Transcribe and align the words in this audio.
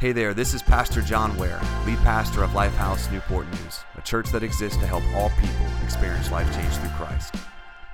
Hey 0.00 0.12
there, 0.12 0.32
this 0.32 0.54
is 0.54 0.62
Pastor 0.62 1.02
John 1.02 1.36
Ware, 1.36 1.60
lead 1.84 1.98
pastor 1.98 2.42
of 2.42 2.52
Lifehouse 2.52 3.12
Newport 3.12 3.46
News, 3.48 3.80
a 3.98 4.00
church 4.00 4.30
that 4.30 4.42
exists 4.42 4.78
to 4.78 4.86
help 4.86 5.04
all 5.14 5.28
people 5.38 5.66
experience 5.84 6.30
life 6.30 6.50
change 6.54 6.72
through 6.76 6.88
Christ. 6.92 7.34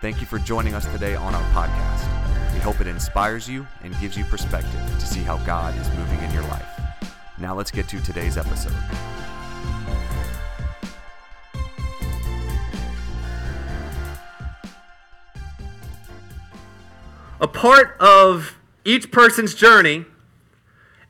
Thank 0.00 0.20
you 0.20 0.26
for 0.28 0.38
joining 0.38 0.74
us 0.74 0.86
today 0.86 1.16
on 1.16 1.34
our 1.34 1.42
podcast. 1.52 2.54
We 2.54 2.60
hope 2.60 2.80
it 2.80 2.86
inspires 2.86 3.48
you 3.48 3.66
and 3.82 3.92
gives 3.98 4.16
you 4.16 4.22
perspective 4.22 4.80
to 4.88 5.04
see 5.04 5.18
how 5.18 5.38
God 5.38 5.76
is 5.80 5.90
moving 5.98 6.20
in 6.20 6.32
your 6.32 6.44
life. 6.44 6.68
Now 7.38 7.56
let's 7.56 7.72
get 7.72 7.88
to 7.88 8.00
today's 8.00 8.36
episode. 8.38 8.72
A 17.40 17.48
part 17.48 17.96
of 17.98 18.56
each 18.84 19.10
person's 19.10 19.56
journey 19.56 20.06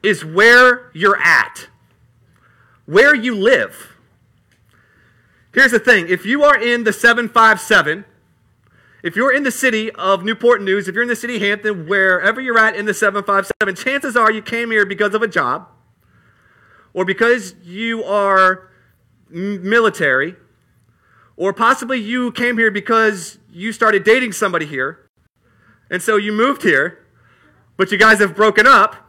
is 0.07 0.25
where 0.25 0.91
you're 0.95 1.21
at, 1.21 1.67
where 2.87 3.13
you 3.13 3.35
live. 3.35 3.97
Here's 5.53 5.73
the 5.73 5.81
thing 5.81 6.09
if 6.09 6.25
you 6.25 6.45
are 6.45 6.57
in 6.57 6.85
the 6.85 6.93
757, 6.93 8.05
if 9.03 9.17
you're 9.17 9.35
in 9.35 9.43
the 9.43 9.51
city 9.51 9.91
of 9.93 10.23
Newport 10.23 10.63
News, 10.63 10.87
if 10.87 10.95
you're 10.95 11.03
in 11.03 11.09
the 11.09 11.17
city 11.17 11.37
of 11.37 11.43
Hampton, 11.43 11.89
wherever 11.89 12.41
you're 12.41 12.59
at 12.59 12.77
in 12.77 12.87
the 12.87 12.95
757, 12.95 13.75
chances 13.75 14.17
are 14.17 14.31
you 14.31 14.43
came 14.43 14.71
here 14.71 14.87
because 14.87 15.13
of 15.13 15.23
a 15.23 15.29
job 15.29 15.69
or 16.95 17.05
because 17.05 17.57
you 17.65 18.05
are 18.05 18.71
military 19.29 20.37
or 21.37 21.53
possibly 21.53 21.99
you 21.99 22.31
came 22.31 22.59
here 22.59 22.71
because 22.71 23.39
you 23.51 23.73
started 23.73 24.05
dating 24.05 24.31
somebody 24.31 24.67
here 24.67 25.11
and 25.91 26.01
so 26.01 26.17
you 26.17 26.33
moved 26.33 26.63
here, 26.63 27.05
but 27.77 27.91
you 27.91 27.99
guys 27.99 28.21
have 28.21 28.37
broken 28.37 28.67
up 28.69 29.06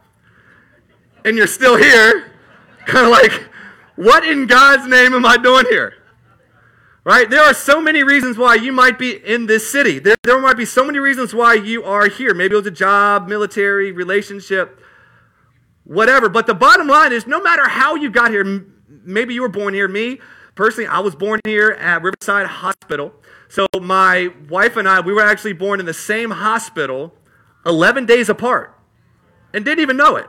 and 1.28 1.36
you're 1.36 1.46
still 1.46 1.76
here, 1.76 2.32
kind 2.86 3.04
of 3.04 3.12
like, 3.12 3.48
what 3.96 4.26
in 4.26 4.46
God's 4.46 4.88
name 4.88 5.12
am 5.12 5.26
I 5.26 5.36
doing 5.36 5.66
here? 5.68 5.94
Right? 7.04 7.28
There 7.28 7.42
are 7.42 7.52
so 7.52 7.80
many 7.80 8.02
reasons 8.02 8.38
why 8.38 8.54
you 8.54 8.72
might 8.72 8.98
be 8.98 9.12
in 9.12 9.46
this 9.46 9.70
city. 9.70 9.98
There, 9.98 10.16
there 10.22 10.40
might 10.40 10.56
be 10.56 10.64
so 10.64 10.84
many 10.84 10.98
reasons 10.98 11.34
why 11.34 11.54
you 11.54 11.84
are 11.84 12.08
here. 12.08 12.34
Maybe 12.34 12.54
it 12.54 12.56
was 12.56 12.66
a 12.66 12.70
job, 12.70 13.28
military, 13.28 13.92
relationship, 13.92 14.80
whatever. 15.84 16.28
But 16.28 16.46
the 16.46 16.54
bottom 16.54 16.88
line 16.88 17.12
is 17.12 17.26
no 17.26 17.42
matter 17.42 17.68
how 17.68 17.94
you 17.94 18.10
got 18.10 18.30
here, 18.30 18.64
maybe 19.04 19.34
you 19.34 19.42
were 19.42 19.48
born 19.48 19.74
here. 19.74 19.88
Me, 19.88 20.20
personally, 20.54 20.88
I 20.88 21.00
was 21.00 21.14
born 21.14 21.40
here 21.44 21.70
at 21.72 22.02
Riverside 22.02 22.46
Hospital. 22.46 23.12
So 23.48 23.66
my 23.80 24.28
wife 24.48 24.76
and 24.76 24.88
I, 24.88 25.00
we 25.00 25.12
were 25.12 25.26
actually 25.26 25.54
born 25.54 25.80
in 25.80 25.86
the 25.86 25.94
same 25.94 26.30
hospital 26.30 27.14
11 27.66 28.06
days 28.06 28.28
apart 28.28 28.74
and 29.52 29.64
didn't 29.64 29.80
even 29.80 29.96
know 29.96 30.16
it. 30.16 30.26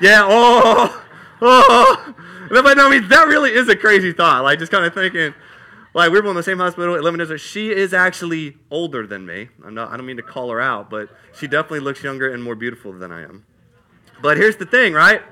Yeah, 0.00 0.26
oh, 0.28 1.04
oh. 1.40 2.14
But 2.50 2.78
I 2.78 2.90
mean, 2.90 3.08
that 3.08 3.26
really 3.26 3.50
is 3.50 3.68
a 3.68 3.76
crazy 3.76 4.12
thought. 4.12 4.44
Like, 4.44 4.58
just 4.58 4.70
kind 4.70 4.84
of 4.84 4.94
thinking, 4.94 5.34
like, 5.94 6.12
we 6.12 6.20
were 6.20 6.28
in 6.28 6.36
the 6.36 6.42
same 6.42 6.58
hospital 6.58 6.94
at 6.94 7.00
11 7.00 7.20
years 7.20 7.40
She 7.40 7.70
is 7.70 7.94
actually 7.94 8.58
older 8.70 9.06
than 9.06 9.24
me. 9.24 9.48
I'm 9.64 9.74
not, 9.74 9.90
I 9.90 9.96
don't 9.96 10.06
mean 10.06 10.18
to 10.18 10.22
call 10.22 10.50
her 10.50 10.60
out, 10.60 10.90
but 10.90 11.08
she 11.34 11.46
definitely 11.46 11.80
looks 11.80 12.02
younger 12.02 12.32
and 12.32 12.42
more 12.42 12.54
beautiful 12.54 12.92
than 12.92 13.10
I 13.10 13.22
am. 13.22 13.46
But 14.20 14.36
here's 14.36 14.56
the 14.56 14.66
thing, 14.66 14.92
right? 14.92 15.22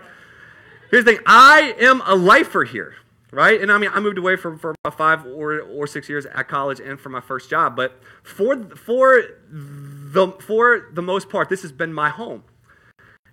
Here's 0.90 1.04
the 1.04 1.12
thing. 1.12 1.22
I 1.26 1.74
am 1.78 2.02
a 2.06 2.14
lifer 2.14 2.64
here, 2.64 2.94
right? 3.30 3.60
And 3.60 3.70
I 3.70 3.78
mean, 3.78 3.90
I 3.92 4.00
moved 4.00 4.16
away 4.16 4.36
for, 4.36 4.56
for 4.56 4.74
about 4.84 4.96
five 4.96 5.26
or, 5.26 5.60
or 5.60 5.86
six 5.86 6.08
years 6.08 6.26
at 6.26 6.48
college 6.48 6.80
and 6.80 6.98
for 6.98 7.10
my 7.10 7.20
first 7.20 7.50
job. 7.50 7.76
But 7.76 8.00
for, 8.22 8.64
for, 8.76 9.22
the, 9.50 10.28
for 10.40 10.88
the 10.92 11.02
most 11.02 11.28
part, 11.28 11.48
this 11.48 11.62
has 11.62 11.72
been 11.72 11.92
my 11.92 12.08
home. 12.08 12.44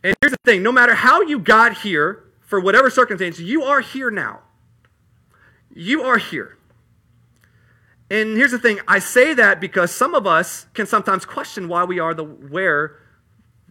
And 0.03 0.15
here's 0.21 0.31
the 0.31 0.39
thing 0.43 0.63
no 0.63 0.71
matter 0.71 0.95
how 0.95 1.21
you 1.21 1.39
got 1.39 1.77
here, 1.77 2.23
for 2.41 2.59
whatever 2.59 2.89
circumstance, 2.89 3.39
you 3.39 3.63
are 3.63 3.81
here 3.81 4.11
now. 4.11 4.39
You 5.73 6.03
are 6.03 6.17
here. 6.17 6.57
And 8.09 8.35
here's 8.35 8.51
the 8.51 8.59
thing 8.59 8.79
I 8.87 8.99
say 8.99 9.33
that 9.33 9.61
because 9.61 9.95
some 9.95 10.13
of 10.13 10.27
us 10.27 10.65
can 10.73 10.85
sometimes 10.85 11.23
question 11.23 11.69
why 11.69 11.85
we 11.85 11.99
are 11.99 12.13
the 12.13 12.25
where 12.25 12.97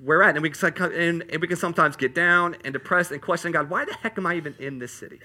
we're 0.03 0.22
at. 0.22 0.34
And 0.34 0.43
we, 0.43 0.49
can, 0.49 0.93
and, 0.93 1.25
we 1.41 1.47
can 1.47 1.59
sometimes 1.59 1.94
get 1.94 2.15
down 2.15 2.56
and 2.65 2.72
depressed 2.72 3.10
and 3.10 3.21
question 3.21 3.53
God, 3.53 3.69
why 3.69 3.84
the 3.84 3.93
heck 3.93 4.16
am 4.16 4.27
I 4.27 4.37
even 4.37 4.54
in 4.59 4.78
this 4.78 4.93
city? 4.93 5.21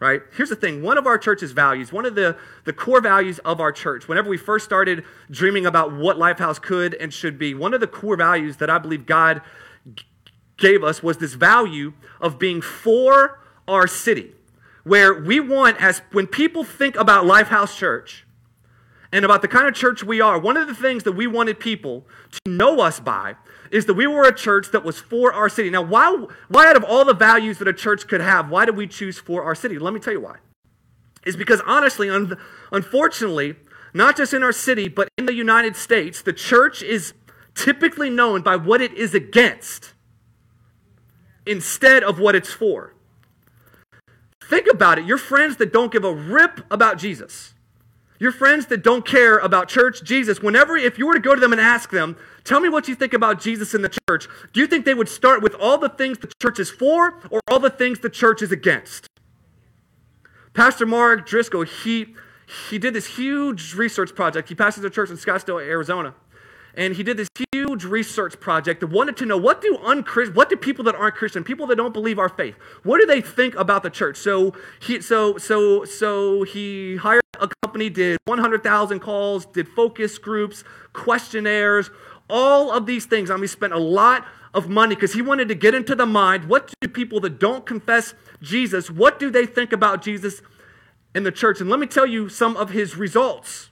right? 0.00 0.22
Here's 0.36 0.48
the 0.50 0.56
thing 0.56 0.82
one 0.82 0.98
of 0.98 1.06
our 1.06 1.18
church's 1.18 1.52
values, 1.52 1.92
one 1.92 2.04
of 2.04 2.14
the, 2.14 2.36
the 2.64 2.72
core 2.72 3.00
values 3.00 3.38
of 3.40 3.60
our 3.60 3.72
church, 3.72 4.08
whenever 4.08 4.28
we 4.28 4.36
first 4.36 4.64
started 4.64 5.04
dreaming 5.30 5.66
about 5.66 5.92
what 5.92 6.16
Lifehouse 6.16 6.60
could 6.60 6.94
and 6.94 7.12
should 7.12 7.38
be, 7.38 7.54
one 7.54 7.74
of 7.74 7.80
the 7.80 7.86
core 7.86 8.16
values 8.16 8.56
that 8.58 8.68
I 8.68 8.78
believe 8.78 9.06
God 9.06 9.40
gave 10.56 10.84
us 10.84 11.02
was 11.02 11.18
this 11.18 11.34
value 11.34 11.92
of 12.20 12.38
being 12.38 12.60
for 12.60 13.40
our 13.66 13.86
city, 13.86 14.32
where 14.82 15.14
we 15.14 15.40
want, 15.40 15.80
as 15.80 16.02
when 16.12 16.26
people 16.26 16.64
think 16.64 16.96
about 16.96 17.24
Lifehouse 17.24 17.76
Church 17.76 18.26
and 19.12 19.24
about 19.24 19.42
the 19.42 19.48
kind 19.48 19.66
of 19.66 19.74
church 19.74 20.02
we 20.02 20.20
are, 20.20 20.38
one 20.38 20.56
of 20.56 20.66
the 20.66 20.74
things 20.74 21.04
that 21.04 21.12
we 21.12 21.26
wanted 21.26 21.58
people 21.60 22.06
to 22.32 22.50
know 22.50 22.80
us 22.80 23.00
by 23.00 23.36
is 23.70 23.86
that 23.86 23.94
we 23.94 24.06
were 24.06 24.24
a 24.24 24.34
church 24.34 24.70
that 24.72 24.84
was 24.84 24.98
for 24.98 25.32
our 25.32 25.48
city. 25.48 25.70
Now, 25.70 25.82
why, 25.82 26.26
why 26.48 26.68
out 26.68 26.76
of 26.76 26.84
all 26.84 27.04
the 27.04 27.14
values 27.14 27.58
that 27.58 27.68
a 27.68 27.72
church 27.72 28.06
could 28.06 28.20
have, 28.20 28.50
why 28.50 28.66
did 28.66 28.76
we 28.76 28.86
choose 28.86 29.18
for 29.18 29.42
our 29.42 29.54
city? 29.54 29.78
Let 29.78 29.94
me 29.94 30.00
tell 30.00 30.12
you 30.12 30.20
why. 30.20 30.36
Is 31.24 31.36
because 31.36 31.62
honestly, 31.64 32.10
un- 32.10 32.36
unfortunately, 32.70 33.56
not 33.94 34.16
just 34.16 34.34
in 34.34 34.42
our 34.42 34.52
city, 34.52 34.88
but 34.88 35.08
in 35.16 35.26
the 35.26 35.32
United 35.32 35.76
States, 35.76 36.20
the 36.20 36.32
church 36.32 36.82
is 36.82 37.14
typically 37.54 38.10
known 38.10 38.42
by 38.42 38.56
what 38.56 38.82
it 38.82 38.92
is 38.92 39.14
against 39.14 39.93
instead 41.46 42.02
of 42.02 42.18
what 42.18 42.34
it's 42.34 42.52
for. 42.52 42.94
Think 44.42 44.66
about 44.70 44.98
it. 44.98 45.06
Your 45.06 45.18
friends 45.18 45.56
that 45.56 45.72
don't 45.72 45.92
give 45.92 46.04
a 46.04 46.12
rip 46.12 46.60
about 46.70 46.98
Jesus, 46.98 47.54
your 48.18 48.32
friends 48.32 48.66
that 48.66 48.82
don't 48.82 49.06
care 49.06 49.38
about 49.38 49.68
church, 49.68 50.02
Jesus, 50.04 50.40
whenever, 50.40 50.76
if 50.76 50.98
you 50.98 51.06
were 51.06 51.14
to 51.14 51.20
go 51.20 51.34
to 51.34 51.40
them 51.40 51.52
and 51.52 51.60
ask 51.60 51.90
them, 51.90 52.16
tell 52.44 52.60
me 52.60 52.68
what 52.68 52.86
you 52.86 52.94
think 52.94 53.12
about 53.12 53.40
Jesus 53.40 53.74
in 53.74 53.82
the 53.82 53.98
church, 54.08 54.28
do 54.52 54.60
you 54.60 54.66
think 54.66 54.84
they 54.84 54.94
would 54.94 55.08
start 55.08 55.42
with 55.42 55.54
all 55.54 55.78
the 55.78 55.88
things 55.88 56.18
the 56.18 56.30
church 56.40 56.58
is 56.58 56.70
for 56.70 57.20
or 57.30 57.40
all 57.48 57.58
the 57.58 57.70
things 57.70 58.00
the 58.00 58.10
church 58.10 58.42
is 58.42 58.52
against? 58.52 59.08
Pastor 60.52 60.86
Mark 60.86 61.26
Driscoll, 61.26 61.62
he, 61.62 62.14
he 62.68 62.78
did 62.78 62.94
this 62.94 63.16
huge 63.16 63.74
research 63.74 64.14
project. 64.14 64.48
He 64.48 64.54
pastors 64.54 64.84
a 64.84 64.90
church 64.90 65.10
in 65.10 65.16
Scottsdale, 65.16 65.60
Arizona 65.60 66.14
and 66.76 66.96
he 66.96 67.02
did 67.02 67.16
this 67.16 67.28
huge 67.52 67.84
research 67.84 68.38
project 68.40 68.80
that 68.80 68.88
wanted 68.88 69.16
to 69.16 69.26
know 69.26 69.36
what 69.36 69.60
do 69.60 69.78
unchristian 69.84 70.34
what 70.34 70.48
do 70.48 70.56
people 70.56 70.84
that 70.84 70.94
aren't 70.94 71.14
christian 71.14 71.44
people 71.44 71.66
that 71.66 71.76
don't 71.76 71.92
believe 71.92 72.18
our 72.18 72.28
faith 72.28 72.56
what 72.82 73.00
do 73.00 73.06
they 73.06 73.20
think 73.20 73.54
about 73.54 73.82
the 73.82 73.90
church? 73.90 74.16
So 74.16 74.54
he 74.80 75.00
so 75.00 75.38
so 75.38 75.84
so 75.84 76.42
he 76.42 76.96
hired 76.96 77.22
a 77.40 77.48
company 77.62 77.90
did 77.90 78.18
100000 78.26 79.00
calls 79.00 79.46
did 79.46 79.68
focus 79.68 80.18
groups 80.18 80.64
questionnaires 80.92 81.90
all 82.30 82.70
of 82.70 82.86
these 82.86 83.06
things. 83.06 83.30
I 83.30 83.34
mean 83.34 83.42
he 83.42 83.48
spent 83.48 83.72
a 83.72 83.78
lot 83.78 84.26
of 84.52 84.68
money 84.68 84.94
because 84.94 85.12
he 85.12 85.22
wanted 85.22 85.48
to 85.48 85.54
get 85.54 85.74
into 85.74 85.94
the 85.94 86.06
mind 86.06 86.44
what 86.44 86.72
do 86.80 86.88
people 86.88 87.20
that 87.20 87.40
don't 87.40 87.66
confess 87.66 88.14
jesus 88.40 88.88
what 88.90 89.18
do 89.18 89.30
they 89.30 89.46
think 89.46 89.72
about 89.72 90.00
jesus 90.00 90.42
in 91.14 91.22
the 91.22 91.32
church? 91.32 91.60
And 91.60 91.70
let 91.70 91.78
me 91.78 91.86
tell 91.86 92.06
you 92.06 92.28
some 92.28 92.56
of 92.56 92.70
his 92.70 92.96
results 92.96 93.70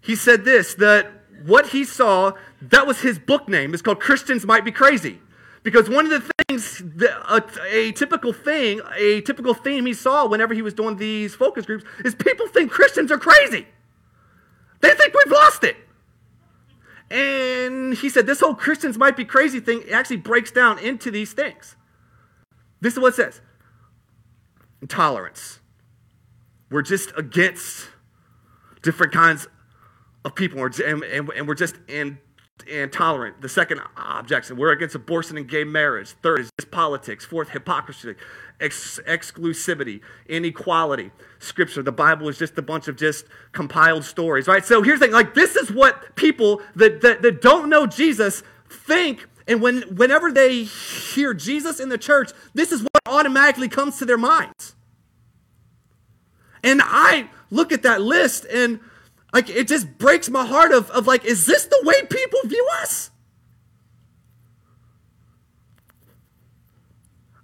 he 0.00 0.16
said 0.16 0.44
this 0.44 0.74
that 0.74 1.10
what 1.44 1.68
he 1.68 1.84
saw, 1.84 2.32
that 2.60 2.86
was 2.86 3.00
his 3.00 3.18
book 3.18 3.48
name. 3.48 3.72
It's 3.72 3.82
called 3.82 4.00
Christians 4.00 4.44
Might 4.46 4.64
Be 4.64 4.72
Crazy. 4.72 5.18
Because 5.62 5.90
one 5.90 6.10
of 6.10 6.10
the 6.10 6.32
things, 6.48 6.82
a, 7.28 7.42
a 7.68 7.92
typical 7.92 8.32
thing, 8.32 8.80
a 8.96 9.20
typical 9.20 9.52
theme 9.52 9.84
he 9.84 9.92
saw 9.92 10.26
whenever 10.26 10.54
he 10.54 10.62
was 10.62 10.72
doing 10.72 10.96
these 10.96 11.34
focus 11.34 11.66
groups 11.66 11.84
is 12.04 12.14
people 12.14 12.46
think 12.48 12.70
Christians 12.70 13.12
are 13.12 13.18
crazy. 13.18 13.66
They 14.80 14.90
think 14.90 15.12
we've 15.14 15.32
lost 15.32 15.64
it. 15.64 15.76
And 17.10 17.94
he 17.94 18.08
said 18.08 18.26
this 18.26 18.40
whole 18.40 18.54
Christians 18.54 18.96
might 18.96 19.16
be 19.16 19.24
crazy 19.24 19.60
thing 19.60 19.82
actually 19.90 20.16
breaks 20.18 20.50
down 20.50 20.78
into 20.78 21.10
these 21.10 21.32
things. 21.32 21.76
This 22.80 22.94
is 22.94 23.00
what 23.00 23.08
it 23.08 23.16
says 23.16 23.40
intolerance. 24.80 25.60
We're 26.70 26.82
just 26.82 27.12
against 27.18 27.88
different 28.82 29.12
kinds 29.12 29.48
of 30.24 30.34
people, 30.34 30.64
and, 30.64 31.02
and, 31.02 31.30
and 31.30 31.48
we're 31.48 31.54
just 31.54 31.76
in, 31.88 32.18
intolerant. 32.66 33.40
The 33.40 33.48
second 33.48 33.80
objection, 33.96 34.56
we're 34.56 34.72
against 34.72 34.94
abortion 34.94 35.36
and 35.36 35.48
gay 35.48 35.64
marriage. 35.64 36.10
Third 36.22 36.40
is 36.40 36.50
politics. 36.70 37.24
Fourth, 37.24 37.50
hypocrisy, 37.50 38.14
ex- 38.60 39.00
exclusivity, 39.06 40.00
inequality. 40.28 41.10
Scripture, 41.38 41.82
the 41.82 41.92
Bible 41.92 42.28
is 42.28 42.38
just 42.38 42.58
a 42.58 42.62
bunch 42.62 42.88
of 42.88 42.96
just 42.96 43.24
compiled 43.52 44.04
stories, 44.04 44.46
right? 44.46 44.64
So 44.64 44.82
here's 44.82 45.00
the 45.00 45.06
thing, 45.06 45.14
like 45.14 45.34
this 45.34 45.56
is 45.56 45.70
what 45.70 46.16
people 46.16 46.60
that, 46.76 47.00
that, 47.00 47.22
that 47.22 47.40
don't 47.40 47.68
know 47.68 47.86
Jesus 47.86 48.42
think 48.68 49.26
and 49.50 49.60
when, 49.60 49.82
whenever 49.96 50.30
they 50.30 50.62
hear 50.62 51.34
Jesus 51.34 51.80
in 51.80 51.88
the 51.88 51.98
church, 51.98 52.30
this 52.54 52.70
is 52.70 52.82
what 52.82 53.02
automatically 53.06 53.68
comes 53.68 53.98
to 53.98 54.04
their 54.04 54.16
minds. 54.16 54.76
And 56.62 56.80
I 56.84 57.28
look 57.50 57.72
at 57.72 57.82
that 57.82 58.00
list 58.00 58.44
and 58.44 58.78
like, 59.32 59.48
it 59.48 59.68
just 59.68 59.98
breaks 59.98 60.28
my 60.28 60.44
heart 60.44 60.72
of, 60.72 60.90
of 60.90 61.06
like, 61.06 61.24
is 61.24 61.46
this 61.46 61.64
the 61.66 61.80
way 61.84 62.02
people 62.02 62.40
view 62.46 62.66
us? 62.80 63.10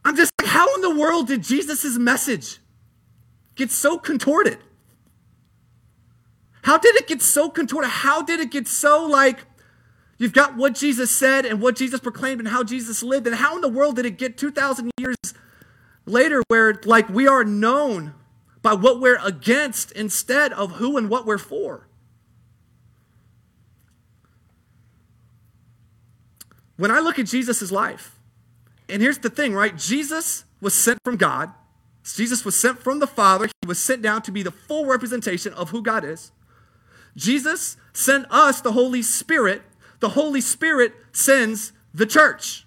I'm 0.05 0.15
just 0.17 0.33
like, 0.41 0.49
how 0.49 0.73
in 0.77 0.83
the 0.83 0.95
world 0.95 1.27
did 1.27 1.43
Jesus' 1.43 1.99
message 1.99 2.59
get 3.57 3.73
so 3.73 3.99
contorted? 3.99 4.59
How 6.63 6.79
did 6.79 6.97
it 6.97 7.09
get 7.09 7.23
so 7.23 7.49
contorted? 7.49 7.89
How 7.89 8.23
did 8.23 8.41
it 8.41 8.51
get 8.51 8.69
so 8.69 9.05
like 9.05 9.45
you've 10.19 10.33
got 10.33 10.57
what 10.57 10.75
Jesus 10.75 11.11
said 11.11 11.45
and 11.45 11.61
what 11.61 11.77
Jesus 11.77 12.01
proclaimed 12.01 12.41
and 12.41 12.49
how 12.49 12.63
Jesus 12.63 13.03
lived? 13.03 13.27
And 13.27 13.37
how 13.37 13.57
in 13.57 13.63
the 13.63 13.69
world 13.69 13.97
did 13.97 14.07
it 14.07 14.19
get 14.19 14.37
2,000 14.37 14.91
years 14.99 15.17
later 16.07 16.43
where 16.49 16.81
like 16.85 17.09
we 17.09 17.27
are 17.27 17.45
known 17.45 18.15
by 18.67 18.75
what 18.75 18.99
we're 18.99 19.25
against 19.25 19.93
instead 19.93 20.53
of 20.53 20.73
who 20.73 20.97
and 20.97 21.09
what 21.09 21.25
we're 21.25 21.39
for? 21.39 21.87
When 26.77 26.91
I 26.91 26.99
look 26.99 27.17
at 27.21 27.27
Jesus' 27.27 27.71
life, 27.71 28.19
and 28.89 29.01
here's 29.01 29.19
the 29.19 29.31
thing, 29.31 29.55
right? 29.55 29.79
Jesus 29.79 30.43
was 30.61 30.75
sent 30.75 30.99
from 31.05 31.17
God. 31.17 31.53
Jesus 32.03 32.45
was 32.45 32.57
sent 32.57 32.81
from 32.81 32.99
the 32.99 33.07
Father. 33.07 33.47
He 33.47 33.69
was 33.69 33.79
sent 33.79 34.03
down 34.03 34.23
to 34.23 34.33
be 34.33 34.43
the 34.43 34.51
full 34.51 34.85
representation 34.85 35.53
of 35.53 35.71
who 35.71 35.81
God 35.81 36.05
is. 36.05 36.33
Jesus 37.15 37.77
sent 37.93 38.27
us 38.33 38.61
the 38.61 38.73
Holy 38.73 39.01
Spirit. 39.01 39.63
The 40.01 40.09
Holy 40.09 40.41
Spirit 40.41 40.93
sends 41.13 41.73
the 41.95 42.05
church. 42.05 42.66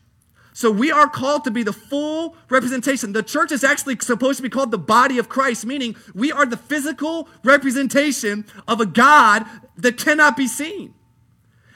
So 0.60 0.70
we 0.70 0.92
are 0.92 1.08
called 1.08 1.46
to 1.46 1.52
be 1.52 1.64
the 1.64 1.72
full 1.72 2.36
representation. 2.50 3.14
The 3.14 3.24
church 3.24 3.54
is 3.54 3.64
actually 3.64 3.98
supposed 4.02 4.40
to 4.40 4.44
be 4.44 4.50
called 4.50 4.72
the 4.72 4.78
body 4.78 5.18
of 5.18 5.30
Christ, 5.30 5.66
meaning 5.66 5.96
we 6.14 6.34
are 6.34 6.46
the 6.46 6.58
physical 6.58 7.30
representation 7.46 8.44
of 8.68 8.82
a 8.82 8.86
God 8.86 9.46
that 9.78 9.96
cannot 9.96 10.36
be 10.36 10.48
seen. 10.48 10.94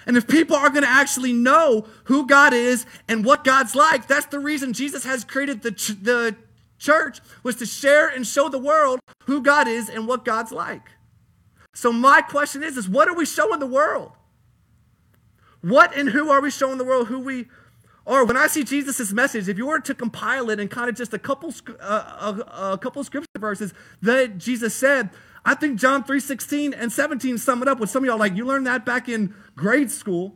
And 0.06 0.18
if 0.18 0.28
people 0.28 0.58
are 0.58 0.70
going 0.70 0.84
to 0.84 0.90
actually 0.90 1.32
know 1.32 1.88
who 2.04 2.28
God 2.28 2.54
is 2.54 2.86
and 3.08 3.24
what 3.24 3.46
God's 3.46 3.74
like, 3.74 4.10
that's 4.10 4.26
the 4.26 4.40
reason 4.40 4.74
Jesus 4.74 5.06
has 5.06 5.24
created 5.24 5.62
the, 5.62 5.72
ch- 5.72 6.04
the 6.04 6.36
church 6.78 7.22
was 7.42 7.56
to 7.56 7.66
share 7.66 8.10
and 8.10 8.28
show 8.28 8.50
the 8.50 8.60
world 8.60 9.00
who 9.28 9.42
God 9.42 9.70
is 9.70 9.88
and 9.88 10.10
what 10.10 10.26
God's 10.26 10.52
like. 10.52 10.90
So 11.74 11.94
my 11.94 12.20
question 12.20 12.64
is, 12.64 12.76
is 12.76 12.90
what 12.90 13.08
are 13.08 13.16
we 13.16 13.26
showing 13.26 13.62
the 13.62 13.66
world? 13.66 14.12
What 15.62 15.96
and 15.96 16.10
who 16.10 16.30
are 16.30 16.42
we 16.42 16.52
showing 16.52 16.78
the 16.78 16.84
world 16.84 17.08
who 17.08 17.22
we 17.22 17.48
are? 18.06 18.26
When 18.26 18.38
I 18.38 18.48
see 18.48 18.64
Jesus' 18.64 19.12
message, 19.12 19.48
if 19.48 19.58
you 19.58 19.66
were 19.68 19.80
to 19.80 19.96
compile 19.96 20.50
it 20.50 20.60
in 20.60 20.68
kind 20.68 20.90
of 20.90 20.96
just 20.96 21.14
a 21.14 21.20
couple, 21.20 21.54
uh, 21.80 22.36
a, 22.36 22.72
a 22.74 22.78
couple 22.78 23.04
scripture 23.04 23.28
verses 23.40 23.74
that 24.02 24.38
Jesus 24.38 24.76
said, 24.76 25.10
I 25.46 25.56
think 25.56 25.80
John 25.80 26.04
3 26.04 26.20
16 26.20 26.74
and 26.74 26.92
17 26.92 27.38
sum 27.38 27.62
it 27.62 27.68
up 27.68 27.80
with 27.80 27.90
some 27.90 28.04
of 28.04 28.08
y'all 28.08 28.18
like, 28.18 28.36
you 28.36 28.46
learned 28.46 28.68
that 28.68 28.86
back 28.86 29.10
in 29.10 29.34
grade 29.56 29.92
school. 29.92 30.36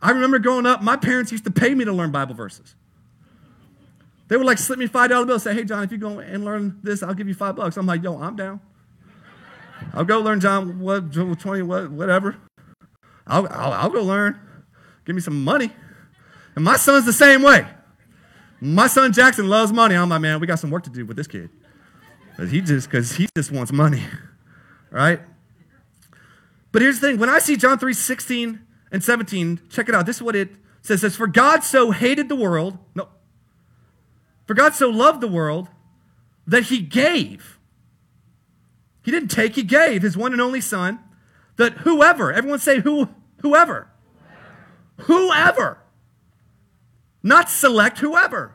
I 0.00 0.10
remember 0.10 0.38
growing 0.38 0.66
up, 0.66 0.82
my 0.82 0.96
parents 0.96 1.30
used 1.30 1.44
to 1.44 1.50
pay 1.50 1.74
me 1.74 1.84
to 1.84 1.92
learn 1.92 2.10
Bible 2.10 2.34
verses. 2.34 2.74
They 4.28 4.36
would 4.36 4.46
like 4.46 4.58
slip 4.58 4.78
me 4.78 4.86
five 4.86 5.10
dollar 5.10 5.26
bill, 5.26 5.38
say, 5.38 5.52
"Hey 5.52 5.64
John, 5.64 5.84
if 5.84 5.92
you 5.92 5.98
go 5.98 6.18
and 6.18 6.44
learn 6.44 6.78
this, 6.82 7.02
I'll 7.02 7.12
give 7.12 7.28
you 7.28 7.34
five 7.34 7.54
bucks." 7.54 7.76
I'm 7.76 7.84
like, 7.84 8.02
"Yo, 8.02 8.18
I'm 8.18 8.34
down. 8.34 8.60
I'll 9.92 10.06
go 10.06 10.20
learn 10.20 10.40
John 10.40 10.80
what 10.80 11.12
twenty 11.12 11.60
what 11.60 11.90
whatever. 11.90 12.36
I'll, 13.26 13.46
I'll 13.48 13.72
I'll 13.74 13.90
go 13.90 14.02
learn. 14.02 14.40
Give 15.04 15.14
me 15.14 15.20
some 15.20 15.44
money." 15.44 15.70
And 16.54 16.64
my 16.64 16.76
son's 16.76 17.06
the 17.06 17.12
same 17.12 17.42
way. 17.42 17.66
My 18.60 18.86
son 18.86 19.12
Jackson 19.12 19.48
loves 19.48 19.72
money. 19.72 19.94
I'm 19.94 20.08
like, 20.08 20.20
man, 20.20 20.38
we 20.38 20.46
got 20.46 20.58
some 20.58 20.70
work 20.70 20.84
to 20.84 20.90
do 20.90 21.04
with 21.04 21.16
this 21.16 21.26
kid. 21.26 21.50
He 22.48 22.60
just 22.60 22.88
because 22.88 23.12
he 23.12 23.28
just 23.36 23.50
wants 23.50 23.72
money, 23.72 24.02
right? 24.90 25.20
But 26.70 26.82
here's 26.82 27.00
the 27.00 27.08
thing: 27.08 27.18
when 27.18 27.28
I 27.28 27.38
see 27.38 27.56
John 27.56 27.78
3, 27.78 27.92
16 27.92 28.60
and 28.90 29.04
17, 29.04 29.60
check 29.68 29.88
it 29.88 29.94
out. 29.94 30.06
This 30.06 30.16
is 30.16 30.22
what 30.22 30.34
it 30.34 30.50
says. 30.80 30.98
It 30.98 31.00
says, 31.00 31.16
For 31.16 31.26
God 31.26 31.62
so 31.62 31.90
hated 31.90 32.28
the 32.28 32.36
world, 32.36 32.78
no, 32.94 33.08
for 34.46 34.54
God 34.54 34.74
so 34.74 34.88
loved 34.88 35.20
the 35.20 35.28
world 35.28 35.68
that 36.46 36.64
he 36.64 36.80
gave. 36.80 37.58
He 39.04 39.10
didn't 39.10 39.30
take, 39.30 39.56
he 39.56 39.62
gave 39.62 40.02
his 40.02 40.16
one 40.16 40.32
and 40.32 40.40
only 40.40 40.60
son, 40.60 41.00
that 41.56 41.78
whoever, 41.78 42.32
everyone 42.32 42.60
say 42.60 42.80
who, 42.80 43.08
whoever, 43.40 43.88
whoever, 44.98 45.81
not 47.22 47.50
select 47.50 47.98
whoever, 47.98 48.54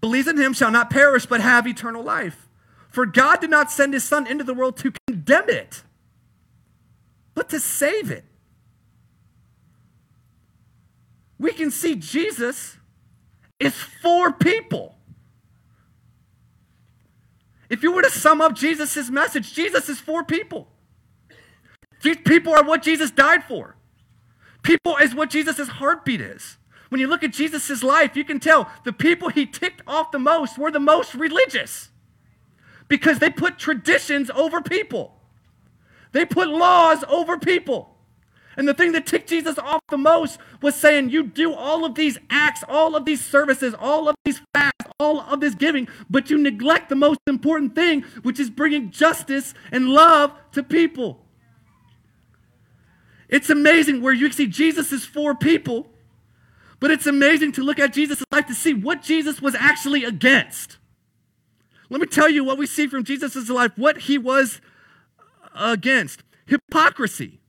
believes 0.00 0.28
in 0.28 0.36
him 0.36 0.52
shall 0.52 0.70
not 0.70 0.90
perish 0.90 1.26
but 1.26 1.40
have 1.40 1.66
eternal 1.66 2.02
life. 2.02 2.48
For 2.90 3.06
God 3.06 3.40
did 3.40 3.50
not 3.50 3.70
send 3.70 3.92
his 3.92 4.04
Son 4.04 4.26
into 4.26 4.44
the 4.44 4.54
world 4.54 4.76
to 4.78 4.92
condemn 5.06 5.48
it, 5.48 5.82
but 7.34 7.48
to 7.48 7.58
save 7.58 8.10
it. 8.10 8.24
We 11.38 11.52
can 11.52 11.70
see 11.70 11.96
Jesus 11.96 12.78
is 13.58 13.74
for 13.74 14.32
people. 14.32 14.94
If 17.68 17.82
you 17.82 17.92
were 17.92 18.02
to 18.02 18.10
sum 18.10 18.40
up 18.40 18.54
Jesus' 18.54 19.10
message, 19.10 19.52
Jesus 19.52 19.88
is 19.88 19.98
for 19.98 20.22
people. 20.22 20.68
People 22.00 22.54
are 22.54 22.62
what 22.62 22.82
Jesus 22.82 23.10
died 23.10 23.42
for. 23.44 23.76
People 24.62 24.96
is 24.98 25.14
what 25.14 25.30
Jesus' 25.30 25.68
heartbeat 25.68 26.20
is. 26.20 26.58
When 26.94 27.00
you 27.00 27.08
look 27.08 27.24
at 27.24 27.32
Jesus' 27.32 27.82
life, 27.82 28.14
you 28.14 28.22
can 28.22 28.38
tell 28.38 28.70
the 28.84 28.92
people 28.92 29.28
he 29.28 29.46
ticked 29.46 29.82
off 29.84 30.12
the 30.12 30.18
most 30.20 30.56
were 30.56 30.70
the 30.70 30.78
most 30.78 31.12
religious 31.12 31.88
because 32.86 33.18
they 33.18 33.30
put 33.30 33.58
traditions 33.58 34.30
over 34.30 34.60
people. 34.60 35.12
They 36.12 36.24
put 36.24 36.46
laws 36.46 37.02
over 37.08 37.36
people. 37.36 37.96
And 38.56 38.68
the 38.68 38.74
thing 38.74 38.92
that 38.92 39.08
ticked 39.08 39.28
Jesus 39.28 39.58
off 39.58 39.80
the 39.88 39.98
most 39.98 40.38
was 40.62 40.76
saying, 40.76 41.10
You 41.10 41.24
do 41.24 41.52
all 41.52 41.84
of 41.84 41.96
these 41.96 42.16
acts, 42.30 42.62
all 42.68 42.94
of 42.94 43.04
these 43.04 43.24
services, 43.24 43.74
all 43.76 44.08
of 44.08 44.14
these 44.24 44.40
fasts, 44.54 44.92
all 45.00 45.18
of 45.18 45.40
this 45.40 45.56
giving, 45.56 45.88
but 46.08 46.30
you 46.30 46.38
neglect 46.38 46.90
the 46.90 46.94
most 46.94 47.18
important 47.26 47.74
thing, 47.74 48.02
which 48.22 48.38
is 48.38 48.50
bringing 48.50 48.92
justice 48.92 49.52
and 49.72 49.88
love 49.88 50.30
to 50.52 50.62
people. 50.62 51.26
It's 53.28 53.50
amazing 53.50 54.00
where 54.00 54.14
you 54.14 54.30
see 54.30 54.46
Jesus 54.46 55.04
for 55.04 55.34
people, 55.34 55.90
but 56.84 56.90
it's 56.90 57.06
amazing 57.06 57.50
to 57.50 57.62
look 57.62 57.78
at 57.78 57.94
Jesus' 57.94 58.22
life 58.30 58.46
to 58.46 58.54
see 58.54 58.74
what 58.74 59.00
Jesus 59.00 59.40
was 59.40 59.54
actually 59.54 60.04
against. 60.04 60.76
Let 61.88 61.98
me 61.98 62.06
tell 62.06 62.28
you 62.28 62.44
what 62.44 62.58
we 62.58 62.66
see 62.66 62.88
from 62.88 63.04
Jesus' 63.04 63.48
life, 63.48 63.72
what 63.76 64.02
he 64.02 64.18
was 64.18 64.60
against 65.54 66.22
hypocrisy. 66.44 67.40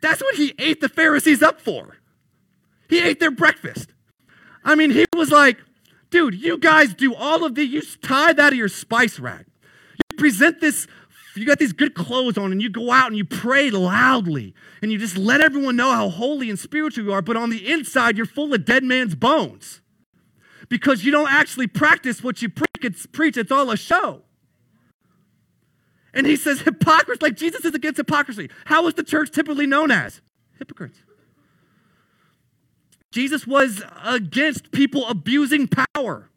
That's 0.00 0.20
what 0.20 0.34
he 0.34 0.54
ate 0.58 0.80
the 0.80 0.88
Pharisees 0.88 1.40
up 1.40 1.60
for. 1.60 1.98
He 2.88 2.98
ate 2.98 3.20
their 3.20 3.30
breakfast. 3.30 3.90
I 4.64 4.74
mean, 4.74 4.90
he 4.90 5.04
was 5.14 5.30
like, 5.30 5.58
dude, 6.10 6.34
you 6.34 6.58
guys 6.58 6.92
do 6.94 7.14
all 7.14 7.44
of 7.44 7.54
these, 7.54 7.70
you 7.70 7.82
tie 8.02 8.32
that 8.32 8.50
to 8.50 8.56
your 8.56 8.66
spice 8.66 9.20
rack. 9.20 9.46
You 10.10 10.16
present 10.16 10.60
this, 10.60 10.88
you 11.38 11.46
got 11.46 11.58
these 11.58 11.72
good 11.72 11.94
clothes 11.94 12.38
on, 12.38 12.52
and 12.52 12.62
you 12.62 12.70
go 12.70 12.90
out 12.90 13.08
and 13.08 13.16
you 13.16 13.24
pray 13.24 13.70
loudly, 13.70 14.54
and 14.82 14.92
you 14.92 14.98
just 14.98 15.16
let 15.16 15.40
everyone 15.40 15.76
know 15.76 15.90
how 15.90 16.08
holy 16.08 16.48
and 16.50 16.58
spiritual 16.58 17.04
you 17.04 17.12
are, 17.12 17.22
but 17.22 17.36
on 17.36 17.50
the 17.50 17.70
inside, 17.70 18.16
you're 18.16 18.26
full 18.26 18.52
of 18.54 18.64
dead 18.64 18.84
man's 18.84 19.14
bones 19.14 19.80
because 20.68 21.04
you 21.04 21.10
don't 21.10 21.30
actually 21.30 21.66
practice 21.66 22.22
what 22.22 22.42
you 22.42 22.48
preach. 22.48 23.36
It's, 23.36 23.50
all 23.50 23.70
a 23.70 23.76
show. 23.76 24.22
And 26.14 26.26
he 26.26 26.36
says 26.36 26.60
hypocrisy, 26.60 27.18
like 27.20 27.36
Jesus 27.36 27.64
is 27.64 27.74
against 27.74 27.96
hypocrisy. 27.96 28.50
How 28.64 28.86
is 28.86 28.94
the 28.94 29.02
church 29.02 29.30
typically 29.30 29.66
known 29.66 29.90
as? 29.90 30.20
Hypocrites. 30.58 30.98
Jesus 33.10 33.46
was 33.46 33.82
against 34.04 34.70
people 34.70 35.06
abusing 35.06 35.68
power. 35.94 36.30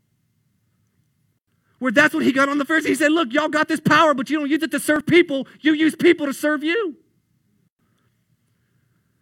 Where 1.81 1.91
that's 1.91 2.13
what 2.13 2.23
he 2.23 2.31
got 2.31 2.47
on 2.47 2.59
the 2.59 2.65
first. 2.65 2.85
He 2.85 2.93
said, 2.93 3.11
Look, 3.11 3.33
y'all 3.33 3.49
got 3.49 3.67
this 3.67 3.79
power, 3.79 4.13
but 4.13 4.29
you 4.29 4.37
don't 4.37 4.47
use 4.47 4.61
it 4.61 4.69
to 4.69 4.79
serve 4.79 5.07
people. 5.07 5.47
You 5.61 5.73
use 5.73 5.95
people 5.95 6.27
to 6.27 6.33
serve 6.33 6.63
you. 6.63 6.95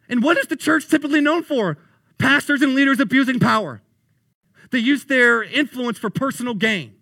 And 0.10 0.22
what 0.22 0.38
is 0.38 0.48
the 0.48 0.58
church 0.58 0.90
typically 0.90 1.22
known 1.22 1.44
for? 1.44 1.78
Pastors 2.18 2.62
and 2.62 2.76
leaders 2.76 3.00
abusing 3.00 3.40
power. 3.40 3.82
They 4.72 4.80
use 4.80 5.06
their 5.06 5.42
influence 5.42 6.00
for 6.00 6.10
personal 6.10 6.54
gain. 6.54 6.96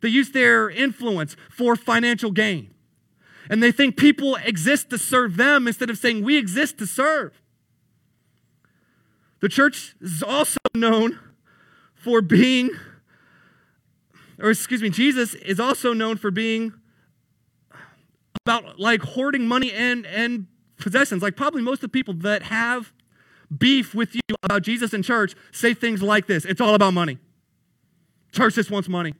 They 0.00 0.10
use 0.10 0.30
their 0.30 0.70
influence 0.70 1.34
for 1.50 1.74
financial 1.74 2.30
gain. 2.30 2.72
And 3.48 3.60
they 3.60 3.72
think 3.72 3.96
people 3.96 4.36
exist 4.36 4.90
to 4.90 4.98
serve 4.98 5.36
them 5.36 5.66
instead 5.66 5.90
of 5.90 5.98
saying 5.98 6.22
we 6.22 6.36
exist 6.36 6.78
to 6.78 6.86
serve. 6.86 7.42
The 9.40 9.48
church 9.48 9.96
is 10.00 10.22
also 10.22 10.60
known 10.72 11.18
for 11.96 12.22
being, 12.22 12.70
or 14.40 14.50
excuse 14.50 14.82
me, 14.82 14.90
Jesus 14.90 15.34
is 15.34 15.60
also 15.60 15.92
known 15.92 16.16
for 16.16 16.30
being 16.30 16.72
about 18.44 18.78
like 18.78 19.02
hoarding 19.02 19.46
money 19.46 19.72
and, 19.72 20.06
and 20.06 20.46
possessions. 20.78 21.22
Like 21.22 21.36
probably 21.36 21.62
most 21.62 21.78
of 21.78 21.82
the 21.82 21.88
people 21.88 22.14
that 22.14 22.44
have 22.44 22.92
beef 23.56 23.94
with 23.94 24.14
you 24.14 24.20
about 24.42 24.62
Jesus 24.62 24.92
and 24.92 25.04
church 25.04 25.34
say 25.52 25.74
things 25.74 26.02
like 26.02 26.26
this 26.26 26.44
It's 26.44 26.60
all 26.60 26.74
about 26.74 26.94
money. 26.94 27.18
Church 28.32 28.54
just 28.54 28.70
wants 28.70 28.88
money. 28.88 29.14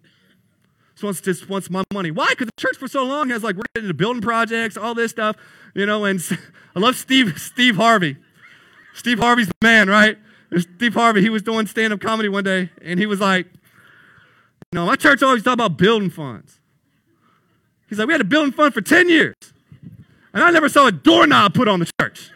Just 0.95 1.05
wants, 1.05 1.21
just 1.21 1.49
wants 1.49 1.71
my 1.71 1.83
money. 1.93 2.11
Why? 2.11 2.29
Because 2.31 2.47
the 2.47 2.61
church 2.61 2.77
for 2.77 2.89
so 2.89 3.05
long 3.05 3.31
has 3.31 3.43
like 3.43 3.57
we're 3.57 3.63
getting 3.75 3.89
into 3.89 3.95
building 3.95 4.23
projects, 4.23 4.77
all 4.77 4.95
this 4.95 5.11
stuff, 5.11 5.37
you 5.75 5.87
know. 5.87 6.05
And 6.05 6.21
I 6.77 6.81
love 6.81 6.97
Steve 6.97 7.41
Steve 7.41 7.77
Harvey. 7.77 8.17
Steve 8.95 9.19
Harvey's 9.19 9.49
the 9.49 9.55
man, 9.63 9.89
right? 9.89 10.19
There's 10.51 10.67
Steve 10.77 10.95
Harvey. 10.95 11.23
He 11.23 11.31
was 11.31 11.43
doing 11.43 11.67
stand-up 11.67 12.01
comedy 12.01 12.29
one 12.29 12.43
day, 12.43 12.71
and 12.83 12.99
he 12.99 13.07
was 13.07 13.21
like, 13.21 13.47
No, 14.73 14.87
my 14.87 14.95
church 14.95 15.21
always 15.23 15.43
talk 15.43 15.55
about 15.55 15.77
building 15.77 16.11
funds. 16.11 16.61
He's 17.89 17.99
like, 17.99 18.07
we 18.07 18.15
had 18.15 18.21
a 18.21 18.25
building 18.25 18.53
fund 18.53 18.73
for 18.73 18.81
10 18.81 19.09
years. 19.09 19.35
And 20.33 20.45
I 20.45 20.51
never 20.53 20.69
saw 20.69 20.87
a 20.87 20.93
doorknob 20.93 21.55
put 21.55 21.67
on 21.67 21.81
the 21.81 21.91
church. 22.01 22.31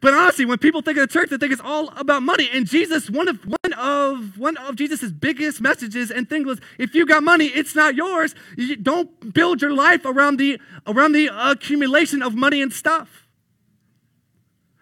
But 0.00 0.14
honestly, 0.14 0.44
when 0.44 0.58
people 0.58 0.82
think 0.82 0.98
of 0.98 1.08
the 1.08 1.12
church, 1.12 1.30
they 1.30 1.36
think 1.36 1.52
it's 1.52 1.62
all 1.64 1.88
about 1.96 2.22
money. 2.22 2.48
And 2.52 2.66
Jesus, 2.66 3.10
one 3.10 3.26
of 3.26 3.38
one 3.44 3.72
of 3.72 4.38
one 4.38 4.56
of 4.56 4.76
Jesus's 4.76 5.12
biggest 5.12 5.60
messages 5.60 6.10
and 6.10 6.28
things 6.28 6.44
was, 6.44 6.60
if 6.78 6.94
you 6.94 7.06
got 7.06 7.22
money, 7.22 7.46
it's 7.46 7.76
not 7.76 7.94
yours. 7.94 8.34
You 8.56 8.74
don't 8.74 9.32
build 9.32 9.62
your 9.62 9.72
life 9.72 10.04
around 10.04 10.38
the 10.38 10.60
around 10.88 11.12
the 11.12 11.30
accumulation 11.32 12.20
of 12.20 12.34
money 12.34 12.60
and 12.60 12.72
stuff. 12.72 13.28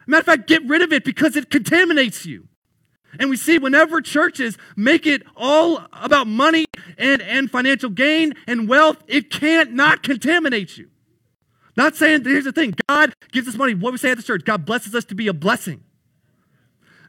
Matter 0.07 0.21
of 0.21 0.27
fact, 0.27 0.49
get 0.49 0.65
rid 0.67 0.81
of 0.81 0.91
it 0.91 1.05
because 1.05 1.37
it 1.37 1.51
contaminates 1.51 2.25
you. 2.25 2.49
And 3.19 3.29
we 3.29 3.37
see 3.37 3.59
whenever 3.59 4.01
churches 4.01 4.57
make 4.77 5.07
it 5.07 5.23
all 5.37 5.87
about 5.93 6.27
money 6.27 6.67
and, 6.97 7.21
and 7.23 7.51
financial 7.51 7.91
gain 7.91 8.35
and 8.47 8.69
wealth, 8.69 9.03
it 9.09 9.31
can't 9.31 9.73
not 9.73 10.03
contaminate 10.03 10.79
you. 10.79 10.89
Not 11.77 11.97
saying, 11.97 12.25
here's 12.25 12.45
the 12.45 12.53
thing 12.53 12.75
God 12.89 13.13
gives 13.33 13.49
us 13.49 13.57
money. 13.57 13.75
What 13.75 13.93
we 13.93 13.99
say 13.99 14.11
at 14.11 14.17
the 14.17 14.23
church 14.23 14.45
God 14.45 14.65
blesses 14.65 14.95
us 14.95 15.05
to 15.07 15.15
be 15.15 15.29
a 15.29 15.33
blessing, 15.33 15.83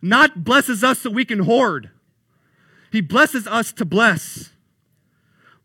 not 0.02 0.44
blesses 0.44 0.84
us 0.84 1.00
so 1.00 1.10
we 1.10 1.26
can 1.26 1.40
hoard. 1.40 1.92
He 2.92 3.02
blesses 3.02 3.48
us 3.48 3.72
to 3.74 3.86
bless. 3.86 4.52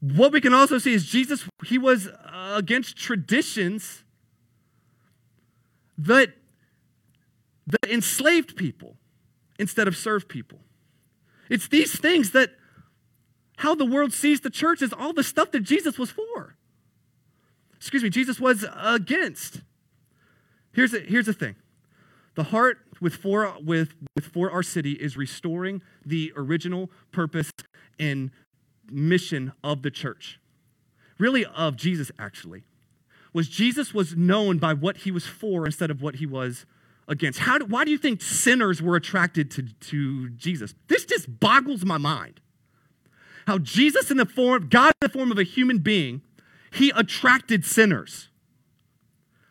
What 0.00 0.33
we 0.33 0.40
can 0.40 0.52
also 0.52 0.78
see 0.78 0.93
is 0.93 1.07
Jesus, 1.07 1.49
he 1.64 1.78
was 1.78 2.09
against 2.55 2.97
traditions 2.97 4.05
that, 5.99 6.35
that 7.66 7.90
enslaved 7.90 8.57
people 8.57 8.97
instead 9.58 9.88
of 9.88 9.96
serve 9.96 10.28
people. 10.28 10.60
It's 11.48 11.68
these 11.68 11.98
things 11.98 12.32
that 12.32 12.50
how 13.58 13.75
the 13.75 13.86
world 13.86 14.12
sees 14.12 14.40
the 14.40 14.50
church 14.50 14.82
is 14.82 14.92
all 14.92 15.12
the 15.12 15.22
stuff 15.22 15.50
that 15.52 15.60
Jesus 15.60 15.98
was 15.98 16.10
for. 16.10 16.56
Excuse 17.76 18.02
me, 18.02 18.10
Jesus 18.10 18.40
was 18.40 18.66
against. 18.76 19.62
Here's 20.72 20.92
the, 20.92 21.00
here's 21.00 21.26
the 21.26 21.32
thing. 21.32 21.56
The 22.34 22.44
heart 22.44 22.78
with 23.00 23.14
for, 23.14 23.54
with, 23.64 23.94
with 24.14 24.26
for 24.26 24.50
our 24.50 24.62
city 24.62 24.92
is 24.92 25.16
restoring 25.16 25.82
the 26.04 26.32
original 26.36 26.90
purpose 27.12 27.50
and 27.98 28.30
mission 28.90 29.52
of 29.64 29.82
the 29.82 29.90
church. 29.90 30.38
Really 31.18 31.46
of 31.46 31.76
Jesus 31.76 32.10
actually. 32.18 32.64
Was 33.32 33.48
Jesus 33.48 33.94
was 33.94 34.16
known 34.16 34.58
by 34.58 34.75
what 34.75 34.98
he 34.98 35.10
was 35.10 35.26
for 35.26 35.64
instead 35.66 35.90
of 35.90 36.02
what 36.02 36.16
he 36.16 36.26
was 36.26 36.66
against. 37.08 37.40
How 37.40 37.58
do, 37.58 37.66
why 37.66 37.84
do 37.84 37.90
you 37.90 37.98
think 37.98 38.20
sinners 38.20 38.82
were 38.82 38.96
attracted 38.96 39.50
to, 39.52 39.62
to 39.62 40.30
Jesus? 40.30 40.75
This 40.88 41.04
just 41.04 41.40
boggles 41.40 41.84
my 41.84 41.98
mind. 41.98 42.40
How 43.46 43.58
Jesus, 43.58 44.10
in 44.10 44.16
the 44.16 44.26
form, 44.26 44.68
God 44.68 44.92
in 45.00 45.08
the 45.08 45.12
form 45.12 45.30
of 45.30 45.38
a 45.38 45.44
human 45.44 45.78
being, 45.78 46.22
he 46.72 46.90
attracted 46.94 47.64
sinners. 47.64 48.28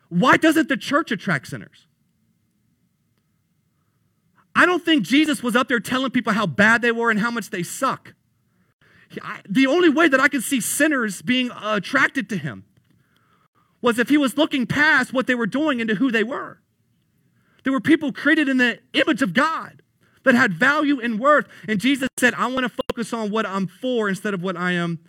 Why 0.10 0.38
doesn't 0.38 0.70
the 0.70 0.78
church 0.78 1.12
attract 1.12 1.48
sinners? 1.48 1.88
I 4.56 4.66
don't 4.66 4.84
think 4.84 5.04
Jesus 5.04 5.44
was 5.44 5.56
up 5.56 5.68
there 5.68 5.80
telling 5.80 6.12
people 6.12 6.34
how 6.34 6.46
bad 6.46 6.82
they 6.82 6.92
were 6.92 7.10
and 7.10 7.20
how 7.20 7.32
much 7.32 7.50
they 7.50 7.64
suck. 7.64 8.14
the 9.48 9.68
only 9.68 9.90
way 9.90 10.08
that 10.08 10.20
I 10.20 10.28
could 10.28 10.44
see 10.44 10.62
sinners 10.62 11.22
being 11.22 11.52
attracted 11.62 12.30
to 12.30 12.38
him 12.38 12.66
was 13.82 14.00
if 14.00 14.10
he 14.10 14.18
was 14.18 14.38
looking 14.38 14.66
past 14.66 15.14
what 15.14 15.28
they 15.28 15.36
were 15.36 15.48
doing 15.48 15.80
into 15.80 15.96
who 15.96 16.12
they 16.12 16.24
were. 16.24 16.60
There 17.66 17.74
were 17.74 17.82
people 17.82 18.14
created 18.14 18.48
in 18.48 18.58
the 18.58 18.80
image 18.94 19.22
of 19.22 19.34
God 19.34 19.82
that 20.24 20.36
had 20.36 20.54
value 20.54 21.02
and 21.02 21.20
worth. 21.20 21.48
And 21.68 21.82
Jesus 21.82 22.08
said, 22.18 22.36
I 22.36 22.48
want 22.48 22.64
to 22.64 22.84
focus 22.90 23.12
on 23.12 23.32
what 23.32 23.46
I'm 23.46 23.68
for 23.68 24.08
instead 24.08 24.34
of 24.34 24.42
what 24.42 24.56
I 24.56 24.72
am 24.72 25.00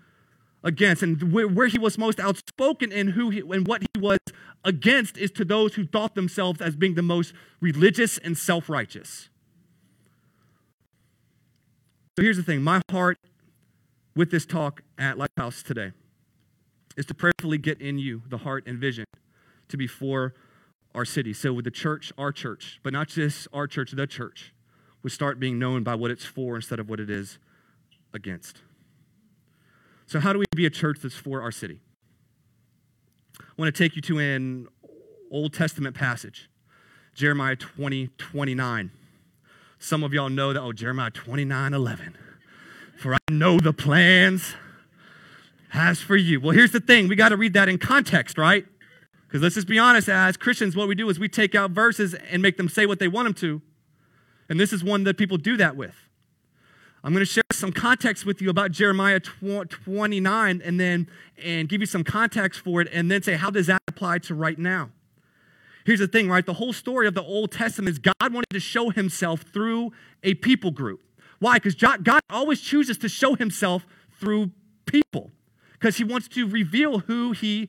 against. 0.64 1.02
And 1.02 1.32
where, 1.32 1.46
where 1.46 1.68
he 1.68 1.78
was 1.78 1.98
most 1.98 2.18
outspoken 2.18 2.92
and 2.92 3.10
who 3.10 3.28
he, 3.28 3.40
and 3.40 3.68
what 3.68 3.82
he 3.82 4.00
was 4.00 4.18
against 4.64 5.18
is 5.18 5.30
to 5.32 5.44
those 5.44 5.74
who 5.74 5.86
thought 5.86 6.14
themselves 6.14 6.62
as 6.62 6.74
being 6.74 6.94
the 6.94 7.02
most 7.02 7.34
religious 7.60 8.16
and 8.18 8.36
self-righteous. 8.36 9.28
So 12.16 12.22
here's 12.22 12.38
the 12.38 12.42
thing, 12.42 12.62
my 12.62 12.80
heart 12.90 13.18
with 14.14 14.30
this 14.30 14.46
talk 14.46 14.82
at 14.96 15.16
Lifehouse 15.18 15.62
today 15.62 15.92
is 16.96 17.04
to 17.04 17.14
prayerfully 17.14 17.58
get 17.58 17.82
in 17.82 17.98
you 17.98 18.22
the 18.30 18.38
heart 18.38 18.64
and 18.66 18.78
vision 18.78 19.04
to 19.68 19.76
be 19.76 19.86
for 19.86 20.32
our 20.96 21.04
city. 21.04 21.32
So, 21.32 21.52
with 21.52 21.66
the 21.66 21.70
church, 21.70 22.12
our 22.18 22.32
church, 22.32 22.80
but 22.82 22.92
not 22.92 23.08
just 23.08 23.46
our 23.52 23.66
church, 23.68 23.92
the 23.92 24.06
church, 24.06 24.52
would 25.02 25.12
start 25.12 25.38
being 25.38 25.58
known 25.58 25.84
by 25.84 25.94
what 25.94 26.10
it's 26.10 26.24
for 26.24 26.56
instead 26.56 26.80
of 26.80 26.88
what 26.88 26.98
it 26.98 27.10
is 27.10 27.38
against. 28.14 28.62
So, 30.06 30.18
how 30.18 30.32
do 30.32 30.38
we 30.38 30.46
be 30.56 30.66
a 30.66 30.70
church 30.70 30.98
that's 31.02 31.14
for 31.14 31.42
our 31.42 31.52
city? 31.52 31.80
I 33.38 33.44
want 33.58 33.72
to 33.74 33.78
take 33.84 33.94
you 33.94 34.02
to 34.02 34.18
an 34.18 34.68
Old 35.30 35.52
Testament 35.52 35.94
passage, 35.94 36.48
Jeremiah 37.14 37.56
20, 37.56 38.08
29. 38.16 38.90
Some 39.78 40.02
of 40.02 40.14
y'all 40.14 40.30
know 40.30 40.54
that, 40.54 40.60
oh, 40.60 40.72
Jeremiah 40.72 41.10
29, 41.10 41.74
11. 41.74 42.16
For 42.98 43.14
I 43.14 43.18
know 43.30 43.60
the 43.60 43.74
plans 43.74 44.54
has 45.68 46.00
for 46.00 46.16
you. 46.16 46.40
Well, 46.40 46.52
here's 46.52 46.72
the 46.72 46.80
thing 46.80 47.08
we 47.08 47.16
got 47.16 47.28
to 47.28 47.36
read 47.36 47.52
that 47.52 47.68
in 47.68 47.76
context, 47.76 48.38
right? 48.38 48.64
Because 49.36 49.42
let's 49.42 49.54
just 49.56 49.68
be 49.68 49.78
honest, 49.78 50.08
as 50.08 50.38
Christians, 50.38 50.74
what 50.74 50.88
we 50.88 50.94
do 50.94 51.10
is 51.10 51.18
we 51.18 51.28
take 51.28 51.54
out 51.54 51.70
verses 51.70 52.14
and 52.14 52.40
make 52.40 52.56
them 52.56 52.70
say 52.70 52.86
what 52.86 52.98
they 52.98 53.06
want 53.06 53.26
them 53.26 53.34
to. 53.34 53.60
And 54.48 54.58
this 54.58 54.72
is 54.72 54.82
one 54.82 55.04
that 55.04 55.18
people 55.18 55.36
do 55.36 55.58
that 55.58 55.76
with. 55.76 55.94
I'm 57.04 57.12
going 57.12 57.20
to 57.20 57.30
share 57.30 57.42
some 57.52 57.70
context 57.70 58.24
with 58.24 58.40
you 58.40 58.48
about 58.48 58.70
Jeremiah 58.70 59.20
29 59.20 60.62
and 60.64 60.80
then 60.80 61.10
and 61.44 61.68
give 61.68 61.82
you 61.82 61.86
some 61.86 62.02
context 62.02 62.60
for 62.60 62.80
it 62.80 62.88
and 62.90 63.10
then 63.10 63.22
say 63.22 63.34
how 63.34 63.50
does 63.50 63.66
that 63.66 63.82
apply 63.86 64.20
to 64.20 64.34
right 64.34 64.58
now. 64.58 64.88
Here's 65.84 66.00
the 66.00 66.08
thing, 66.08 66.30
right? 66.30 66.46
The 66.46 66.54
whole 66.54 66.72
story 66.72 67.06
of 67.06 67.12
the 67.12 67.22
Old 67.22 67.52
Testament 67.52 67.92
is 67.92 67.98
God 67.98 68.32
wanted 68.32 68.48
to 68.54 68.60
show 68.60 68.88
himself 68.88 69.42
through 69.42 69.92
a 70.22 70.32
people 70.32 70.70
group. 70.70 71.02
Why? 71.40 71.58
Because 71.58 71.74
God 71.74 72.22
always 72.30 72.62
chooses 72.62 72.96
to 72.96 73.08
show 73.10 73.34
himself 73.34 73.84
through 74.18 74.52
people 74.86 75.30
because 75.74 75.98
he 75.98 76.04
wants 76.04 76.26
to 76.28 76.48
reveal 76.48 77.00
who 77.00 77.32
he 77.32 77.68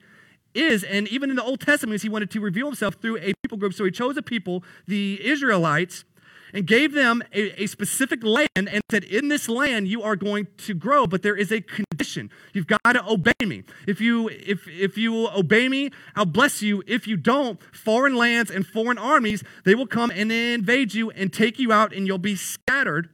is. 0.53 0.83
And 0.83 1.07
even 1.07 1.29
in 1.29 1.35
the 1.35 1.43
Old 1.43 1.61
Testament, 1.61 2.01
he 2.01 2.09
wanted 2.09 2.31
to 2.31 2.39
reveal 2.39 2.67
himself 2.67 2.95
through 2.95 3.17
a 3.17 3.33
people 3.43 3.57
group. 3.57 3.73
So 3.73 3.85
he 3.85 3.91
chose 3.91 4.17
a 4.17 4.21
people, 4.21 4.63
the 4.87 5.19
Israelites, 5.25 6.05
and 6.53 6.65
gave 6.65 6.93
them 6.93 7.21
a, 7.33 7.63
a, 7.63 7.67
specific 7.67 8.23
land 8.23 8.49
and 8.55 8.81
said, 8.89 9.03
In 9.03 9.27
this 9.27 9.49
land 9.49 9.87
you 9.87 10.01
are 10.03 10.15
going 10.15 10.47
to 10.59 10.73
grow, 10.73 11.05
but 11.05 11.21
there 11.21 11.35
is 11.35 11.51
a 11.51 11.61
condition. 11.61 12.31
You've 12.53 12.67
got 12.67 12.93
to 12.93 13.07
obey 13.07 13.33
me. 13.41 13.63
If 13.87 13.99
you 14.01 14.29
if 14.29 14.67
if 14.67 14.97
you 14.97 15.27
obey 15.27 15.67
me, 15.69 15.91
I'll 16.15 16.25
bless 16.25 16.61
you. 16.61 16.83
If 16.87 17.07
you 17.07 17.17
don't, 17.17 17.59
foreign 17.73 18.15
lands 18.15 18.49
and 18.49 18.65
foreign 18.65 18.97
armies, 18.97 19.43
they 19.65 19.75
will 19.75 19.87
come 19.87 20.11
and 20.11 20.31
invade 20.31 20.93
you 20.93 21.11
and 21.11 21.31
take 21.31 21.59
you 21.59 21.71
out, 21.71 21.93
and 21.93 22.07
you'll 22.07 22.17
be 22.17 22.35
scattered. 22.35 23.09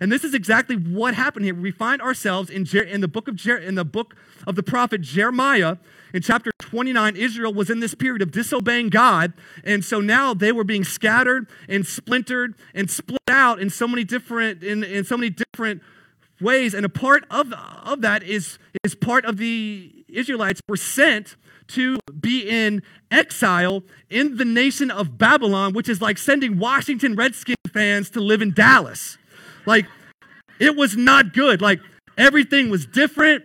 And 0.00 0.10
this 0.10 0.24
is 0.24 0.32
exactly 0.32 0.76
what 0.76 1.14
happened 1.14 1.44
here. 1.44 1.54
We 1.54 1.70
find 1.70 2.00
ourselves 2.00 2.48
in, 2.48 2.64
Jer- 2.64 2.82
in 2.82 3.02
the 3.02 3.08
book 3.08 3.28
of 3.28 3.36
Jer- 3.36 3.58
in 3.58 3.74
the 3.74 3.84
book 3.84 4.16
of 4.46 4.56
the 4.56 4.62
prophet 4.62 5.02
Jeremiah 5.02 5.76
in 6.14 6.22
chapter 6.22 6.50
29. 6.58 7.16
Israel 7.16 7.52
was 7.52 7.68
in 7.68 7.80
this 7.80 7.94
period 7.94 8.22
of 8.22 8.30
disobeying 8.30 8.88
God, 8.88 9.34
and 9.62 9.84
so 9.84 10.00
now 10.00 10.32
they 10.32 10.52
were 10.52 10.64
being 10.64 10.84
scattered 10.84 11.48
and 11.68 11.86
splintered 11.86 12.54
and 12.74 12.90
split 12.90 13.20
out 13.28 13.60
in 13.60 13.68
so 13.68 13.86
many 13.86 14.04
different 14.04 14.62
in, 14.62 14.82
in 14.82 15.04
so 15.04 15.18
many 15.18 15.30
different 15.30 15.82
ways. 16.40 16.72
And 16.72 16.86
a 16.86 16.88
part 16.88 17.24
of, 17.30 17.52
of 17.52 18.00
that 18.00 18.22
is, 18.22 18.58
is 18.82 18.94
part 18.94 19.24
of 19.24 19.36
the 19.36 19.92
Israelites 20.08 20.60
were 20.68 20.76
sent 20.76 21.36
to 21.68 21.98
be 22.18 22.48
in 22.48 22.82
exile 23.10 23.82
in 24.08 24.36
the 24.36 24.44
nation 24.44 24.90
of 24.90 25.18
Babylon, 25.18 25.72
which 25.72 25.88
is 25.88 26.00
like 26.00 26.18
sending 26.18 26.58
Washington 26.58 27.14
Redskins 27.14 27.56
fans 27.72 28.10
to 28.10 28.20
live 28.20 28.42
in 28.42 28.52
Dallas. 28.52 29.18
Like, 29.70 29.86
it 30.58 30.74
was 30.74 30.96
not 30.96 31.32
good. 31.32 31.62
Like, 31.62 31.78
everything 32.18 32.70
was 32.70 32.86
different. 32.86 33.44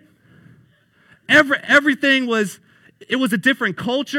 Every, 1.30 1.58
everything 1.62 2.26
was, 2.26 2.60
it 3.08 3.18
was 3.18 3.32
a 3.32 3.38
different 3.38 3.78
culture. 3.78 4.18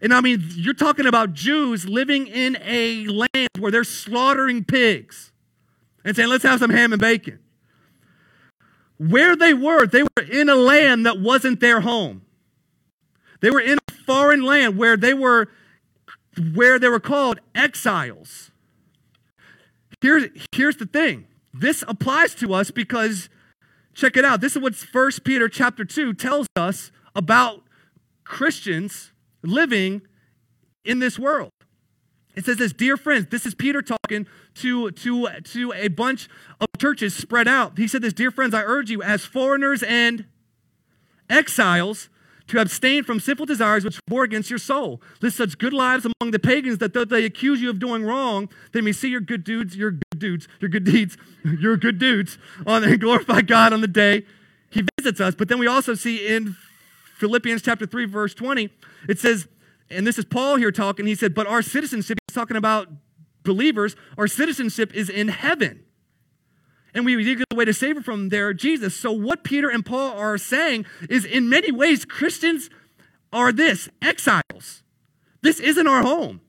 And 0.00 0.14
I 0.14 0.22
mean, 0.22 0.42
you're 0.54 0.72
talking 0.72 1.06
about 1.06 1.34
Jews 1.34 1.86
living 1.86 2.26
in 2.28 2.56
a 2.62 3.04
land 3.04 3.50
where 3.58 3.70
they're 3.70 3.84
slaughtering 3.84 4.64
pigs 4.64 5.32
and 6.02 6.16
saying, 6.16 6.30
let's 6.30 6.44
have 6.44 6.60
some 6.60 6.70
ham 6.70 6.94
and 6.94 7.00
bacon. 7.00 7.40
Where 8.96 9.36
they 9.36 9.52
were, 9.52 9.86
they 9.86 10.02
were 10.02 10.22
in 10.32 10.48
a 10.48 10.56
land 10.56 11.04
that 11.04 11.20
wasn't 11.20 11.60
their 11.60 11.82
home. 11.82 12.22
They 13.42 13.50
were 13.50 13.60
in 13.60 13.76
a 13.86 13.92
foreign 14.06 14.44
land 14.44 14.78
where 14.78 14.96
they 14.96 15.12
were 15.12 15.48
where 16.54 16.78
they 16.78 16.88
were 16.88 17.00
called 17.00 17.38
exiles. 17.54 18.49
Here's, 20.00 20.26
here's 20.52 20.76
the 20.76 20.86
thing. 20.86 21.26
This 21.52 21.84
applies 21.86 22.34
to 22.36 22.54
us 22.54 22.70
because, 22.70 23.28
check 23.94 24.16
it 24.16 24.24
out. 24.24 24.40
This 24.40 24.56
is 24.56 24.62
what 24.62 24.74
First 24.74 25.24
Peter 25.24 25.48
chapter 25.48 25.84
2 25.84 26.14
tells 26.14 26.46
us 26.56 26.90
about 27.14 27.62
Christians 28.24 29.12
living 29.42 30.02
in 30.84 31.00
this 31.00 31.18
world. 31.18 31.50
It 32.36 32.44
says 32.44 32.58
this, 32.58 32.72
dear 32.72 32.96
friends, 32.96 33.26
this 33.30 33.44
is 33.44 33.54
Peter 33.54 33.82
talking 33.82 34.26
to, 34.54 34.90
to, 34.92 35.28
to 35.40 35.72
a 35.72 35.88
bunch 35.88 36.28
of 36.60 36.68
churches 36.78 37.14
spread 37.14 37.48
out. 37.48 37.76
He 37.76 37.88
said 37.88 38.02
this, 38.02 38.12
dear 38.12 38.30
friends, 38.30 38.54
I 38.54 38.62
urge 38.62 38.90
you 38.90 39.02
as 39.02 39.24
foreigners 39.24 39.82
and 39.82 40.26
exiles 41.28 42.08
to 42.50 42.60
abstain 42.60 43.04
from 43.04 43.20
sinful 43.20 43.46
desires 43.46 43.84
which 43.84 44.00
war 44.08 44.24
against 44.24 44.50
your 44.50 44.58
soul. 44.58 45.00
Live 45.22 45.32
such 45.32 45.56
good 45.58 45.72
lives 45.72 46.04
among 46.04 46.32
the 46.32 46.38
pagans 46.38 46.78
that 46.78 46.92
though 46.92 47.04
they 47.04 47.24
accuse 47.24 47.62
you 47.62 47.70
of 47.70 47.78
doing 47.78 48.02
wrong, 48.02 48.48
they 48.72 48.80
may 48.80 48.92
see 48.92 49.08
your 49.08 49.20
good 49.20 49.44
dudes, 49.44 49.76
your 49.76 49.92
good 49.92 50.18
dudes, 50.18 50.48
your 50.60 50.68
good 50.68 50.84
deeds, 50.84 51.16
your 51.44 51.76
good 51.76 51.98
dudes, 51.98 52.38
on 52.66 52.82
and 52.82 53.00
glorify 53.00 53.40
God 53.40 53.72
on 53.72 53.80
the 53.80 53.88
day 53.88 54.24
he 54.70 54.84
visits 54.98 55.20
us. 55.20 55.34
But 55.34 55.48
then 55.48 55.58
we 55.58 55.66
also 55.66 55.94
see 55.94 56.26
in 56.26 56.56
Philippians 57.18 57.62
chapter 57.62 57.86
3, 57.86 58.06
verse 58.06 58.34
20, 58.34 58.70
it 59.08 59.18
says, 59.18 59.46
and 59.88 60.06
this 60.06 60.18
is 60.18 60.24
Paul 60.24 60.56
here 60.56 60.72
talking, 60.72 61.06
he 61.06 61.14
said, 61.14 61.34
but 61.34 61.46
our 61.46 61.62
citizenship, 61.62 62.18
he's 62.28 62.34
talking 62.34 62.56
about 62.56 62.88
believers, 63.44 63.96
our 64.18 64.26
citizenship 64.26 64.94
is 64.94 65.08
in 65.08 65.28
heaven 65.28 65.84
and 66.94 67.04
we 67.04 67.22
get 67.22 67.44
way 67.54 67.64
to 67.64 67.74
save 67.74 67.96
it 67.96 68.04
from 68.04 68.28
there, 68.30 68.52
Jesus. 68.52 68.96
So, 68.96 69.12
what 69.12 69.44
Peter 69.44 69.68
and 69.68 69.84
Paul 69.84 70.16
are 70.16 70.38
saying 70.38 70.86
is 71.08 71.24
in 71.24 71.48
many 71.48 71.70
ways, 71.70 72.04
Christians 72.04 72.70
are 73.32 73.52
this 73.52 73.88
exiles. 74.02 74.82
This 75.42 75.60
isn't 75.60 75.86
our 75.86 76.02
home. 76.02 76.40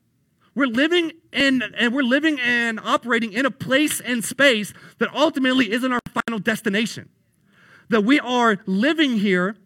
We're 0.54 0.66
living 0.66 1.12
in, 1.32 1.62
and 1.76 1.94
we're 1.94 2.02
living 2.02 2.38
and 2.40 2.78
operating 2.80 3.32
in 3.32 3.46
a 3.46 3.50
place 3.50 4.00
and 4.00 4.22
space 4.24 4.74
that 4.98 5.12
ultimately 5.14 5.72
isn't 5.72 5.92
our 5.92 6.00
final 6.26 6.38
destination. 6.38 7.08
That 7.88 8.04
we 8.04 8.20
are 8.20 8.58
living 8.66 9.18
here, 9.18 9.56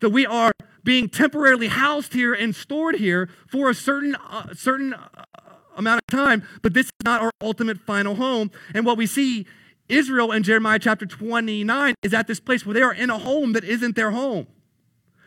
that 0.00 0.10
we 0.10 0.26
are 0.26 0.52
being 0.84 1.08
temporarily 1.08 1.68
housed 1.68 2.12
here 2.12 2.32
and 2.32 2.54
stored 2.54 2.96
here 2.96 3.28
for 3.48 3.70
a 3.70 3.74
certain, 3.74 4.14
uh, 4.14 4.54
certain 4.54 4.94
uh, 4.94 5.24
amount 5.76 6.00
of 6.00 6.06
time, 6.06 6.42
but 6.62 6.74
this 6.74 6.86
is 6.86 6.92
not 7.04 7.20
our 7.20 7.30
ultimate 7.40 7.78
final 7.78 8.14
home. 8.14 8.50
And 8.72 8.86
what 8.86 8.96
we 8.96 9.06
see 9.06 9.46
Israel 9.90 10.32
in 10.32 10.42
Jeremiah 10.42 10.78
chapter 10.78 11.06
29 11.06 11.94
is 12.02 12.14
at 12.14 12.26
this 12.26 12.40
place 12.40 12.64
where 12.64 12.74
they 12.74 12.82
are 12.82 12.94
in 12.94 13.10
a 13.10 13.18
home 13.18 13.52
that 13.52 13.64
isn't 13.64 13.96
their 13.96 14.12
home. 14.12 14.46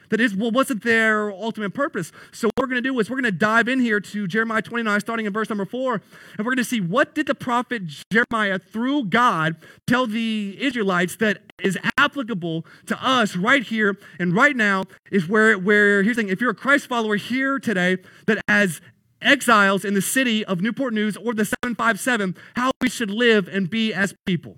That 0.09 0.21
is, 0.21 0.35
well, 0.35 0.51
wasn't 0.51 0.83
their 0.83 1.31
ultimate 1.31 1.73
purpose. 1.73 2.11
So 2.31 2.47
what 2.47 2.53
we're 2.59 2.67
going 2.67 2.83
to 2.83 2.87
do 2.87 2.99
is 2.99 3.09
we're 3.09 3.19
going 3.19 3.31
to 3.31 3.31
dive 3.31 3.67
in 3.67 3.79
here 3.79 3.99
to 3.99 4.27
Jeremiah 4.27 4.61
29, 4.61 4.99
starting 4.99 5.25
in 5.25 5.33
verse 5.33 5.49
number 5.49 5.65
4, 5.65 5.93
and 5.93 6.01
we're 6.39 6.53
going 6.53 6.57
to 6.57 6.63
see 6.63 6.79
what 6.79 7.15
did 7.15 7.25
the 7.25 7.33
prophet 7.33 7.81
Jeremiah, 8.11 8.59
through 8.59 9.05
God, 9.05 9.55
tell 9.87 10.05
the 10.05 10.55
Israelites 10.59 11.15
that 11.15 11.41
is 11.63 11.79
applicable 11.97 12.63
to 12.85 13.03
us 13.03 13.35
right 13.35 13.63
here 13.63 13.97
and 14.19 14.35
right 14.35 14.55
now 14.55 14.83
is 15.11 15.27
where, 15.27 15.57
where 15.57 16.03
here's 16.03 16.15
the 16.15 16.23
thing, 16.23 16.31
if 16.31 16.39
you're 16.39 16.51
a 16.51 16.55
Christ 16.55 16.85
follower 16.85 17.15
here 17.15 17.57
today, 17.57 17.97
that 18.27 18.39
as 18.47 18.81
exiles 19.23 19.85
in 19.85 19.93
the 19.93 20.01
city 20.01 20.43
of 20.45 20.61
Newport 20.61 20.93
News 20.93 21.17
or 21.17 21.33
the 21.33 21.45
757 21.45 22.35
how 22.55 22.71
we 22.81 22.89
should 22.89 23.09
live 23.09 23.47
and 23.47 23.69
be 23.69 23.93
as 23.93 24.13
people. 24.25 24.57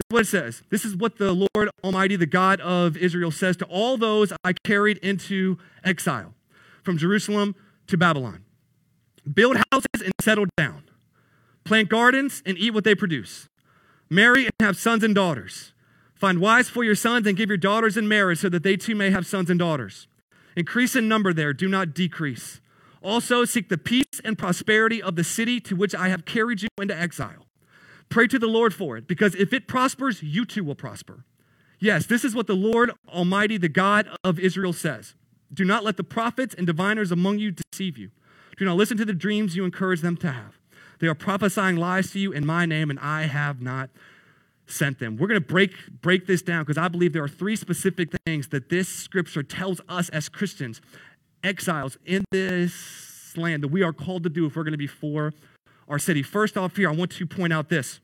Is 0.00 0.06
what 0.08 0.22
it 0.22 0.28
says. 0.28 0.62
This 0.70 0.84
is 0.84 0.96
what 0.96 1.18
the 1.18 1.32
Lord 1.32 1.70
Almighty, 1.84 2.16
the 2.16 2.26
God 2.26 2.60
of 2.60 2.96
Israel, 2.96 3.30
says 3.30 3.56
to 3.58 3.64
all 3.66 3.96
those 3.96 4.32
I 4.44 4.54
carried 4.64 4.98
into 4.98 5.58
exile 5.84 6.34
from 6.82 6.98
Jerusalem 6.98 7.54
to 7.86 7.96
Babylon 7.96 8.44
Build 9.32 9.56
houses 9.70 10.02
and 10.02 10.12
settle 10.20 10.46
down, 10.56 10.84
plant 11.64 11.88
gardens 11.88 12.42
and 12.46 12.56
eat 12.56 12.72
what 12.72 12.84
they 12.84 12.94
produce, 12.94 13.48
marry 14.08 14.44
and 14.44 14.52
have 14.60 14.76
sons 14.76 15.04
and 15.04 15.14
daughters. 15.14 15.72
Find 16.14 16.38
wives 16.38 16.68
for 16.68 16.84
your 16.84 16.94
sons 16.94 17.26
and 17.26 17.36
give 17.36 17.48
your 17.48 17.56
daughters 17.56 17.96
in 17.96 18.06
marriage 18.06 18.40
so 18.40 18.50
that 18.50 18.62
they 18.62 18.76
too 18.76 18.94
may 18.94 19.10
have 19.10 19.26
sons 19.26 19.48
and 19.48 19.58
daughters. 19.58 20.06
Increase 20.54 20.94
in 20.94 21.08
number 21.08 21.32
there, 21.32 21.54
do 21.54 21.68
not 21.68 21.94
decrease. 21.94 22.59
Also, 23.02 23.44
seek 23.44 23.68
the 23.68 23.78
peace 23.78 24.20
and 24.24 24.36
prosperity 24.36 25.02
of 25.02 25.16
the 25.16 25.24
city 25.24 25.60
to 25.60 25.74
which 25.74 25.94
I 25.94 26.08
have 26.08 26.24
carried 26.24 26.62
you 26.62 26.68
into 26.80 26.96
exile. 26.96 27.46
Pray 28.08 28.26
to 28.26 28.38
the 28.38 28.46
Lord 28.46 28.74
for 28.74 28.96
it, 28.96 29.06
because 29.06 29.34
if 29.34 29.52
it 29.52 29.68
prospers, 29.68 30.22
you 30.22 30.44
too 30.44 30.64
will 30.64 30.74
prosper. 30.74 31.24
Yes, 31.78 32.06
this 32.06 32.24
is 32.24 32.34
what 32.34 32.46
the 32.46 32.54
Lord 32.54 32.90
Almighty, 33.08 33.56
the 33.56 33.68
God 33.68 34.08
of 34.22 34.38
Israel, 34.38 34.72
says. 34.72 35.14
Do 35.52 35.64
not 35.64 35.82
let 35.82 35.96
the 35.96 36.04
prophets 36.04 36.54
and 36.54 36.66
diviners 36.66 37.10
among 37.10 37.38
you 37.38 37.52
deceive 37.52 37.96
you. 37.96 38.10
Do 38.58 38.64
not 38.64 38.76
listen 38.76 38.98
to 38.98 39.04
the 39.04 39.14
dreams 39.14 39.56
you 39.56 39.64
encourage 39.64 40.02
them 40.02 40.16
to 40.18 40.30
have. 40.30 40.58
They 40.98 41.06
are 41.06 41.14
prophesying 41.14 41.76
lies 41.76 42.10
to 42.12 42.18
you 42.18 42.32
in 42.32 42.44
my 42.44 42.66
name, 42.66 42.90
and 42.90 42.98
I 42.98 43.22
have 43.22 43.62
not 43.62 43.88
sent 44.66 44.98
them. 44.98 45.16
We're 45.16 45.28
going 45.28 45.40
to 45.40 45.46
break, 45.46 45.72
break 46.02 46.26
this 46.26 46.42
down 46.42 46.62
because 46.62 46.78
I 46.78 46.88
believe 46.88 47.12
there 47.12 47.24
are 47.24 47.28
three 47.28 47.56
specific 47.56 48.10
things 48.26 48.48
that 48.48 48.68
this 48.68 48.88
scripture 48.88 49.42
tells 49.42 49.80
us 49.88 50.08
as 50.10 50.28
Christians 50.28 50.80
exiles 51.42 51.98
in 52.04 52.24
this 52.30 53.36
land 53.36 53.62
that 53.62 53.68
we 53.68 53.82
are 53.82 53.92
called 53.92 54.22
to 54.24 54.28
do 54.28 54.46
if 54.46 54.56
we're 54.56 54.64
going 54.64 54.72
to 54.72 54.78
be 54.78 54.86
for 54.86 55.32
our 55.88 55.98
city. 55.98 56.22
First 56.22 56.56
off, 56.56 56.76
here, 56.76 56.88
I 56.88 56.92
want 56.92 57.12
to 57.12 57.26
point 57.26 57.52
out 57.52 57.68
this. 57.68 58.00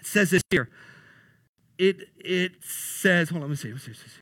It 0.00 0.06
says 0.06 0.30
this 0.30 0.42
here. 0.50 0.68
It, 1.78 2.08
it 2.16 2.52
says, 2.62 3.30
hold 3.30 3.42
on, 3.42 3.48
let 3.48 3.50
me 3.50 3.56
see. 3.56 3.72
Let 3.72 3.86
me 3.88 3.94
see. 3.94 4.20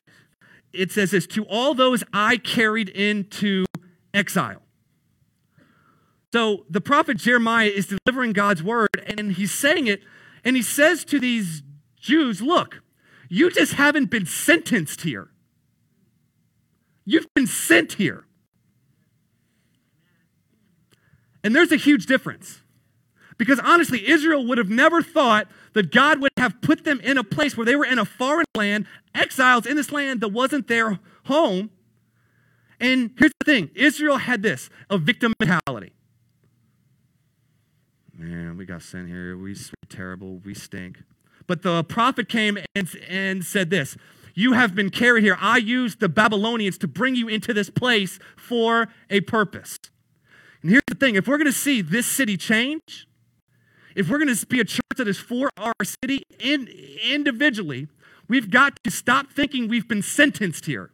It 0.73 0.91
says 0.91 1.11
this 1.11 1.27
to 1.27 1.45
all 1.45 1.73
those 1.75 2.03
I 2.13 2.37
carried 2.37 2.89
into 2.89 3.65
exile. 4.13 4.61
So 6.33 6.65
the 6.67 6.81
prophet 6.81 7.17
Jeremiah 7.17 7.67
is 7.67 7.95
delivering 8.05 8.33
God's 8.33 8.63
word, 8.63 8.89
and 9.05 9.33
he's 9.33 9.51
saying 9.51 9.85
it, 9.85 10.01
and 10.43 10.55
he 10.55 10.63
says 10.63 11.05
to 11.05 11.19
these 11.19 11.61
Jews, 11.99 12.41
Look, 12.41 12.81
you 13.29 13.51
just 13.51 13.73
haven't 13.73 14.09
been 14.09 14.25
sentenced 14.25 15.01
here. 15.01 15.29
You've 17.05 17.31
been 17.35 17.47
sent 17.47 17.93
here. 17.93 18.25
And 21.43 21.55
there's 21.55 21.71
a 21.71 21.77
huge 21.77 22.05
difference. 22.05 22.61
Because 23.37 23.59
honestly, 23.59 24.07
Israel 24.07 24.45
would 24.45 24.57
have 24.57 24.69
never 24.69 25.01
thought 25.01 25.47
that 25.73 25.91
God 25.91 26.21
would 26.21 26.31
have 26.37 26.61
put 26.61 26.83
them 26.83 26.99
in 27.01 27.17
a 27.17 27.23
place 27.23 27.57
where 27.57 27.65
they 27.65 27.75
were 27.75 27.85
in 27.85 27.99
a 27.99 28.05
foreign 28.05 28.45
land, 28.55 28.85
exiles 29.13 29.65
in 29.65 29.75
this 29.75 29.91
land 29.91 30.21
that 30.21 30.29
wasn't 30.29 30.67
their 30.67 30.99
home. 31.25 31.71
And 32.79 33.11
here's 33.17 33.31
the 33.39 33.45
thing 33.45 33.69
Israel 33.75 34.17
had 34.17 34.43
this 34.43 34.69
a 34.89 34.97
victim 34.97 35.33
mentality. 35.39 35.93
Man, 38.15 38.57
we 38.57 38.65
got 38.65 38.81
sent 38.81 39.07
here. 39.07 39.35
We, 39.35 39.53
are 39.53 39.89
terrible. 39.89 40.39
We 40.45 40.53
stink. 40.53 40.99
But 41.47 41.63
the 41.63 41.83
prophet 41.83 42.29
came 42.29 42.57
and, 42.75 42.89
and 43.09 43.43
said 43.43 43.69
this 43.69 43.97
You 44.35 44.53
have 44.53 44.75
been 44.75 44.89
carried 44.89 45.23
here. 45.23 45.37
I 45.41 45.57
used 45.57 45.99
the 45.99 46.09
Babylonians 46.09 46.77
to 46.79 46.87
bring 46.87 47.15
you 47.15 47.27
into 47.27 47.53
this 47.53 47.69
place 47.69 48.19
for 48.37 48.89
a 49.09 49.21
purpose. 49.21 49.79
The 50.93 51.07
thing 51.07 51.15
if 51.15 51.27
we're 51.27 51.39
going 51.39 51.47
to 51.47 51.51
see 51.51 51.81
this 51.81 52.05
city 52.05 52.37
change, 52.37 53.07
if 53.95 54.09
we're 54.09 54.19
going 54.19 54.35
to 54.35 54.45
be 54.45 54.59
a 54.59 54.63
church 54.63 54.83
that 54.95 55.07
is 55.07 55.17
for 55.17 55.49
our 55.57 55.73
city 55.83 56.21
in, 56.39 56.67
individually, 57.09 57.87
we've 58.27 58.51
got 58.51 58.77
to 58.83 58.91
stop 58.91 59.31
thinking 59.31 59.67
we've 59.67 59.87
been 59.87 60.03
sentenced 60.03 60.67
here 60.67 60.91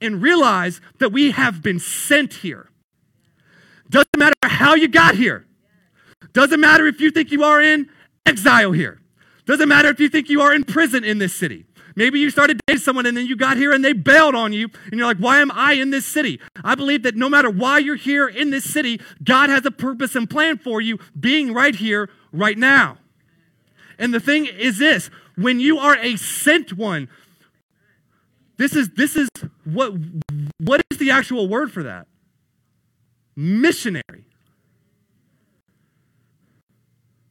and 0.00 0.22
realize 0.22 0.80
that 1.00 1.10
we 1.10 1.32
have 1.32 1.60
been 1.60 1.80
sent 1.80 2.34
here. 2.34 2.70
Doesn't 3.90 4.16
matter 4.16 4.36
how 4.44 4.76
you 4.76 4.86
got 4.86 5.16
here. 5.16 5.46
Doesn't 6.32 6.60
matter 6.60 6.86
if 6.86 7.00
you 7.00 7.10
think 7.10 7.32
you 7.32 7.42
are 7.42 7.60
in 7.60 7.90
exile 8.24 8.70
here. 8.70 9.00
Doesn't 9.44 9.68
matter 9.68 9.88
if 9.88 9.98
you 9.98 10.08
think 10.08 10.28
you 10.28 10.40
are 10.40 10.54
in 10.54 10.62
prison 10.62 11.02
in 11.02 11.18
this 11.18 11.34
city. 11.34 11.64
Maybe 11.96 12.18
you 12.18 12.30
started 12.30 12.60
dating 12.66 12.80
someone 12.80 13.06
and 13.06 13.16
then 13.16 13.26
you 13.26 13.36
got 13.36 13.56
here 13.56 13.72
and 13.72 13.84
they 13.84 13.92
bailed 13.92 14.34
on 14.34 14.52
you 14.52 14.68
and 14.90 14.94
you're 14.94 15.06
like, 15.06 15.18
why 15.18 15.40
am 15.40 15.52
I 15.52 15.74
in 15.74 15.90
this 15.90 16.04
city? 16.04 16.40
I 16.64 16.74
believe 16.74 17.04
that 17.04 17.14
no 17.14 17.28
matter 17.28 17.50
why 17.50 17.78
you're 17.78 17.94
here 17.94 18.26
in 18.26 18.50
this 18.50 18.64
city, 18.64 19.00
God 19.22 19.48
has 19.48 19.64
a 19.64 19.70
purpose 19.70 20.16
and 20.16 20.28
plan 20.28 20.58
for 20.58 20.80
you 20.80 20.98
being 21.18 21.54
right 21.54 21.74
here, 21.74 22.10
right 22.32 22.58
now. 22.58 22.98
And 23.98 24.12
the 24.12 24.20
thing 24.20 24.46
is 24.46 24.78
this 24.78 25.08
when 25.36 25.60
you 25.60 25.78
are 25.78 25.96
a 25.98 26.16
sent 26.16 26.72
one, 26.72 27.08
this 28.56 28.74
is 28.74 28.90
this 28.90 29.16
is 29.16 29.28
what 29.64 29.92
what 30.58 30.82
is 30.90 30.98
the 30.98 31.10
actual 31.10 31.48
word 31.48 31.72
for 31.72 31.84
that? 31.84 32.06
Missionary. 33.36 34.24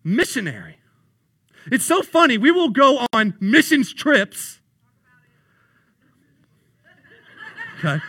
Missionary. 0.03 0.77
It's 1.71 1.85
so 1.85 2.01
funny. 2.01 2.37
We 2.37 2.51
will 2.51 2.69
go 2.69 3.05
on 3.13 3.35
missions 3.39 3.93
trips. 3.93 4.59
Okay. 7.79 8.01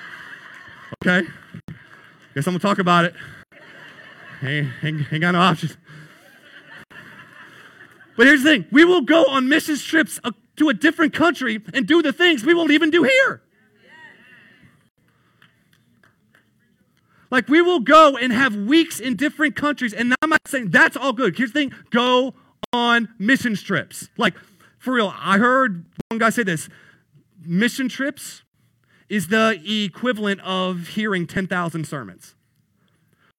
Okay. 1.03 1.29
Guess 2.35 2.47
I'm 2.47 2.53
going 2.53 2.59
to 2.59 2.67
talk 2.67 2.79
about 2.79 3.05
it. 3.05 3.15
Ain't, 4.43 4.69
ain't, 4.83 5.13
ain't 5.13 5.21
got 5.21 5.33
no 5.33 5.41
options. 5.41 5.77
But 8.17 8.27
here's 8.27 8.43
the 8.43 8.51
thing 8.51 8.67
we 8.71 8.85
will 8.85 9.01
go 9.01 9.25
on 9.27 9.49
missions 9.49 9.83
trips 9.83 10.21
uh, 10.23 10.33
to 10.57 10.69
a 10.69 10.75
different 10.75 11.13
country 11.13 11.61
and 11.73 11.87
do 11.87 12.03
the 12.03 12.13
things 12.13 12.45
we 12.45 12.55
won't 12.55 12.71
even 12.71 12.91
do 12.91 13.03
here. 13.03 13.43
Like 17.31 17.49
we 17.49 17.61
will 17.61 17.81
go 17.81 18.17
and 18.17 18.33
have 18.33 18.55
weeks 18.55 19.01
in 19.01 19.17
different 19.17 19.57
countries, 19.57 19.93
and 19.93 20.15
I'm 20.23 20.31
not 20.31 20.47
saying 20.47 20.71
that's 20.71 20.97
all 20.97 21.13
good. 21.13 21.37
Here's 21.37 21.53
the 21.53 21.61
thing 21.61 21.75
go 21.91 22.35
on 22.75 23.09
mission 23.19 23.55
trips. 23.57 24.11
Like, 24.19 24.35
for 24.79 24.95
real, 24.95 25.15
I 25.19 25.39
heard 25.39 25.87
one 26.11 26.19
guy 26.19 26.31
say 26.31 26.43
this 26.43 26.69
mission 27.47 27.89
trips 27.89 28.43
is 29.09 29.29
the 29.29 29.61
equivalent 29.67 30.41
of 30.43 30.89
hearing 30.89 31.27
10,000 31.27 31.87
sermons. 31.87 32.35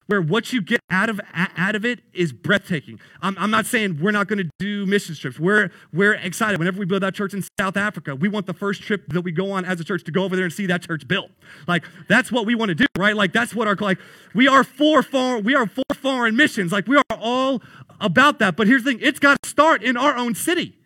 where 0.07 0.21
what 0.21 0.53
you 0.53 0.61
get 0.61 0.79
out 0.91 1.09
of 1.09 1.19
out 1.35 1.75
of 1.75 1.83
it 1.85 2.01
is 2.13 2.31
breathtaking. 2.31 2.99
I'm, 3.21 3.35
I'm 3.39 3.49
not 3.49 3.65
saying 3.65 3.99
we're 4.01 4.11
not 4.11 4.27
going 4.27 4.37
to 4.39 4.49
do 4.59 4.85
mission 4.85 5.15
trips. 5.15 5.39
We're 5.39 5.71
we're 5.93 6.13
excited. 6.13 6.59
Whenever 6.59 6.79
we 6.79 6.85
build 6.85 7.03
that 7.03 7.15
church 7.15 7.33
in 7.33 7.43
South 7.59 7.77
Africa, 7.77 8.15
we 8.15 8.29
want 8.29 8.45
the 8.45 8.53
first 8.53 8.83
trip 8.83 9.07
that 9.09 9.21
we 9.21 9.31
go 9.31 9.51
on 9.51 9.65
as 9.65 9.79
a 9.79 9.83
church 9.83 10.03
to 10.05 10.11
go 10.11 10.23
over 10.23 10.35
there 10.35 10.45
and 10.45 10.53
see 10.53 10.67
that 10.67 10.83
church 10.83 11.07
built. 11.07 11.31
Like 11.67 11.85
that's 12.07 12.31
what 12.31 12.45
we 12.45 12.55
want 12.55 12.69
to 12.69 12.75
do, 12.75 12.85
right? 12.97 13.15
Like 13.15 13.33
that's 13.33 13.55
what 13.55 13.67
our 13.67 13.75
like 13.75 13.99
we 14.35 14.47
are 14.47 14.63
for 14.63 15.01
foreign 15.03 15.43
we 15.43 15.55
are 15.55 15.67
for 15.67 15.83
foreign 15.95 16.35
missions. 16.35 16.71
Like 16.71 16.87
we 16.87 16.97
are 16.97 17.03
all 17.19 17.61
about 17.99 18.39
that. 18.39 18.55
But 18.55 18.67
here's 18.67 18.83
the 18.83 18.91
thing: 18.91 18.99
it's 19.01 19.19
got 19.19 19.41
to 19.41 19.49
start 19.49 19.83
in 19.83 19.97
our 19.97 20.15
own 20.15 20.35
city. 20.35 20.77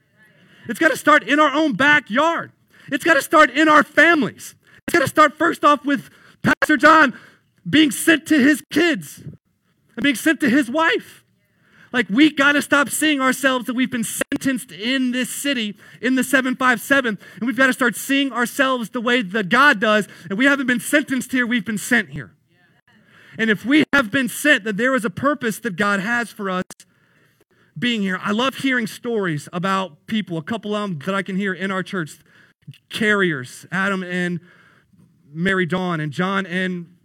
It's 0.67 0.80
got 0.80 0.89
to 0.89 0.98
start 0.98 1.24
in 1.24 1.39
our 1.39 1.52
own 1.52 1.74
backyard. 1.74 2.52
It's 2.91 3.04
got 3.04 3.15
to 3.15 3.22
start 3.22 3.50
in 3.52 3.67
our 3.67 3.84
families. 3.84 4.56
It's 4.88 4.93
got 4.93 5.02
to 5.02 5.08
start 5.08 5.38
first 5.38 5.63
off 5.63 5.86
with 5.86 6.10
Pastor 6.41 6.78
John 6.78 7.17
being 7.67 7.91
sent 7.91 8.26
to 8.28 8.39
his 8.39 8.63
kids 8.72 9.19
and 9.19 10.04
being 10.04 10.15
sent 10.15 10.39
to 10.41 10.50
his 10.50 10.69
wife. 10.69 11.24
Like, 11.91 12.08
we 12.10 12.32
got 12.32 12.52
to 12.52 12.62
stop 12.62 12.89
seeing 12.89 13.19
ourselves 13.19 13.65
that 13.65 13.74
we've 13.74 13.89
been 13.89 14.04
sentenced 14.04 14.72
in 14.72 15.12
this 15.12 15.30
city 15.30 15.76
in 16.02 16.15
the 16.15 16.24
757, 16.24 17.17
and 17.36 17.48
we've 17.48 17.58
got 17.58 17.67
to 17.67 17.74
start 17.74 17.95
seeing 17.95 18.32
ourselves 18.32 18.91
the 18.91 19.02
way 19.02 19.24
that 19.24 19.50
God 19.50 19.80
does. 19.80 20.08
And 20.30 20.38
we 20.38 20.45
haven't 20.45 20.67
been 20.67 20.80
sentenced 20.80 21.32
here, 21.32 21.48
we've 21.48 21.65
been 21.65 21.80
sent 21.80 22.10
here. 22.10 22.32
And 23.39 23.50
if 23.50 23.65
we 23.65 23.86
have 23.91 24.12
been 24.12 24.30
sent, 24.30 24.65
then 24.65 24.76
there 24.76 24.93
is 24.93 25.04
a 25.04 25.10
purpose 25.10 25.60
that 25.60 25.78
God 25.78 26.00
has 26.00 26.30
for 26.30 26.50
us 26.50 26.63
being 27.80 28.02
here. 28.02 28.20
I 28.22 28.32
love 28.32 28.56
hearing 28.56 28.88
stories 28.88 29.48
about 29.54 30.06
people, 30.08 30.38
a 30.38 30.44
couple 30.44 30.76
of 30.76 30.89
them 30.89 31.00
that 31.06 31.15
I 31.15 31.22
can 31.22 31.36
hear 31.36 31.54
in 31.54 31.72
our 31.72 31.84
church 31.84 32.20
carriers, 32.89 33.65
Adam 33.72 34.04
and 34.04 34.39
Mary 35.32 35.65
Dawn, 35.65 36.00
and 36.00 36.12
John 36.12 36.46
and 36.46 36.96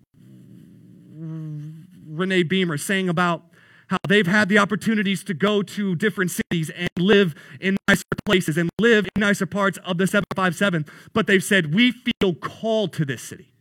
Renee 2.07 2.43
Beamer 2.43 2.79
saying 2.79 3.09
about 3.09 3.45
how 3.89 3.99
they've 4.09 4.27
had 4.27 4.49
the 4.49 4.59
opportunities 4.59 5.23
to 5.25 5.35
go 5.35 5.63
to 5.63 5.95
different 5.95 6.31
cities 6.31 6.71
and 6.71 6.89
live 6.99 7.35
in 7.61 7.77
nicer 7.89 8.05
places 8.25 8.57
and 8.57 8.71
live 8.81 9.07
in 9.15 9.21
nicer 9.21 9.47
parts 9.47 9.79
of 9.85 9.99
the 9.99 10.07
757, 10.07 10.87
but 11.13 11.27
they've 11.27 11.45
said, 11.45 11.75
We 11.75 11.93
feel 11.93 12.35
called 12.35 12.93
to 12.95 13.05
this 13.05 13.23
city. 13.23 13.53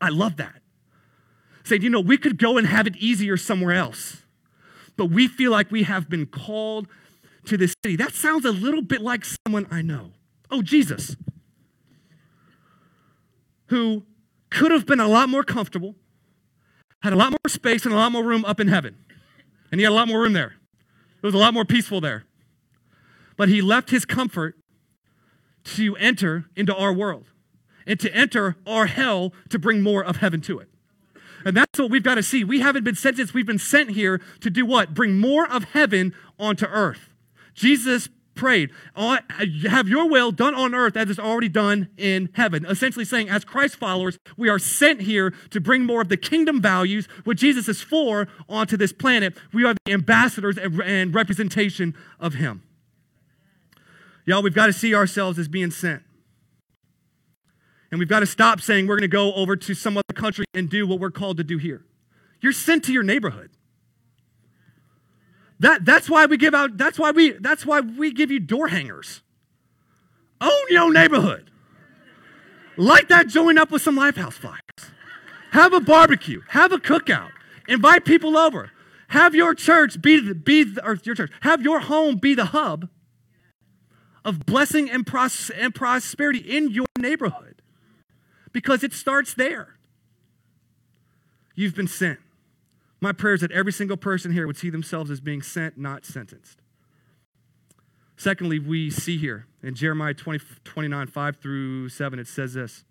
I 0.00 0.08
love 0.08 0.36
that. 0.36 0.62
Saying, 1.64 1.82
you 1.82 1.90
know, 1.90 2.00
we 2.00 2.16
could 2.16 2.38
go 2.38 2.56
and 2.56 2.66
have 2.66 2.86
it 2.86 2.96
easier 2.96 3.36
somewhere 3.36 3.74
else, 3.74 4.22
but 4.98 5.06
we 5.06 5.28
feel 5.28 5.50
like 5.50 5.70
we 5.70 5.84
have 5.84 6.10
been 6.10 6.26
called 6.26 6.88
to 7.46 7.56
this 7.56 7.74
city. 7.82 7.96
That 7.96 8.12
sounds 8.12 8.44
a 8.44 8.52
little 8.52 8.82
bit 8.82 9.00
like 9.00 9.24
someone 9.24 9.66
I 9.70 9.80
know. 9.80 10.10
Oh, 10.50 10.60
Jesus, 10.60 11.16
who 13.68 14.04
could 14.50 14.72
have 14.72 14.84
been 14.84 15.00
a 15.00 15.08
lot 15.08 15.30
more 15.30 15.44
comfortable 15.44 15.94
had 17.02 17.12
a 17.12 17.16
lot 17.16 17.30
more 17.30 17.38
space 17.48 17.84
and 17.84 17.94
a 17.94 17.96
lot 17.96 18.10
more 18.10 18.24
room 18.24 18.44
up 18.44 18.58
in 18.58 18.66
heaven. 18.68 18.96
And 19.70 19.80
he 19.80 19.84
had 19.84 19.92
a 19.92 19.94
lot 19.94 20.08
more 20.08 20.20
room 20.20 20.32
there. 20.32 20.56
It 21.22 21.26
was 21.26 21.34
a 21.34 21.38
lot 21.38 21.54
more 21.54 21.64
peaceful 21.64 22.00
there. 22.00 22.24
But 23.36 23.48
he 23.48 23.62
left 23.62 23.90
his 23.90 24.04
comfort 24.04 24.56
to 25.76 25.96
enter 25.96 26.46
into 26.56 26.74
our 26.74 26.92
world 26.92 27.26
and 27.86 28.00
to 28.00 28.12
enter 28.12 28.56
our 28.66 28.86
hell 28.86 29.32
to 29.50 29.58
bring 29.60 29.80
more 29.80 30.04
of 30.04 30.16
heaven 30.16 30.40
to 30.42 30.58
it. 30.58 30.68
And 31.44 31.56
that's 31.56 31.78
what 31.78 31.90
we've 31.90 32.02
got 32.02 32.16
to 32.16 32.22
see. 32.22 32.44
We 32.44 32.60
haven't 32.60 32.84
been 32.84 32.94
sent 32.94 33.16
since 33.16 33.32
we've 33.32 33.46
been 33.46 33.58
sent 33.58 33.90
here 33.90 34.20
to 34.40 34.50
do 34.50 34.66
what? 34.66 34.94
Bring 34.94 35.18
more 35.18 35.48
of 35.50 35.64
heaven 35.64 36.14
onto 36.38 36.66
earth. 36.66 37.14
Jesus 37.54 38.08
prayed, 38.34 38.70
have 38.96 39.88
your 39.88 40.08
will 40.08 40.30
done 40.30 40.54
on 40.54 40.72
earth 40.72 40.96
as 40.96 41.10
it's 41.10 41.18
already 41.18 41.48
done 41.48 41.88
in 41.96 42.28
heaven. 42.34 42.64
Essentially 42.66 43.04
saying, 43.04 43.28
as 43.28 43.44
Christ 43.44 43.76
followers, 43.76 44.16
we 44.36 44.48
are 44.48 44.60
sent 44.60 45.00
here 45.00 45.34
to 45.50 45.60
bring 45.60 45.84
more 45.84 46.02
of 46.02 46.08
the 46.08 46.16
kingdom 46.16 46.62
values, 46.62 47.08
what 47.24 47.36
Jesus 47.36 47.68
is 47.68 47.82
for, 47.82 48.28
onto 48.48 48.76
this 48.76 48.92
planet. 48.92 49.36
We 49.52 49.64
are 49.64 49.74
the 49.84 49.92
ambassadors 49.92 50.56
and 50.56 51.12
representation 51.12 51.96
of 52.20 52.34
Him. 52.34 52.62
Y'all, 54.24 54.42
we've 54.42 54.54
got 54.54 54.66
to 54.66 54.72
see 54.72 54.94
ourselves 54.94 55.38
as 55.38 55.48
being 55.48 55.72
sent. 55.72 56.02
And 57.90 57.98
we've 57.98 58.08
got 58.08 58.20
to 58.20 58.26
stop 58.26 58.60
saying 58.60 58.86
we're 58.86 58.96
going 58.96 59.02
to 59.02 59.08
go 59.08 59.32
over 59.34 59.56
to 59.56 59.74
some 59.74 59.96
other 59.96 60.14
country 60.14 60.44
and 60.54 60.68
do 60.68 60.86
what 60.86 61.00
we're 61.00 61.10
called 61.10 61.38
to 61.38 61.44
do 61.44 61.58
here. 61.58 61.84
You're 62.40 62.52
sent 62.52 62.84
to 62.84 62.92
your 62.92 63.02
neighborhood. 63.02 63.50
That, 65.60 65.84
that's 65.84 66.08
why 66.08 66.26
we 66.26 66.36
give 66.36 66.54
out, 66.54 66.76
that's 66.76 66.98
why 66.98 67.10
we, 67.10 67.32
that's 67.32 67.66
why 67.66 67.80
we 67.80 68.12
give 68.12 68.30
you 68.30 68.38
door 68.38 68.68
hangers. 68.68 69.22
Own 70.40 70.50
your 70.70 70.92
neighborhood. 70.92 71.50
Light 72.76 73.08
that 73.08 73.26
joint 73.26 73.58
up 73.58 73.72
with 73.72 73.82
some 73.82 73.96
Lifehouse 73.96 74.34
fires. 74.34 74.92
Have 75.50 75.72
a 75.72 75.80
barbecue. 75.80 76.42
Have 76.48 76.70
a 76.70 76.78
cookout. 76.78 77.30
Invite 77.66 78.04
people 78.04 78.36
over. 78.36 78.70
Have 79.08 79.34
your 79.34 79.54
church 79.54 80.00
be, 80.00 80.20
the, 80.20 80.34
be 80.34 80.64
the, 80.64 80.86
or 80.86 80.98
your 81.02 81.14
church, 81.14 81.32
have 81.40 81.62
your 81.62 81.80
home 81.80 82.16
be 82.16 82.34
the 82.34 82.46
hub 82.46 82.88
of 84.24 84.44
blessing 84.46 84.90
and, 84.90 85.06
pros, 85.06 85.50
and 85.50 85.74
prosperity 85.74 86.38
in 86.38 86.70
your 86.70 86.86
neighborhood 86.98 87.62
because 88.52 88.82
it 88.82 88.92
starts 88.92 89.34
there. 89.34 89.76
You've 91.54 91.74
been 91.74 91.88
sent. 91.88 92.20
My 93.00 93.12
prayer 93.12 93.34
is 93.34 93.40
that 93.40 93.52
every 93.52 93.72
single 93.72 93.96
person 93.96 94.32
here 94.32 94.46
would 94.46 94.56
see 94.56 94.70
themselves 94.70 95.10
as 95.10 95.20
being 95.20 95.42
sent, 95.42 95.78
not 95.78 96.04
sentenced. 96.04 96.60
Secondly, 98.16 98.58
we 98.58 98.90
see 98.90 99.16
here 99.16 99.46
in 99.62 99.74
Jeremiah 99.74 100.14
20, 100.14 100.44
29, 100.64 101.06
5 101.06 101.36
through 101.36 101.88
7, 101.88 102.18
it 102.18 102.26
says 102.26 102.54
this 102.54 102.84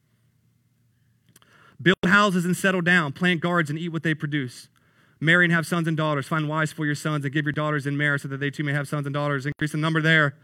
Build 1.82 1.98
houses 2.06 2.46
and 2.46 2.56
settle 2.56 2.82
down, 2.82 3.12
plant 3.12 3.42
gardens 3.42 3.70
and 3.70 3.78
eat 3.78 3.90
what 3.90 4.04
they 4.04 4.14
produce. 4.14 4.70
Marry 5.20 5.46
and 5.46 5.54
have 5.54 5.66
sons 5.66 5.88
and 5.88 5.98
daughters. 5.98 6.28
Find 6.28 6.48
wives 6.48 6.72
for 6.72 6.86
your 6.86 6.96
sons 6.96 7.26
and 7.26 7.34
give 7.34 7.46
your 7.46 7.52
daughters 7.54 7.88
in 7.88 7.98
marriage 7.98 8.22
so 8.22 8.28
that 8.28 8.40
they 8.40 8.52
too 8.52 8.64
may 8.64 8.74
have 8.74 8.88
sons 8.88 9.06
and 9.06 9.14
daughters. 9.14 9.46
Increase 9.46 9.72
the 9.72 9.78
number 9.78 10.02
there. 10.02 10.36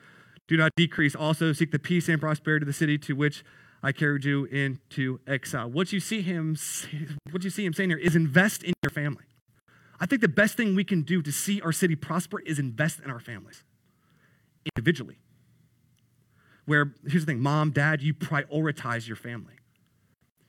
Do 0.48 0.58
not 0.58 0.72
decrease. 0.76 1.16
Also, 1.16 1.54
seek 1.54 1.72
the 1.72 1.80
peace 1.80 2.10
and 2.10 2.20
prosperity 2.20 2.64
of 2.64 2.68
the 2.68 2.74
city 2.74 2.98
to 2.98 3.14
which 3.14 3.44
I 3.86 3.92
carried 3.92 4.24
you 4.24 4.46
into 4.46 5.20
exile. 5.28 5.70
What 5.70 5.92
you 5.92 6.00
see 6.00 6.22
him, 6.22 6.56
what 7.32 7.44
you 7.44 7.50
see 7.50 7.66
him 7.66 7.74
saying 7.74 7.90
here 7.90 8.00
is 8.00 8.16
invest 8.16 8.64
in 8.64 8.74
your 8.82 8.90
family. 8.90 9.26
I 10.00 10.06
think 10.06 10.22
the 10.22 10.30
best 10.30 10.56
thing 10.56 10.74
we 10.74 10.86
can 10.86 11.02
do 11.02 11.22
to 11.22 11.32
see 11.32 11.60
our 11.62 11.74
city 11.74 11.96
prosper 11.96 12.40
is 12.40 12.60
invest 12.60 13.02
in 13.02 13.12
our 13.12 13.20
families 13.20 13.64
individually. 14.76 15.18
Where, 16.66 16.94
here's 17.06 17.26
the 17.26 17.34
thing 17.34 17.42
mom, 17.42 17.72
dad, 17.72 18.02
you 18.02 18.14
prioritize 18.14 19.06
your 19.06 19.18
family, 19.18 19.56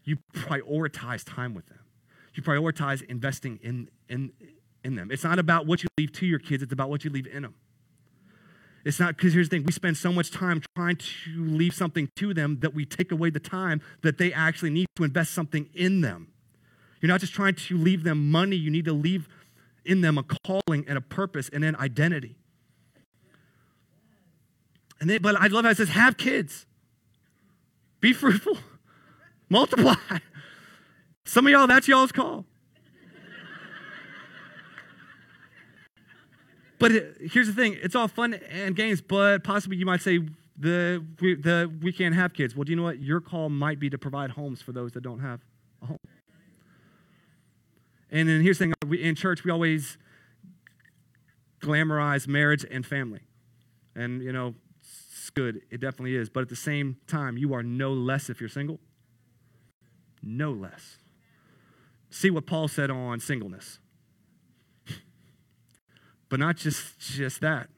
you 0.04 0.18
prioritize 0.32 1.24
time 1.24 1.54
with 1.54 1.66
them, 1.66 1.80
you 2.34 2.42
prioritize 2.42 3.02
investing 3.02 3.58
in, 3.62 3.88
in, 4.08 4.32
in 4.84 4.94
them. 4.94 5.10
It's 5.10 5.24
not 5.24 5.40
about 5.40 5.66
what 5.66 5.82
you 5.82 5.88
leave 5.98 6.12
to 6.12 6.26
your 6.26 6.38
kids, 6.38 6.62
it's 6.62 6.72
about 6.72 6.88
what 6.88 7.04
you 7.04 7.10
leave 7.10 7.26
in 7.26 7.42
them. 7.42 7.56
It's 8.84 9.00
not 9.00 9.16
because 9.16 9.32
here's 9.32 9.48
the 9.48 9.56
thing 9.56 9.66
we 9.66 9.72
spend 9.72 9.96
so 9.96 10.12
much 10.12 10.30
time 10.30 10.62
trying 10.76 10.96
to 10.96 11.44
leave 11.44 11.74
something 11.74 12.10
to 12.16 12.34
them 12.34 12.58
that 12.60 12.74
we 12.74 12.84
take 12.84 13.12
away 13.12 13.30
the 13.30 13.40
time 13.40 13.80
that 14.02 14.18
they 14.18 14.32
actually 14.32 14.70
need 14.70 14.86
to 14.96 15.04
invest 15.04 15.32
something 15.32 15.68
in 15.74 16.02
them. 16.02 16.28
You're 17.00 17.08
not 17.08 17.20
just 17.20 17.32
trying 17.32 17.54
to 17.54 17.78
leave 17.78 18.04
them 18.04 18.30
money, 18.30 18.56
you 18.56 18.70
need 18.70 18.84
to 18.84 18.92
leave 18.92 19.28
in 19.84 20.00
them 20.00 20.18
a 20.18 20.22
calling 20.22 20.84
and 20.86 20.98
a 20.98 21.00
purpose 21.00 21.48
and 21.50 21.64
an 21.64 21.76
identity. 21.76 22.36
And 25.00 25.10
then, 25.10 25.20
but 25.22 25.36
I 25.36 25.46
love 25.48 25.64
how 25.64 25.70
it 25.70 25.76
says, 25.76 25.90
have 25.90 26.16
kids. 26.16 26.66
Be 28.00 28.12
fruitful. 28.12 28.58
Multiply. 29.48 29.94
Some 31.24 31.46
of 31.46 31.52
y'all, 31.52 31.66
that's 31.66 31.88
y'all's 31.88 32.12
call. 32.12 32.44
But 36.78 36.92
it, 36.92 37.16
here's 37.32 37.46
the 37.46 37.52
thing 37.52 37.78
it's 37.82 37.94
all 37.94 38.08
fun 38.08 38.34
and 38.34 38.74
games, 38.76 39.00
but 39.00 39.44
possibly 39.44 39.76
you 39.76 39.86
might 39.86 40.02
say, 40.02 40.20
the, 40.56 41.04
we, 41.20 41.34
the, 41.34 41.72
we 41.82 41.92
can't 41.92 42.14
have 42.14 42.32
kids. 42.32 42.54
Well, 42.54 42.64
do 42.64 42.70
you 42.70 42.76
know 42.76 42.84
what? 42.84 43.00
Your 43.00 43.20
call 43.20 43.48
might 43.48 43.80
be 43.80 43.90
to 43.90 43.98
provide 43.98 44.30
homes 44.30 44.62
for 44.62 44.72
those 44.72 44.92
that 44.92 45.02
don't 45.02 45.20
have 45.20 45.40
a 45.82 45.86
home. 45.86 45.98
And 48.10 48.28
then 48.28 48.42
here's 48.42 48.58
the 48.58 48.66
thing 48.66 48.74
we, 48.86 49.02
in 49.02 49.16
church, 49.16 49.42
we 49.42 49.50
always 49.50 49.98
glamorize 51.60 52.28
marriage 52.28 52.64
and 52.70 52.86
family. 52.86 53.20
And, 53.96 54.22
you 54.22 54.32
know, 54.32 54.54
it's 54.80 55.30
good. 55.30 55.62
It 55.70 55.80
definitely 55.80 56.14
is. 56.14 56.28
But 56.28 56.42
at 56.42 56.48
the 56.48 56.56
same 56.56 56.98
time, 57.08 57.36
you 57.36 57.54
are 57.54 57.62
no 57.62 57.92
less 57.92 58.30
if 58.30 58.40
you're 58.40 58.48
single. 58.48 58.78
No 60.22 60.52
less. 60.52 60.98
See 62.10 62.30
what 62.30 62.46
Paul 62.46 62.68
said 62.68 62.90
on 62.90 63.18
singleness. 63.18 63.78
But 66.28 66.40
not 66.40 66.56
just, 66.56 66.98
just 66.98 67.40
that. 67.40 67.68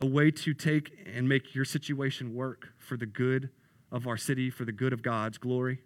A 0.00 0.06
way 0.06 0.30
to 0.30 0.54
take 0.54 0.92
and 1.06 1.28
make 1.28 1.54
your 1.54 1.64
situation 1.64 2.34
work 2.34 2.68
for 2.78 2.96
the 2.96 3.06
good 3.06 3.50
of 3.90 4.06
our 4.06 4.16
city, 4.16 4.50
for 4.50 4.64
the 4.64 4.72
good 4.72 4.92
of 4.92 5.02
God's 5.02 5.38
glory 5.38 5.80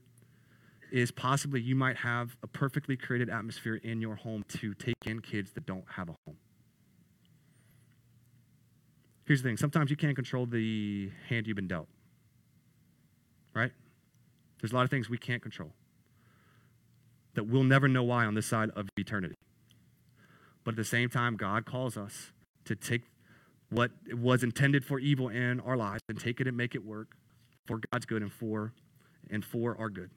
is 0.91 1.11
possibly 1.11 1.61
you 1.61 1.77
might 1.77 1.99
have 1.99 2.37
a 2.43 2.47
perfectly 2.47 2.97
created 2.97 3.31
atmosphere 3.31 3.77
in 3.77 4.01
your 4.01 4.17
home 4.17 4.45
to 4.49 4.75
take 4.75 4.97
in 5.07 5.21
kids 5.21 5.53
that 5.53 5.67
don't 5.67 5.85
have 5.97 6.09
a 6.09 6.15
home. 6.27 6.37
Here's 9.25 9.43
the 9.43 9.49
thing 9.49 9.57
sometimes 9.57 9.91
you 9.91 9.97
can't 9.97 10.17
control 10.17 10.47
the 10.47 11.11
hand 11.29 11.47
you've 11.47 11.57
been 11.57 11.69
dealt, 11.69 11.89
right? 13.55 13.71
There's 14.61 14.73
a 14.73 14.75
lot 14.75 14.83
of 14.83 14.91
things 14.91 15.09
we 15.09 15.19
can't 15.19 15.43
control. 15.43 15.73
that 17.35 17.45
we'll 17.45 17.63
never 17.63 17.87
know 17.87 18.03
why 18.03 18.25
on 18.25 18.35
this 18.35 18.47
side 18.47 18.71
of 18.71 18.89
eternity. 18.97 19.37
But 20.65 20.73
at 20.73 20.77
the 20.77 20.85
same 20.85 21.09
time, 21.09 21.37
God 21.37 21.65
calls 21.65 21.97
us 21.97 22.33
to 22.65 22.75
take 22.75 23.03
what 23.71 23.93
was 24.13 24.43
intended 24.43 24.85
for 24.85 24.99
evil 24.99 25.29
in 25.29 25.61
our 25.61 25.77
lives 25.77 26.03
and 26.09 26.19
take 26.19 26.41
it 26.41 26.47
and 26.47 26.57
make 26.57 26.75
it 26.75 26.85
work 26.85 27.17
for 27.67 27.81
God's 27.93 28.05
good 28.05 28.23
and 28.23 28.33
for 28.33 28.73
and 29.31 29.45
for 29.45 29.77
our 29.79 29.89
good. 29.89 30.11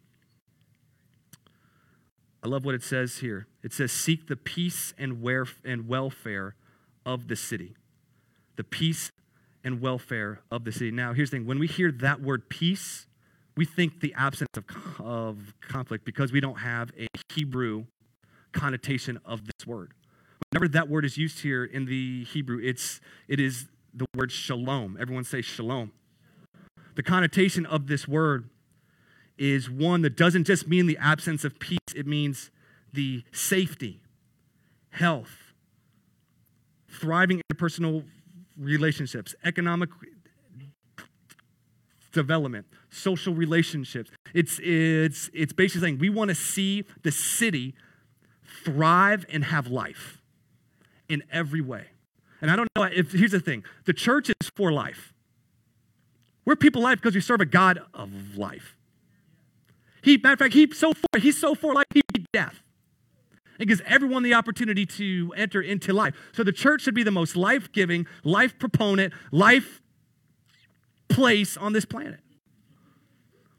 I 2.43 2.47
love 2.47 2.65
what 2.65 2.75
it 2.75 2.83
says 2.83 3.19
here. 3.19 3.47
It 3.63 3.71
says, 3.71 3.91
Seek 3.91 4.27
the 4.27 4.35
peace 4.35 4.93
and, 4.97 5.21
welfare 5.21 6.55
of 7.05 7.27
the 7.27 7.35
city. 7.35 7.75
The 8.57 8.63
peace 8.65 9.11
and 9.63 9.79
welfare 9.79 10.41
of 10.51 10.65
the 10.65 10.71
city. 10.71 10.91
Now, 10.91 11.13
here's 11.13 11.29
the 11.29 11.37
thing 11.37 11.45
when 11.45 11.59
we 11.59 11.67
hear 11.67 11.91
that 11.91 12.21
word 12.21 12.49
peace, 12.49 13.07
we 13.55 13.65
think 13.65 14.01
the 14.01 14.13
absence 14.15 14.49
of, 14.57 14.65
of 14.99 15.53
conflict 15.61 16.03
because 16.03 16.33
we 16.33 16.41
don't 16.41 16.59
have 16.59 16.91
a 16.99 17.07
Hebrew 17.33 17.85
connotation 18.51 19.19
of 19.23 19.45
this 19.45 19.65
word. 19.65 19.93
Whenever 20.51 20.67
that 20.67 20.89
word 20.89 21.05
is 21.05 21.17
used 21.17 21.41
here 21.41 21.63
in 21.65 21.85
the 21.85 22.23
Hebrew, 22.25 22.59
it's, 22.63 23.01
it 23.27 23.39
is 23.39 23.67
the 23.93 24.05
word 24.15 24.31
shalom. 24.31 24.97
Everyone 24.99 25.23
say 25.23 25.41
shalom. 25.41 25.91
The 26.95 27.03
connotation 27.03 27.65
of 27.65 27.87
this 27.87 28.07
word 28.07 28.49
is 29.37 29.69
one 29.69 30.01
that 30.01 30.15
doesn't 30.15 30.45
just 30.45 30.67
mean 30.67 30.85
the 30.85 30.97
absence 30.97 31.43
of 31.43 31.59
peace, 31.59 31.79
it 31.95 32.05
means 32.05 32.51
the 32.91 33.23
safety, 33.31 33.99
health, 34.91 35.53
thriving 36.87 37.41
interpersonal 37.51 38.05
relationships, 38.57 39.33
economic 39.43 39.89
development, 42.11 42.67
social 42.91 43.33
relationships. 43.33 44.11
It's, 44.33 44.59
it's, 44.61 45.29
it's 45.33 45.53
basically 45.53 45.87
saying 45.87 45.97
we 45.97 46.09
want 46.09 46.29
to 46.29 46.35
see 46.35 46.85
the 47.01 47.11
city 47.11 47.73
thrive 48.63 49.25
and 49.29 49.45
have 49.45 49.67
life 49.67 50.21
in 51.09 51.23
every 51.31 51.61
way. 51.61 51.87
And 52.41 52.51
I 52.51 52.55
don't 52.55 52.67
know 52.75 52.83
if, 52.83 53.11
here's 53.11 53.31
the 53.31 53.39
thing 53.39 53.63
the 53.85 53.93
church 53.93 54.29
is 54.29 54.49
for 54.55 54.71
life. 54.71 55.13
We're 56.45 56.55
people 56.55 56.81
life 56.81 56.99
because 56.99 57.15
we 57.15 57.21
serve 57.21 57.41
a 57.41 57.45
God 57.45 57.79
of 57.93 58.37
life. 58.37 58.75
He, 60.01 60.17
matter 60.17 60.33
of 60.33 60.39
fact, 60.39 60.53
he's 60.53 60.77
so 60.77 60.93
for, 60.93 61.19
he's 61.19 61.39
so 61.39 61.55
for 61.55 61.73
life, 61.73 61.85
he 61.93 62.01
beat 62.13 62.27
death. 62.33 62.61
It 63.59 63.67
gives 63.67 63.81
everyone 63.85 64.23
the 64.23 64.33
opportunity 64.33 64.85
to 64.85 65.33
enter 65.37 65.61
into 65.61 65.93
life. 65.93 66.15
So 66.33 66.43
the 66.43 66.51
church 66.51 66.81
should 66.81 66.95
be 66.95 67.03
the 67.03 67.11
most 67.11 67.37
life 67.37 67.71
giving, 67.71 68.07
life 68.23 68.59
proponent, 68.59 69.13
life 69.31 69.81
place 71.07 71.55
on 71.55 71.71
this 71.71 71.85
planet. 71.85 72.19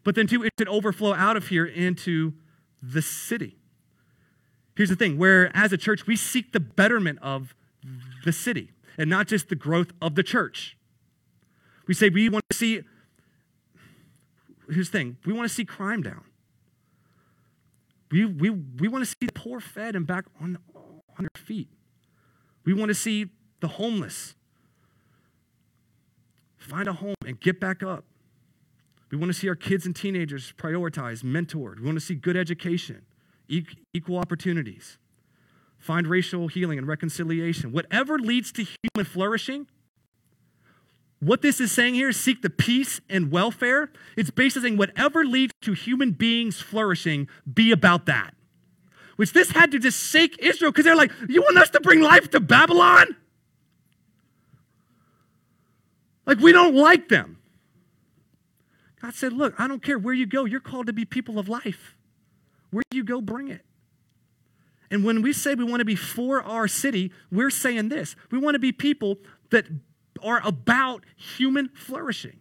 But 0.02 0.14
then, 0.14 0.26
too, 0.26 0.42
it 0.42 0.52
should 0.58 0.68
overflow 0.68 1.14
out 1.14 1.38
of 1.38 1.48
here 1.48 1.64
into 1.64 2.34
the 2.82 3.00
city. 3.00 3.56
Here's 4.76 4.88
the 4.88 4.96
thing 4.96 5.18
where, 5.18 5.54
as 5.56 5.72
a 5.72 5.76
church, 5.76 6.06
we 6.06 6.16
seek 6.16 6.52
the 6.52 6.60
betterment 6.60 7.18
of 7.22 7.54
the 8.24 8.32
city 8.32 8.70
and 8.98 9.08
not 9.08 9.28
just 9.28 9.48
the 9.48 9.54
growth 9.54 9.92
of 10.02 10.14
the 10.14 10.22
church. 10.22 10.76
We 11.86 11.94
say 11.94 12.08
we 12.08 12.28
want 12.28 12.44
to 12.50 12.56
see, 12.56 12.82
here's 14.70 14.90
the 14.90 14.98
thing, 14.98 15.16
we 15.24 15.32
want 15.32 15.48
to 15.48 15.54
see 15.54 15.64
crime 15.64 16.02
down. 16.02 16.24
We, 18.10 18.24
we, 18.24 18.50
we 18.50 18.88
want 18.88 19.04
to 19.04 19.10
see 19.10 19.26
the 19.26 19.32
poor 19.32 19.60
fed 19.60 19.96
and 19.96 20.06
back 20.06 20.24
on, 20.40 20.58
on 20.74 21.20
their 21.20 21.42
feet. 21.42 21.68
We 22.64 22.72
want 22.72 22.88
to 22.88 22.94
see 22.94 23.30
the 23.60 23.68
homeless 23.68 24.34
find 26.64 26.88
a 26.88 26.94
home 26.94 27.14
and 27.26 27.38
get 27.40 27.60
back 27.60 27.82
up. 27.82 28.04
We 29.10 29.18
want 29.18 29.30
to 29.32 29.38
see 29.38 29.48
our 29.48 29.54
kids 29.54 29.86
and 29.86 29.94
teenagers 29.94 30.52
prioritized, 30.56 31.22
mentored. 31.22 31.78
We 31.78 31.84
want 31.84 31.96
to 31.96 32.04
see 32.04 32.14
good 32.14 32.36
education, 32.36 33.02
equal 33.48 34.18
opportunities, 34.18 34.98
find 35.78 36.06
racial 36.06 36.48
healing 36.48 36.78
and 36.78 36.86
reconciliation. 36.86 37.72
Whatever 37.72 38.18
leads 38.18 38.52
to 38.52 38.64
human 38.64 39.04
flourishing, 39.04 39.66
what 41.20 41.40
this 41.40 41.60
is 41.60 41.72
saying 41.72 41.94
here 41.94 42.10
is 42.10 42.20
seek 42.20 42.42
the 42.42 42.50
peace 42.50 43.00
and 43.08 43.30
welfare. 43.30 43.90
It's 44.16 44.30
basically 44.30 44.68
saying 44.68 44.78
whatever 44.78 45.24
leads 45.24 45.52
to 45.62 45.72
human 45.72 46.12
beings 46.12 46.60
flourishing, 46.60 47.28
be 47.52 47.72
about 47.72 48.06
that. 48.06 48.34
Which 49.16 49.32
this 49.32 49.52
had 49.52 49.70
to 49.70 49.78
just 49.78 49.98
shake 50.10 50.36
Israel 50.38 50.70
because 50.70 50.84
they're 50.84 50.96
like, 50.96 51.12
You 51.28 51.40
want 51.42 51.56
us 51.58 51.70
to 51.70 51.80
bring 51.80 52.00
life 52.00 52.30
to 52.32 52.40
Babylon? 52.40 53.16
Like, 56.26 56.38
we 56.38 56.52
don't 56.52 56.74
like 56.74 57.08
them. 57.08 57.38
God 59.00 59.14
said, 59.14 59.32
Look, 59.32 59.54
I 59.58 59.68
don't 59.68 59.82
care 59.82 59.98
where 59.98 60.14
you 60.14 60.26
go, 60.26 60.44
you're 60.44 60.60
called 60.60 60.86
to 60.88 60.92
be 60.92 61.04
people 61.04 61.38
of 61.38 61.48
life. 61.48 61.93
Where 62.74 62.82
you 62.90 63.04
go, 63.04 63.20
bring 63.20 63.46
it. 63.46 63.60
And 64.90 65.04
when 65.04 65.22
we 65.22 65.32
say 65.32 65.54
we 65.54 65.62
want 65.62 65.78
to 65.78 65.84
be 65.84 65.94
for 65.94 66.42
our 66.42 66.66
city, 66.66 67.12
we're 67.30 67.50
saying 67.50 67.88
this 67.88 68.16
we 68.32 68.38
want 68.38 68.56
to 68.56 68.58
be 68.58 68.72
people 68.72 69.18
that 69.50 69.66
are 70.20 70.40
about 70.44 71.04
human 71.16 71.68
flourishing 71.68 72.40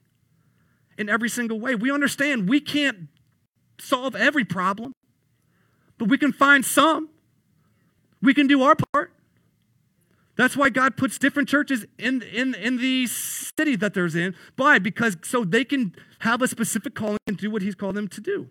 in 0.97 1.07
every 1.07 1.29
single 1.29 1.59
way. 1.59 1.75
We 1.75 1.91
understand 1.91 2.49
we 2.49 2.59
can't 2.59 3.09
solve 3.79 4.15
every 4.15 4.43
problem, 4.43 4.93
but 5.99 6.09
we 6.09 6.17
can 6.17 6.33
find 6.33 6.65
some. 6.65 7.09
We 8.19 8.33
can 8.33 8.47
do 8.47 8.63
our 8.63 8.75
part. 8.75 9.13
That's 10.35 10.57
why 10.57 10.69
God 10.69 10.97
puts 10.97 11.19
different 11.19 11.47
churches 11.47 11.85
in, 11.99 12.23
in, 12.23 12.55
in 12.55 12.77
the 12.77 13.05
city 13.05 13.75
that 13.75 13.93
they're 13.93 14.07
in. 14.17 14.33
Why? 14.55 14.79
Because 14.79 15.15
so 15.21 15.43
they 15.43 15.63
can 15.63 15.93
have 16.19 16.41
a 16.41 16.47
specific 16.47 16.95
calling 16.95 17.19
and 17.27 17.37
do 17.37 17.51
what 17.51 17.61
He's 17.61 17.75
called 17.75 17.93
them 17.93 18.07
to 18.07 18.19
do. 18.19 18.49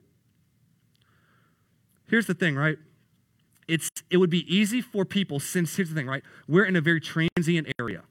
Here's 2.12 2.26
the 2.26 2.34
thing, 2.34 2.56
right? 2.56 2.76
It's, 3.66 3.88
it 4.10 4.18
would 4.18 4.28
be 4.28 4.44
easy 4.54 4.82
for 4.82 5.06
people, 5.06 5.40
since 5.40 5.74
here's 5.74 5.88
the 5.88 5.94
thing, 5.94 6.06
right? 6.06 6.22
We're 6.46 6.66
in 6.66 6.76
a 6.76 6.80
very 6.82 7.00
transient 7.00 7.68
area 7.80 8.02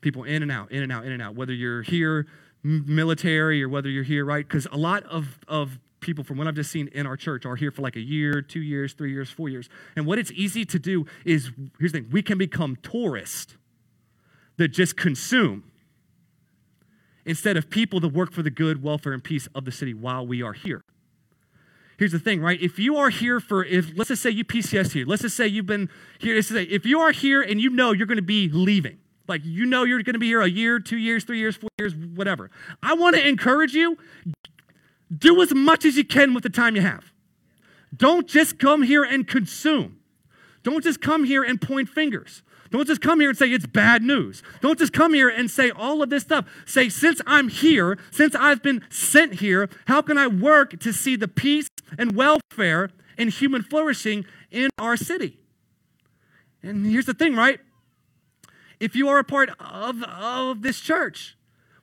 people 0.00 0.24
in 0.24 0.42
and 0.42 0.50
out, 0.50 0.72
in 0.72 0.82
and 0.82 0.90
out, 0.90 1.04
in 1.04 1.12
and 1.12 1.20
out, 1.20 1.34
whether 1.34 1.52
you're 1.52 1.82
here 1.82 2.26
military 2.62 3.62
or 3.62 3.68
whether 3.68 3.88
you're 3.88 4.02
here, 4.02 4.24
right? 4.24 4.48
Because 4.48 4.66
a 4.72 4.76
lot 4.78 5.04
of, 5.04 5.38
of 5.46 5.78
people 6.00 6.24
from 6.24 6.38
what 6.38 6.46
I've 6.46 6.54
just 6.54 6.70
seen 6.70 6.88
in 6.88 7.06
our 7.06 7.18
church 7.18 7.44
are 7.44 7.54
here 7.54 7.70
for 7.70 7.82
like 7.82 7.96
a 7.96 8.00
year, 8.00 8.40
two 8.40 8.62
years, 8.62 8.94
three 8.94 9.12
years, 9.12 9.30
four 9.30 9.50
years. 9.50 9.68
And 9.94 10.06
what 10.06 10.18
it's 10.18 10.32
easy 10.32 10.64
to 10.64 10.78
do 10.78 11.06
is 11.24 11.50
here's 11.78 11.92
the 11.92 12.00
thing 12.00 12.08
we 12.10 12.22
can 12.22 12.38
become 12.38 12.76
tourists 12.82 13.56
that 14.56 14.68
just 14.68 14.96
consume 14.96 15.70
instead 17.26 17.56
of 17.56 17.68
people 17.68 18.00
that 18.00 18.12
work 18.12 18.32
for 18.32 18.42
the 18.42 18.50
good, 18.50 18.82
welfare, 18.82 19.12
and 19.12 19.22
peace 19.22 19.48
of 19.54 19.66
the 19.66 19.72
city 19.72 19.94
while 19.94 20.26
we 20.26 20.42
are 20.42 20.54
here. 20.54 20.82
Here's 22.00 22.12
the 22.12 22.18
thing, 22.18 22.40
right? 22.40 22.58
If 22.62 22.78
you 22.78 22.96
are 22.96 23.10
here 23.10 23.40
for, 23.40 23.62
if 23.62 23.92
let's 23.94 24.08
just 24.08 24.22
say 24.22 24.30
you 24.30 24.42
PCS 24.42 24.92
here, 24.92 25.04
let's 25.04 25.20
just 25.20 25.36
say 25.36 25.46
you've 25.46 25.66
been 25.66 25.90
here, 26.18 26.34
let's 26.34 26.48
say 26.48 26.62
if 26.62 26.86
you 26.86 26.98
are 26.98 27.12
here 27.12 27.42
and 27.42 27.60
you 27.60 27.68
know 27.68 27.92
you're 27.92 28.06
going 28.06 28.16
to 28.16 28.22
be 28.22 28.48
leaving, 28.48 28.96
like 29.28 29.42
you 29.44 29.66
know 29.66 29.84
you're 29.84 30.02
going 30.02 30.14
to 30.14 30.18
be 30.18 30.28
here 30.28 30.40
a 30.40 30.48
year, 30.48 30.80
two 30.80 30.96
years, 30.96 31.24
three 31.24 31.38
years, 31.38 31.56
four 31.56 31.68
years, 31.78 31.94
whatever. 31.94 32.50
I 32.82 32.94
want 32.94 33.16
to 33.16 33.28
encourage 33.28 33.74
you 33.74 33.98
do 35.14 35.42
as 35.42 35.54
much 35.54 35.84
as 35.84 35.98
you 35.98 36.04
can 36.04 36.32
with 36.32 36.42
the 36.42 36.48
time 36.48 36.74
you 36.74 36.80
have. 36.80 37.12
Don't 37.94 38.26
just 38.26 38.58
come 38.58 38.82
here 38.82 39.04
and 39.04 39.28
consume. 39.28 39.98
Don't 40.62 40.82
just 40.82 41.02
come 41.02 41.24
here 41.24 41.42
and 41.42 41.60
point 41.60 41.90
fingers. 41.90 42.42
Don't 42.70 42.86
just 42.86 43.00
come 43.00 43.20
here 43.20 43.30
and 43.30 43.38
say 43.38 43.48
it's 43.48 43.66
bad 43.66 44.02
news. 44.02 44.42
Don't 44.60 44.78
just 44.78 44.92
come 44.92 45.14
here 45.14 45.28
and 45.28 45.50
say 45.50 45.70
all 45.70 46.02
of 46.02 46.10
this 46.10 46.22
stuff. 46.22 46.46
Say, 46.66 46.88
since 46.88 47.20
I'm 47.26 47.48
here, 47.48 47.98
since 48.10 48.34
I've 48.34 48.62
been 48.62 48.82
sent 48.90 49.34
here, 49.34 49.68
how 49.86 50.02
can 50.02 50.16
I 50.16 50.28
work 50.28 50.78
to 50.80 50.92
see 50.92 51.16
the 51.16 51.28
peace 51.28 51.68
and 51.98 52.14
welfare 52.14 52.90
and 53.18 53.30
human 53.30 53.62
flourishing 53.62 54.24
in 54.50 54.70
our 54.78 54.96
city? 54.96 55.38
And 56.62 56.86
here's 56.86 57.06
the 57.06 57.14
thing, 57.14 57.34
right? 57.34 57.60
if 58.80 58.96
you 58.96 59.08
are 59.08 59.18
a 59.18 59.24
part 59.24 59.50
of, 59.60 60.02
of 60.02 60.62
this 60.62 60.80
church. 60.80 61.36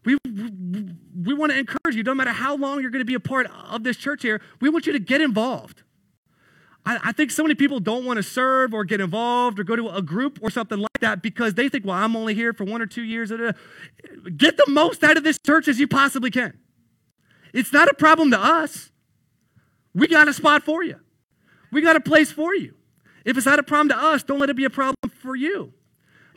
We, 0.03 0.17
we 0.25 1.33
want 1.33 1.51
to 1.51 1.59
encourage 1.59 1.95
you, 1.95 2.03
no 2.03 2.15
matter 2.15 2.31
how 2.31 2.55
long 2.55 2.81
you're 2.81 2.89
going 2.89 3.01
to 3.01 3.05
be 3.05 3.13
a 3.13 3.19
part 3.19 3.47
of 3.69 3.83
this 3.83 3.97
church 3.97 4.23
here, 4.23 4.41
we 4.59 4.69
want 4.69 4.87
you 4.87 4.93
to 4.93 4.99
get 4.99 5.21
involved. 5.21 5.83
I, 6.87 7.09
I 7.09 7.11
think 7.11 7.31
so 7.31 7.43
many 7.43 7.53
people 7.53 7.81
don't 7.81 8.05
want 8.05 8.15
to 8.15 8.23
serve 8.23 8.73
or 8.73 8.85
get 8.85 9.01
involved 9.01 9.59
or 9.59 9.65
go 9.65 9.75
to 9.75 9.89
a 9.89 10.01
group 10.01 10.39
or 10.41 10.49
something 10.49 10.79
like 10.79 10.99
that 11.01 11.21
because 11.21 11.53
they 11.55 11.67
think, 11.67 11.85
well, 11.85 11.97
I'm 11.97 12.15
only 12.15 12.33
here 12.33 12.53
for 12.53 12.63
one 12.63 12.81
or 12.81 12.85
two 12.85 13.03
years. 13.03 13.29
Get 13.29 14.55
the 14.55 14.65
most 14.69 15.03
out 15.03 15.17
of 15.17 15.25
this 15.25 15.37
church 15.37 15.67
as 15.67 15.81
you 15.81 15.87
possibly 15.87 16.31
can. 16.31 16.57
It's 17.53 17.73
not 17.73 17.89
a 17.89 17.93
problem 17.93 18.31
to 18.31 18.39
us. 18.39 18.91
We 19.93 20.07
got 20.07 20.29
a 20.29 20.33
spot 20.33 20.63
for 20.63 20.81
you, 20.81 20.95
we 21.71 21.81
got 21.81 21.97
a 21.97 21.99
place 21.99 22.31
for 22.31 22.55
you. 22.55 22.73
If 23.25 23.35
it's 23.35 23.45
not 23.45 23.59
a 23.59 23.63
problem 23.63 23.89
to 23.89 23.97
us, 23.97 24.23
don't 24.23 24.39
let 24.39 24.49
it 24.49 24.55
be 24.55 24.63
a 24.63 24.69
problem 24.69 24.95
for 25.21 25.35
you. 25.35 25.73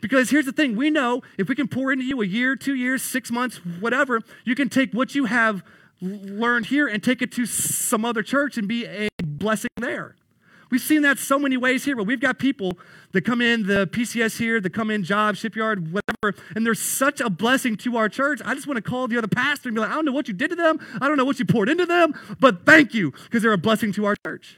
Because 0.01 0.31
here's 0.31 0.45
the 0.45 0.51
thing 0.51 0.75
we 0.75 0.89
know 0.89 1.21
if 1.37 1.47
we 1.47 1.55
can 1.55 1.69
pour 1.69 1.93
into 1.93 2.03
you 2.03 2.21
a 2.21 2.25
year, 2.25 2.57
two 2.57 2.75
years, 2.75 3.01
six 3.01 3.31
months, 3.31 3.57
whatever, 3.79 4.19
you 4.43 4.55
can 4.55 4.67
take 4.67 4.91
what 4.91 5.15
you 5.15 5.25
have 5.25 5.63
learned 6.01 6.65
here 6.65 6.87
and 6.87 7.01
take 7.01 7.21
it 7.21 7.31
to 7.33 7.45
some 7.45 8.03
other 8.03 8.23
church 8.23 8.57
and 8.57 8.67
be 8.67 8.85
a 8.85 9.07
blessing 9.23 9.69
there. 9.77 10.15
We've 10.71 10.81
seen 10.81 11.01
that 11.01 11.19
so 11.19 11.37
many 11.37 11.57
ways 11.57 11.83
here, 11.83 11.97
but 11.97 12.05
we've 12.05 12.21
got 12.21 12.39
people 12.39 12.79
that 13.11 13.23
come 13.23 13.41
in 13.41 13.67
the 13.67 13.87
PCS 13.87 14.39
here, 14.39 14.61
that 14.61 14.69
come 14.71 14.89
in 14.89 15.03
job, 15.03 15.35
shipyard, 15.35 15.91
whatever, 15.91 16.41
and 16.55 16.65
they're 16.65 16.73
such 16.73 17.19
a 17.19 17.29
blessing 17.29 17.75
to 17.77 17.97
our 17.97 18.07
church. 18.07 18.41
I 18.45 18.55
just 18.55 18.67
want 18.67 18.77
to 18.77 18.81
call 18.81 19.09
the 19.09 19.17
other 19.17 19.27
pastor 19.27 19.67
and 19.67 19.75
be 19.75 19.81
like, 19.81 19.91
I 19.91 19.95
don't 19.95 20.05
know 20.05 20.13
what 20.13 20.29
you 20.29 20.33
did 20.33 20.49
to 20.49 20.55
them. 20.55 20.79
I 21.01 21.09
don't 21.09 21.17
know 21.17 21.25
what 21.25 21.39
you 21.39 21.45
poured 21.45 21.67
into 21.67 21.85
them, 21.85 22.13
but 22.39 22.65
thank 22.65 22.93
you 22.93 23.11
because 23.11 23.43
they're 23.43 23.51
a 23.51 23.57
blessing 23.57 23.91
to 23.93 24.05
our 24.05 24.15
church. 24.25 24.57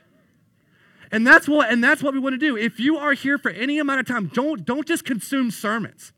And 1.11 1.25
that's 1.25 1.47
what 1.47 1.71
and 1.71 1.83
that's 1.83 2.01
what 2.01 2.13
we 2.13 2.19
want 2.19 2.33
to 2.33 2.39
do. 2.39 2.57
If 2.57 2.79
you 2.79 2.97
are 2.97 3.13
here 3.13 3.37
for 3.37 3.51
any 3.51 3.79
amount 3.79 3.99
of 3.99 4.07
time, 4.07 4.27
don't 4.33 4.65
don't 4.65 4.87
just 4.87 5.05
consume 5.05 5.51
sermons. 5.51 6.13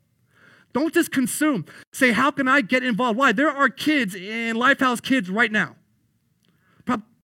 Don't 0.72 0.92
just 0.92 1.10
consume. 1.10 1.64
Say, 1.92 2.12
how 2.12 2.30
can 2.30 2.48
I 2.48 2.60
get 2.60 2.82
involved? 2.82 3.18
Why? 3.18 3.32
There 3.32 3.50
are 3.50 3.70
kids 3.70 4.14
in 4.14 4.56
Lifehouse 4.56 5.02
Kids 5.02 5.30
right 5.30 5.50
now. 5.50 5.76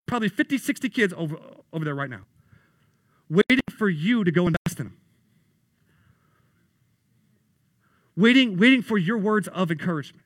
Probably 0.06 0.28
50, 0.28 0.58
60 0.58 0.88
kids 0.90 1.14
over, 1.16 1.38
over 1.72 1.84
there 1.84 1.94
right 1.94 2.10
now. 2.10 2.22
Waiting 3.32 3.62
for 3.78 3.88
you 3.88 4.24
to 4.24 4.30
go 4.30 4.46
invest 4.46 4.78
in 4.78 4.88
them. 4.88 4.96
Waiting, 8.14 8.58
waiting 8.58 8.82
for 8.82 8.98
your 8.98 9.16
words 9.16 9.48
of 9.48 9.70
encouragement. 9.70 10.22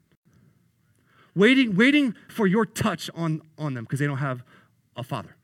Waiting, 1.37 1.77
waiting 1.77 2.17
for 2.29 2.49
your 2.49 2.67
touch 2.67 3.09
on, 3.15 3.43
on 3.57 3.75
them 3.75 3.85
because 3.85 4.01
they 4.01 4.09
don't 4.09 4.19
have 4.19 4.43
a 4.97 5.05
father. 5.05 5.37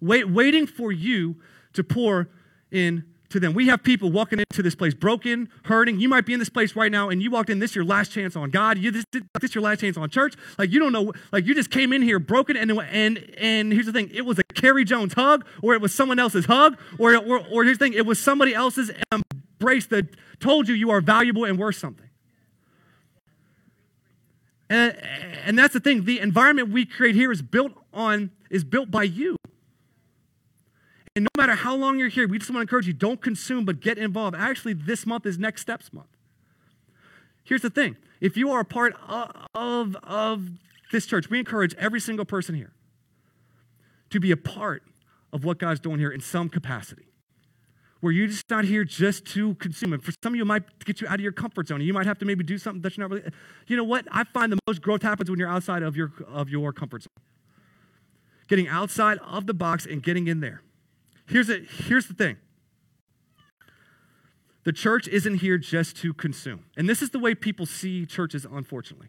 Wait, 0.00 0.28
waiting 0.28 0.66
for 0.66 0.90
you 0.90 1.36
to 1.72 1.84
pour 1.84 2.28
in 2.72 3.04
to 3.30 3.40
them. 3.40 3.52
We 3.52 3.68
have 3.68 3.82
people 3.82 4.10
walking 4.10 4.40
into 4.40 4.62
this 4.62 4.74
place 4.74 4.94
broken, 4.94 5.50
hurting. 5.64 6.00
You 6.00 6.08
might 6.08 6.24
be 6.24 6.32
in 6.32 6.38
this 6.38 6.48
place 6.48 6.74
right 6.74 6.90
now 6.90 7.08
and 7.10 7.22
you 7.22 7.30
walked 7.30 7.50
in, 7.50 7.58
this 7.58 7.74
your 7.74 7.84
last 7.84 8.10
chance 8.10 8.36
on 8.36 8.50
God. 8.50 8.78
You, 8.78 8.90
this, 8.90 9.04
is 9.14 9.22
this 9.40 9.54
your 9.54 9.62
last 9.62 9.80
chance 9.80 9.96
on 9.96 10.08
church. 10.10 10.34
Like 10.58 10.70
you 10.70 10.78
don't 10.78 10.92
know, 10.92 11.12
like 11.32 11.46
you 11.46 11.54
just 11.54 11.70
came 11.70 11.92
in 11.92 12.02
here 12.02 12.18
broken 12.18 12.56
and, 12.56 12.70
and, 12.70 13.18
and 13.38 13.72
here's 13.72 13.86
the 13.86 13.92
thing, 13.92 14.10
it 14.12 14.24
was 14.24 14.38
a 14.38 14.44
Carrie 14.44 14.84
Jones 14.84 15.14
hug 15.14 15.44
or 15.62 15.74
it 15.74 15.80
was 15.80 15.94
someone 15.94 16.18
else's 16.18 16.46
hug 16.46 16.78
or, 16.98 17.16
or, 17.16 17.46
or 17.50 17.64
here's 17.64 17.78
the 17.78 17.84
thing, 17.84 17.92
it 17.92 18.06
was 18.06 18.18
somebody 18.18 18.54
else's 18.54 18.90
embrace 19.12 19.86
that 19.86 20.06
told 20.40 20.68
you 20.68 20.74
you 20.74 20.90
are 20.90 21.00
valuable 21.00 21.44
and 21.44 21.58
worth 21.58 21.76
something. 21.76 22.08
And, 24.70 24.96
and 25.44 25.58
that's 25.58 25.72
the 25.72 25.80
thing, 25.80 26.04
the 26.04 26.20
environment 26.20 26.70
we 26.70 26.84
create 26.84 27.14
here 27.14 27.32
is 27.32 27.42
built 27.42 27.72
on, 27.92 28.30
is 28.50 28.64
built 28.64 28.90
by 28.90 29.04
you. 29.04 29.36
And 31.18 31.24
no 31.24 31.42
matter 31.42 31.56
how 31.56 31.74
long 31.74 31.98
you're 31.98 32.06
here, 32.06 32.28
we 32.28 32.38
just 32.38 32.48
want 32.48 32.58
to 32.58 32.60
encourage 32.60 32.86
you 32.86 32.92
don't 32.92 33.20
consume, 33.20 33.64
but 33.64 33.80
get 33.80 33.98
involved. 33.98 34.36
Actually, 34.38 34.74
this 34.74 35.04
month 35.04 35.26
is 35.26 35.36
Next 35.36 35.62
Steps 35.62 35.92
Month. 35.92 36.16
Here's 37.42 37.62
the 37.62 37.70
thing 37.70 37.96
if 38.20 38.36
you 38.36 38.52
are 38.52 38.60
a 38.60 38.64
part 38.64 38.94
of, 39.52 39.96
of 40.04 40.48
this 40.92 41.06
church, 41.06 41.28
we 41.28 41.40
encourage 41.40 41.74
every 41.74 41.98
single 41.98 42.24
person 42.24 42.54
here 42.54 42.70
to 44.10 44.20
be 44.20 44.30
a 44.30 44.36
part 44.36 44.84
of 45.32 45.42
what 45.44 45.58
God's 45.58 45.80
doing 45.80 45.98
here 45.98 46.12
in 46.12 46.20
some 46.20 46.48
capacity. 46.48 47.06
Where 47.98 48.12
you're 48.12 48.28
just 48.28 48.48
not 48.48 48.64
here 48.64 48.84
just 48.84 49.24
to 49.32 49.56
consume. 49.56 49.94
And 49.94 50.04
for 50.04 50.12
some 50.22 50.34
of 50.34 50.36
you, 50.36 50.42
it 50.42 50.46
might 50.46 50.84
get 50.84 51.00
you 51.00 51.08
out 51.08 51.14
of 51.14 51.20
your 51.20 51.32
comfort 51.32 51.66
zone. 51.66 51.80
You 51.80 51.92
might 51.92 52.06
have 52.06 52.20
to 52.20 52.26
maybe 52.26 52.44
do 52.44 52.58
something 52.58 52.82
that 52.82 52.96
you're 52.96 53.08
not 53.08 53.12
really. 53.12 53.28
You 53.66 53.76
know 53.76 53.82
what? 53.82 54.06
I 54.12 54.22
find 54.22 54.52
the 54.52 54.58
most 54.68 54.82
growth 54.82 55.02
happens 55.02 55.28
when 55.28 55.40
you're 55.40 55.50
outside 55.50 55.82
of 55.82 55.96
your, 55.96 56.12
of 56.28 56.48
your 56.48 56.72
comfort 56.72 57.02
zone. 57.02 57.24
Getting 58.46 58.68
outside 58.68 59.18
of 59.26 59.48
the 59.48 59.54
box 59.54 59.84
and 59.84 60.00
getting 60.00 60.28
in 60.28 60.38
there. 60.38 60.62
Here's, 61.28 61.50
a, 61.50 61.58
here's 61.86 62.06
the 62.06 62.14
thing 62.14 62.36
the 64.64 64.72
church 64.72 65.08
isn't 65.08 65.36
here 65.36 65.56
just 65.56 65.96
to 65.98 66.12
consume. 66.12 66.64
And 66.76 66.88
this 66.88 67.00
is 67.00 67.10
the 67.10 67.18
way 67.18 67.34
people 67.34 67.64
see 67.64 68.04
churches, 68.04 68.46
unfortunately. 68.50 69.08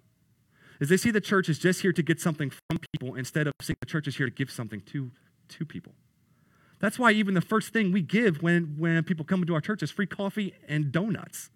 Is 0.79 0.87
they 0.87 0.95
see 0.95 1.11
the 1.11 1.19
church 1.19 1.49
is 1.49 1.59
just 1.59 1.81
here 1.81 1.91
to 1.91 2.01
get 2.01 2.21
something 2.21 2.49
from 2.49 2.79
people 2.93 3.15
instead 3.15 3.47
of 3.47 3.53
seeing 3.61 3.75
the 3.81 3.85
church 3.85 4.07
is 4.07 4.15
here 4.15 4.27
to 4.27 4.31
give 4.31 4.49
something 4.49 4.79
to, 4.81 5.11
to 5.49 5.65
people. 5.65 5.91
That's 6.79 6.97
why 6.97 7.11
even 7.11 7.33
the 7.33 7.41
first 7.41 7.73
thing 7.73 7.91
we 7.91 8.01
give 8.01 8.41
when, 8.41 8.75
when 8.77 9.03
people 9.03 9.25
come 9.25 9.41
into 9.41 9.53
our 9.53 9.59
church 9.59 9.83
is 9.83 9.91
free 9.91 10.05
coffee 10.05 10.53
and 10.69 10.93
donuts. 10.93 11.49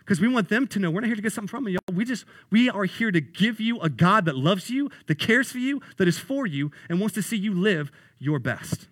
Because 0.00 0.20
we 0.20 0.26
want 0.26 0.48
them 0.48 0.66
to 0.68 0.80
know 0.80 0.90
we're 0.90 1.00
not 1.00 1.06
here 1.06 1.16
to 1.16 1.22
get 1.22 1.32
something 1.32 1.48
from 1.48 1.68
you. 1.68 1.78
We 1.92 2.04
just 2.04 2.24
we 2.50 2.68
are 2.68 2.84
here 2.84 3.12
to 3.12 3.20
give 3.20 3.60
you 3.60 3.78
a 3.80 3.88
God 3.88 4.24
that 4.24 4.36
loves 4.36 4.70
you, 4.70 4.90
that 5.06 5.20
cares 5.20 5.52
for 5.52 5.58
you, 5.58 5.80
that 5.98 6.08
is 6.08 6.18
for 6.18 6.46
you, 6.46 6.72
and 6.88 7.00
wants 7.00 7.14
to 7.14 7.22
see 7.22 7.36
you 7.36 7.54
live 7.54 7.92
your 8.18 8.38
best. 8.38 8.88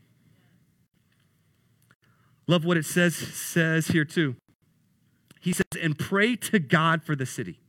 Love 2.46 2.64
what 2.64 2.76
it 2.76 2.84
says, 2.84 3.14
says 3.14 3.88
here 3.88 4.04
too. 4.04 4.36
He 5.40 5.52
says, 5.52 5.64
and 5.80 5.98
pray 5.98 6.36
to 6.36 6.58
God 6.58 7.02
for 7.02 7.16
the 7.16 7.26
city. 7.26 7.60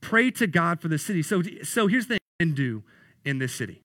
Pray 0.00 0.30
to 0.32 0.46
God 0.46 0.80
for 0.80 0.88
the 0.88 0.98
city. 0.98 1.22
So, 1.22 1.42
so 1.62 1.86
here's 1.86 2.06
the 2.06 2.18
thing 2.38 2.52
do 2.52 2.82
in 3.24 3.38
this 3.38 3.54
city 3.54 3.80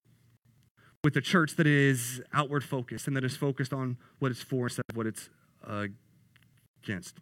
with 1.03 1.15
a 1.15 1.21
church 1.21 1.55
that 1.55 1.67
is 1.67 2.21
outward 2.33 2.63
focused 2.63 3.07
and 3.07 3.15
that 3.15 3.23
is 3.23 3.37
focused 3.37 3.71
on 3.71 3.97
what 4.19 4.31
it's 4.31 4.41
for 4.41 4.65
instead 4.65 4.83
of 4.89 4.97
what 4.97 5.07
it's 5.07 5.29
uh, 5.65 5.87
against. 6.83 7.15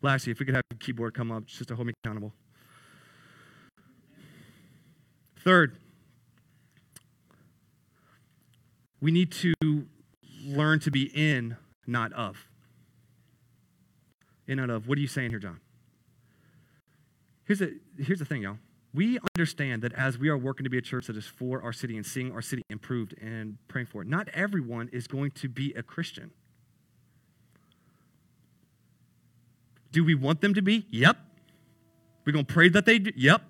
Lastly, 0.00 0.32
if 0.32 0.40
we 0.40 0.46
could 0.46 0.56
have 0.56 0.64
a 0.72 0.74
keyboard 0.74 1.14
come 1.14 1.30
up 1.30 1.46
just 1.46 1.68
to 1.68 1.76
hold 1.76 1.86
me 1.86 1.92
accountable. 2.04 2.32
Third, 5.44 5.76
we 9.00 9.10
need 9.10 9.30
to 9.32 9.54
learn 10.44 10.80
to 10.80 10.90
be 10.90 11.04
in 11.14 11.56
not 11.86 12.12
of. 12.12 12.46
In, 14.46 14.58
not 14.58 14.70
of. 14.70 14.88
What 14.88 14.98
are 14.98 15.00
you 15.00 15.06
saying 15.06 15.30
here, 15.30 15.38
John? 15.38 15.60
Here's 17.44 17.60
a, 17.60 17.70
here's 17.98 18.18
the 18.18 18.24
thing, 18.24 18.42
y'all. 18.42 18.58
We 18.94 19.18
understand 19.36 19.82
that 19.82 19.92
as 19.94 20.18
we 20.18 20.28
are 20.28 20.36
working 20.36 20.64
to 20.64 20.70
be 20.70 20.78
a 20.78 20.82
church 20.82 21.06
that 21.06 21.16
is 21.16 21.26
for 21.26 21.62
our 21.62 21.72
city 21.72 21.96
and 21.96 22.04
seeing 22.04 22.32
our 22.32 22.42
city 22.42 22.62
improved 22.68 23.14
and 23.20 23.56
praying 23.68 23.86
for 23.86 24.02
it, 24.02 24.08
not 24.08 24.28
everyone 24.34 24.90
is 24.92 25.06
going 25.06 25.30
to 25.32 25.48
be 25.48 25.72
a 25.74 25.82
Christian. 25.82 26.30
Do 29.92 30.04
we 30.04 30.14
want 30.14 30.40
them 30.40 30.54
to 30.54 30.62
be? 30.62 30.86
Yep. 30.90 31.16
We're 32.24 32.32
going 32.32 32.44
to 32.44 32.52
pray 32.52 32.68
that 32.68 32.86
they 32.86 32.98
do? 32.98 33.12
Yep. 33.16 33.42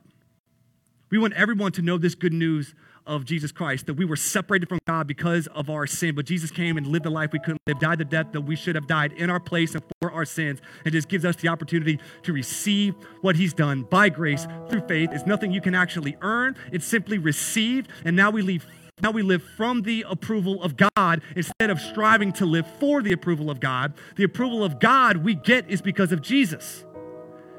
We 1.10 1.18
want 1.18 1.34
everyone 1.34 1.72
to 1.72 1.82
know 1.82 1.98
this 1.98 2.14
good 2.14 2.32
news 2.32 2.74
of 3.06 3.24
Jesus 3.24 3.52
Christ, 3.52 3.86
that 3.86 3.94
we 3.94 4.04
were 4.04 4.16
separated 4.16 4.68
from 4.68 4.78
God 4.86 5.06
because 5.06 5.46
of 5.48 5.70
our 5.70 5.86
sin, 5.86 6.14
but 6.14 6.26
Jesus 6.26 6.50
came 6.50 6.76
and 6.76 6.86
lived 6.86 7.04
the 7.04 7.10
life 7.10 7.30
we 7.32 7.38
couldn't 7.38 7.60
live, 7.66 7.78
died 7.78 7.98
the 7.98 8.04
death 8.04 8.26
that 8.32 8.42
we 8.42 8.56
should 8.56 8.74
have 8.74 8.86
died 8.86 9.12
in 9.12 9.30
our 9.30 9.40
place 9.40 9.74
and 9.74 9.82
for 10.00 10.12
our 10.12 10.24
sins, 10.24 10.60
and 10.84 10.92
just 10.92 11.08
gives 11.08 11.24
us 11.24 11.36
the 11.36 11.48
opportunity 11.48 11.98
to 12.22 12.32
receive 12.32 12.94
what 13.20 13.36
he's 13.36 13.54
done 13.54 13.82
by 13.82 14.08
grace 14.08 14.46
through 14.68 14.86
faith. 14.88 15.10
It's 15.12 15.26
nothing 15.26 15.52
you 15.52 15.60
can 15.60 15.74
actually 15.74 16.16
earn, 16.22 16.56
it's 16.70 16.86
simply 16.86 17.18
received, 17.18 17.88
and 18.04 18.16
now 18.16 18.30
we 18.30 18.42
leave 18.42 18.66
now 19.02 19.10
we 19.10 19.22
live 19.22 19.42
from 19.56 19.82
the 19.82 20.04
approval 20.08 20.62
of 20.62 20.76
God 20.76 21.22
instead 21.34 21.70
of 21.70 21.80
striving 21.80 22.32
to 22.34 22.46
live 22.46 22.66
for 22.78 23.02
the 23.02 23.12
approval 23.12 23.50
of 23.50 23.58
God. 23.58 23.94
The 24.14 24.22
approval 24.22 24.62
of 24.62 24.78
God 24.78 25.16
we 25.16 25.34
get 25.34 25.68
is 25.68 25.82
because 25.82 26.12
of 26.12 26.22
Jesus. 26.22 26.84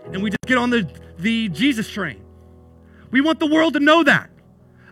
And 0.06 0.23
we 0.23 0.29
just 0.29 0.45
get 0.45 0.58
on 0.58 0.69
the, 0.69 0.89
the 1.17 1.49
Jesus 1.49 1.89
train. 1.89 2.23
We 3.12 3.19
want 3.19 3.39
the 3.39 3.47
world 3.47 3.73
to 3.73 3.82
know 3.82 4.03
that. 4.03 4.29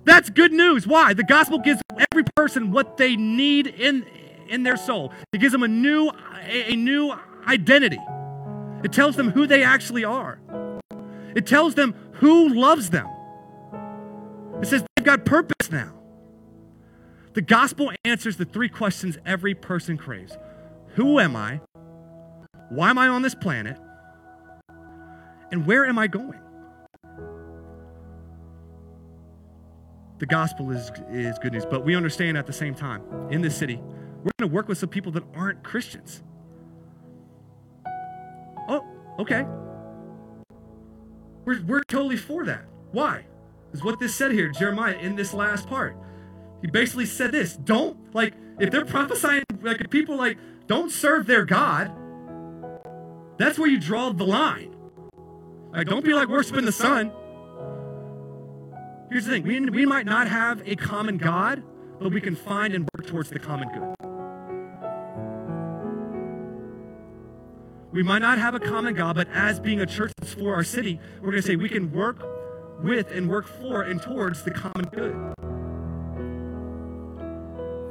That's 0.04 0.30
good 0.30 0.52
news. 0.52 0.88
Why? 0.88 1.14
The 1.14 1.24
gospel 1.24 1.60
gives 1.60 1.82
every 2.12 2.24
person 2.36 2.72
what 2.72 2.98
they 2.98 3.16
need 3.16 3.68
in, 3.68 4.06
in 4.50 4.64
their 4.64 4.78
soul. 4.78 5.14
It 5.32 5.40
gives 5.40 5.52
them 5.52 5.64
a 5.64 5.68
new, 5.68 6.10
a, 6.48 6.74
a 6.74 6.76
new 6.76 7.14
identity. 7.48 8.00
It 8.84 8.92
tells 8.92 9.16
them 9.16 9.32
who 9.32 9.46
they 9.46 9.64
actually 9.64 10.04
are. 10.04 10.40
It 11.36 11.46
tells 11.46 11.76
them 11.76 11.94
who 12.14 12.50
loves 12.50 12.90
them. 12.90 13.08
It 14.62 14.68
says 14.68 14.84
they've 14.96 15.06
got 15.06 15.26
purpose 15.26 15.72
now. 15.72 15.94
The 17.34 17.42
gospel 17.42 17.92
answers 18.04 18.38
the 18.38 18.46
three 18.46 18.70
questions 18.70 19.18
every 19.26 19.56
person 19.56 19.98
craves 19.98 20.38
Who 20.96 21.20
am 21.20 21.36
I? 21.36 21.62
Why 22.70 22.90
am 22.90 22.98
I 22.98 23.08
on 23.08 23.22
this 23.22 23.36
planet? 23.36 23.78
And 25.52 25.66
where 25.66 25.86
am 25.86 25.98
I 25.98 26.08
going? 26.08 26.41
The 30.22 30.28
gospel 30.28 30.70
is, 30.70 30.92
is 31.10 31.40
good 31.40 31.52
news. 31.52 31.66
But 31.66 31.84
we 31.84 31.96
understand 31.96 32.38
at 32.38 32.46
the 32.46 32.54
same 32.54 32.76
time, 32.76 33.02
in 33.32 33.42
this 33.42 33.58
city, 33.58 33.82
we're 34.24 34.32
going 34.38 34.48
to 34.50 34.54
work 34.56 34.68
with 34.68 34.78
some 34.78 34.90
people 34.90 35.12
that 35.14 35.24
aren't 35.34 35.64
Christians. 35.64 36.22
Oh, 38.70 38.86
okay. 39.18 39.48
We're, 41.44 41.64
we're 41.64 41.82
totally 41.88 42.18
for 42.18 42.46
that. 42.46 42.66
Why? 42.92 43.26
Is 43.74 43.84
what 43.84 44.00
this 44.00 44.14
said 44.14 44.32
here, 44.32 44.50
Jeremiah, 44.50 44.94
in 44.94 45.16
this 45.16 45.34
last 45.34 45.68
part. 45.68 45.98
He 46.62 46.68
basically 46.68 47.08
said 47.08 47.32
this 47.32 47.56
don't, 47.58 47.98
like, 48.14 48.36
if 48.60 48.70
they're 48.70 48.86
prophesying, 48.86 49.44
like, 49.64 49.90
people, 49.90 50.18
like, 50.18 50.38
don't 50.68 50.92
serve 50.92 51.26
their 51.26 51.46
God, 51.46 51.92
that's 53.40 53.58
where 53.58 53.68
you 53.68 53.80
draw 53.80 54.12
the 54.12 54.24
line. 54.24 54.76
Like, 55.74 55.88
don't 55.88 56.06
be 56.06 56.14
like 56.14 56.28
worshiping 56.28 56.66
the 56.66 56.72
sun. 56.72 57.12
Here's 59.12 59.26
the 59.26 59.34
thing 59.34 59.44
we, 59.44 59.60
we 59.70 59.86
might 59.86 60.06
not 60.06 60.30
have 60.30 60.66
a 60.66 60.78
common 60.78 61.18
God, 61.18 61.62
but 62.00 62.14
we 62.14 62.22
can 62.22 62.34
find 62.34 62.74
and 62.74 62.88
work 62.96 63.06
towards 63.06 63.30
the 63.30 63.40
common 63.40 63.68
good. 63.68 63.94
We 67.92 68.04
might 68.04 68.20
not 68.20 68.38
have 68.38 68.56
a 68.56 68.60
common 68.62 68.94
God, 68.94 69.18
but 69.18 69.28
as 69.34 69.60
being 69.60 69.82
a 69.82 69.86
church 69.86 70.14
that's 70.18 70.34
for 70.34 70.56
our 70.56 70.64
city, 70.64 71.02
we're 71.20 71.32
going 71.32 71.42
to 71.42 71.48
say 71.48 71.58
we 71.58 71.68
can 71.68 71.92
work 71.92 72.24
with 72.82 73.12
and 73.12 73.30
work 73.30 73.48
for 73.48 73.82
and 73.82 74.02
towards 74.02 74.44
the 74.44 74.52
common 74.52 74.86
good. 74.86 75.14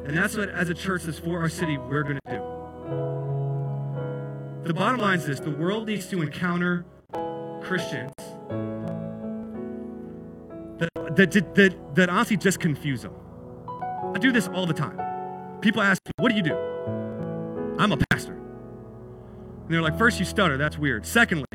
And 0.09 0.17
that's 0.17 0.39
what, 0.39 0.49
as 0.49 0.71
a 0.71 0.75
church 0.75 1.03
that's 1.03 1.19
for 1.19 1.39
our 1.39 1.51
city, 1.51 1.77
we're 1.77 2.03
going 2.03 2.19
to 2.27 2.31
do. 2.31 2.41
The 4.69 4.73
bottom 4.73 5.01
line 5.01 5.19
is 5.19 5.27
this 5.27 5.39
the 5.39 5.51
world 5.51 5.87
needs 5.87 6.09
to 6.09 6.23
encounter 6.23 6.87
Christians 7.63 8.11
that, 10.81 11.17
that, 11.17 11.55
that, 11.55 11.95
that 11.95 12.09
honestly 12.09 12.37
just 12.37 12.61
confuse 12.61 13.03
them. 13.03 13.15
I 14.15 14.19
do 14.19 14.33
this 14.33 14.49
all 14.49 14.67
the 14.67 14.75
time. 14.75 14.99
people 15.61 15.83
ask 15.83 16.01
me, 16.07 16.13
What 16.19 16.31
do 16.31 16.37
you 16.37 16.43
do? 16.43 16.57
I'm 17.79 17.93
a 17.93 17.99
pastor. 18.11 18.33
And 18.33 19.69
they're 19.69 19.83
like, 19.83 19.99
First, 19.99 20.19
you 20.19 20.25
stutter. 20.25 20.57
That's 20.57 20.79
weird. 20.79 21.07
Secondly, 21.07 21.47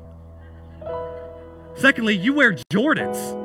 secondly, 1.76 2.16
you 2.16 2.34
wear 2.34 2.54
Jordans. 2.72 3.42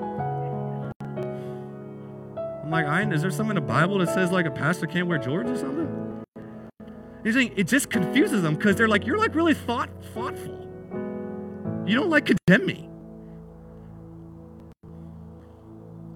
I'm 2.62 2.70
like, 2.70 2.86
I, 2.86 3.02
is 3.12 3.22
there 3.22 3.30
something 3.30 3.56
in 3.56 3.62
the 3.62 3.68
Bible 3.68 3.98
that 3.98 4.10
says 4.10 4.30
like 4.30 4.46
a 4.46 4.50
pastor 4.50 4.86
can't 4.86 5.08
wear 5.08 5.18
Jordans 5.18 5.54
or 5.54 5.58
something? 5.58 6.24
He's 7.24 7.34
saying 7.34 7.52
it 7.56 7.64
just 7.64 7.90
confuses 7.90 8.42
them 8.42 8.54
because 8.54 8.76
they're 8.76 8.88
like, 8.88 9.06
you're 9.06 9.18
like 9.18 9.34
really 9.34 9.54
thought 9.54 9.90
thoughtful. 10.14 10.58
You 11.86 11.96
don't 11.96 12.10
like 12.10 12.26
condemn 12.26 12.66
me. 12.66 12.89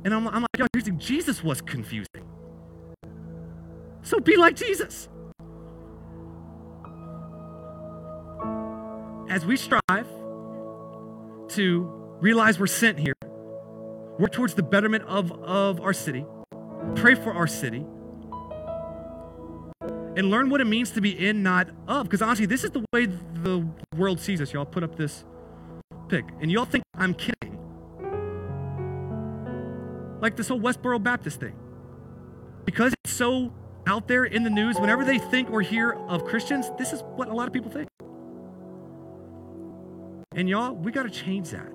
And 0.05 0.13
I'm, 0.13 0.29
I'm 0.29 0.43
like, 0.43 0.99
Jesus 0.99 1.43
was 1.43 1.61
confusing. 1.63 2.29
So 4.03 4.21
be 4.21 4.37
like 4.37 4.55
Jesus. 4.55 5.09
As 9.31 9.47
we 9.47 9.57
strive 9.57 10.07
to 11.49 11.91
realize 12.21 12.61
we're 12.61 12.67
sent 12.67 12.99
here, 12.99 13.15
work 14.19 14.33
towards 14.33 14.55
the 14.55 14.63
betterment 14.63 15.05
of, 15.05 15.33
of 15.33 15.81
our 15.81 15.95
city, 15.95 16.27
pray 16.95 17.15
for 17.15 17.33
our 17.33 17.47
city, 17.47 17.87
and 20.17 20.31
learn 20.31 20.51
what 20.51 20.61
it 20.61 20.67
means 20.67 20.91
to 20.93 21.01
be 21.01 21.27
in, 21.27 21.43
not 21.43 21.71
of. 21.89 22.05
Because 22.05 22.23
honestly, 22.23 22.47
this 22.47 22.63
is 22.63 22.71
the 22.71 22.85
way 22.93 23.07
the 23.07 23.67
world 23.97 24.21
sees 24.21 24.41
us. 24.41 24.53
Y'all 24.53 24.67
put 24.67 24.85
up 24.85 24.97
this 24.97 25.25
pic, 26.09 26.27
and 26.41 26.53
y'all 26.53 26.67
think 26.67 26.85
I'm 26.95 27.15
kidding. 27.15 27.34
Like 30.25 30.37
this 30.37 30.49
whole 30.49 30.59
Westboro 30.59 31.03
Baptist 31.03 31.39
thing. 31.39 31.55
Because 32.65 32.95
it's 33.05 33.13
so 33.13 33.53
out 33.87 34.09
there 34.09 34.25
in 34.25 34.43
the 34.43 34.49
news, 34.49 34.81
whenever 34.81 35.05
they 35.05 35.19
think 35.19 35.51
or 35.51 35.61
hear 35.61 35.93
of 35.93 36.25
Christians, 36.25 36.71
this 36.79 36.95
is 36.95 37.03
what 37.03 37.29
a 37.29 37.35
lot 37.35 37.47
of 37.47 37.53
people 37.53 37.71
think. 37.71 37.91
And 40.35 40.49
y'all, 40.49 40.73
we 40.73 40.93
got 40.93 41.03
to 41.03 41.11
change 41.11 41.51
that. 41.51 41.69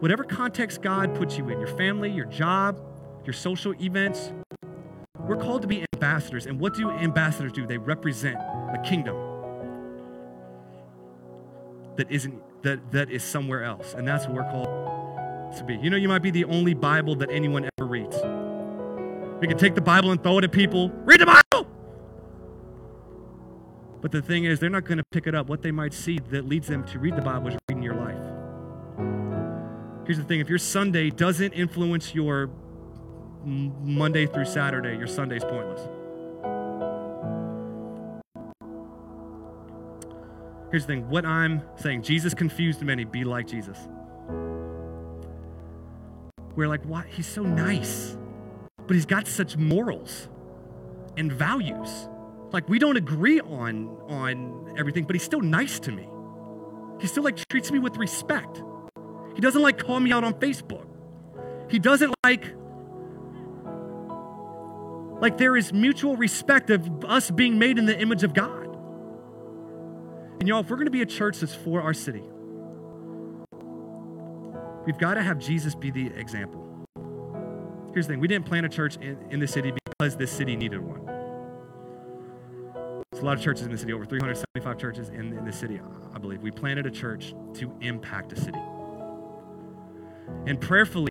Whatever 0.00 0.22
context 0.22 0.82
God 0.82 1.14
puts 1.14 1.38
you 1.38 1.48
in, 1.48 1.58
your 1.58 1.74
family, 1.78 2.10
your 2.10 2.26
job, 2.26 2.78
your 3.24 3.32
social 3.32 3.72
events, 3.80 4.34
we're 5.20 5.38
called 5.38 5.62
to 5.62 5.68
be 5.68 5.86
ambassadors. 5.94 6.44
And 6.44 6.60
what 6.60 6.74
do 6.74 6.90
ambassadors 6.90 7.52
do? 7.52 7.66
They 7.66 7.78
represent 7.78 8.38
the 8.70 8.82
kingdom 8.86 9.16
that 11.96 12.10
isn't 12.10 12.34
that 12.64 12.92
that 12.92 13.10
is 13.10 13.24
somewhere 13.24 13.64
else. 13.64 13.94
And 13.94 14.06
that's 14.06 14.26
what 14.26 14.34
we're 14.34 14.50
called 14.50 14.79
to 15.58 15.64
be. 15.64 15.76
You 15.76 15.90
know, 15.90 15.96
you 15.96 16.08
might 16.08 16.22
be 16.22 16.30
the 16.30 16.44
only 16.44 16.74
Bible 16.74 17.16
that 17.16 17.30
anyone 17.30 17.68
ever 17.78 17.88
reads. 17.88 18.16
We 19.40 19.46
can 19.46 19.56
take 19.56 19.74
the 19.74 19.80
Bible 19.80 20.10
and 20.10 20.22
throw 20.22 20.38
it 20.38 20.44
at 20.44 20.52
people. 20.52 20.90
Read 21.04 21.20
the 21.20 21.26
Bible! 21.26 21.66
But 24.00 24.12
the 24.12 24.22
thing 24.22 24.44
is, 24.44 24.60
they're 24.60 24.70
not 24.70 24.84
going 24.84 24.98
to 24.98 25.04
pick 25.10 25.26
it 25.26 25.34
up. 25.34 25.48
What 25.48 25.62
they 25.62 25.70
might 25.70 25.92
see 25.92 26.18
that 26.30 26.46
leads 26.46 26.68
them 26.68 26.84
to 26.84 26.98
read 26.98 27.16
the 27.16 27.22
Bible 27.22 27.48
is 27.48 27.56
reading 27.68 27.82
your 27.82 27.94
life. 27.94 28.16
Here's 30.06 30.18
the 30.18 30.24
thing 30.24 30.40
if 30.40 30.48
your 30.48 30.58
Sunday 30.58 31.10
doesn't 31.10 31.52
influence 31.52 32.14
your 32.14 32.50
Monday 33.44 34.26
through 34.26 34.46
Saturday, 34.46 34.96
your 34.96 35.06
Sunday's 35.06 35.44
pointless. 35.44 35.80
Here's 40.70 40.84
the 40.84 40.94
thing 40.94 41.08
what 41.08 41.24
I'm 41.24 41.62
saying 41.76 42.02
Jesus 42.02 42.34
confused 42.34 42.82
many, 42.82 43.04
be 43.04 43.24
like 43.24 43.46
Jesus. 43.46 43.78
We're 46.60 46.68
like, 46.68 46.84
what? 46.84 47.06
He's 47.06 47.26
so 47.26 47.42
nice, 47.42 48.18
but 48.86 48.94
he's 48.94 49.06
got 49.06 49.26
such 49.26 49.56
morals 49.56 50.28
and 51.16 51.32
values. 51.32 51.88
Like 52.52 52.68
we 52.68 52.78
don't 52.78 52.98
agree 52.98 53.40
on 53.40 53.88
on 54.10 54.74
everything, 54.76 55.04
but 55.04 55.14
he's 55.14 55.22
still 55.22 55.40
nice 55.40 55.80
to 55.80 55.90
me. 55.90 56.06
He 57.00 57.06
still 57.06 57.22
like 57.22 57.38
treats 57.48 57.72
me 57.72 57.78
with 57.78 57.96
respect. 57.96 58.62
He 59.34 59.40
doesn't 59.40 59.62
like 59.62 59.78
call 59.78 60.00
me 60.00 60.12
out 60.12 60.22
on 60.22 60.34
Facebook. 60.34 60.84
He 61.70 61.78
doesn't 61.78 62.14
like 62.22 62.54
like 65.22 65.38
there 65.38 65.56
is 65.56 65.72
mutual 65.72 66.14
respect 66.14 66.68
of 66.68 67.06
us 67.06 67.30
being 67.30 67.58
made 67.58 67.78
in 67.78 67.86
the 67.86 67.98
image 67.98 68.22
of 68.22 68.34
God. 68.34 68.66
And 70.40 70.46
y'all, 70.46 70.60
if 70.60 70.68
we're 70.68 70.76
going 70.76 70.84
to 70.88 70.90
be 70.90 71.00
a 71.00 71.06
church 71.06 71.40
that's 71.40 71.54
for 71.54 71.80
our 71.80 71.94
city, 71.94 72.29
we've 74.86 74.98
got 74.98 75.14
to 75.14 75.22
have 75.22 75.38
Jesus 75.38 75.74
be 75.74 75.90
the 75.90 76.06
example. 76.08 76.66
Here's 77.92 78.06
the 78.06 78.14
thing 78.14 78.20
we 78.20 78.28
didn't 78.28 78.46
plant 78.46 78.66
a 78.66 78.68
church 78.68 78.96
in, 78.96 79.18
in 79.30 79.40
the 79.40 79.48
city 79.48 79.72
because 79.72 80.16
this 80.16 80.30
city 80.30 80.56
needed 80.56 80.80
one. 80.80 81.04
There's 83.10 83.22
a 83.22 83.26
lot 83.26 83.36
of 83.36 83.42
churches 83.42 83.66
in 83.66 83.72
the 83.72 83.78
city, 83.78 83.92
over 83.92 84.04
375 84.04 84.78
churches 84.78 85.08
in, 85.08 85.36
in 85.36 85.44
the 85.44 85.52
city, 85.52 85.80
I 86.14 86.18
believe. 86.18 86.40
We 86.40 86.50
planted 86.50 86.86
a 86.86 86.90
church 86.90 87.34
to 87.54 87.72
impact 87.80 88.32
a 88.32 88.40
city. 88.40 88.60
And 90.46 90.60
prayerfully, 90.60 91.10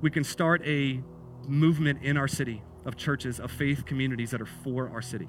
we 0.00 0.10
can 0.10 0.24
start 0.24 0.62
a 0.66 1.02
movement 1.46 2.02
in 2.02 2.16
our 2.16 2.28
city 2.28 2.62
of 2.84 2.96
churches, 2.96 3.38
of 3.38 3.50
faith 3.50 3.84
communities 3.84 4.30
that 4.30 4.40
are 4.40 4.46
for 4.46 4.88
our 4.90 5.02
city. 5.02 5.28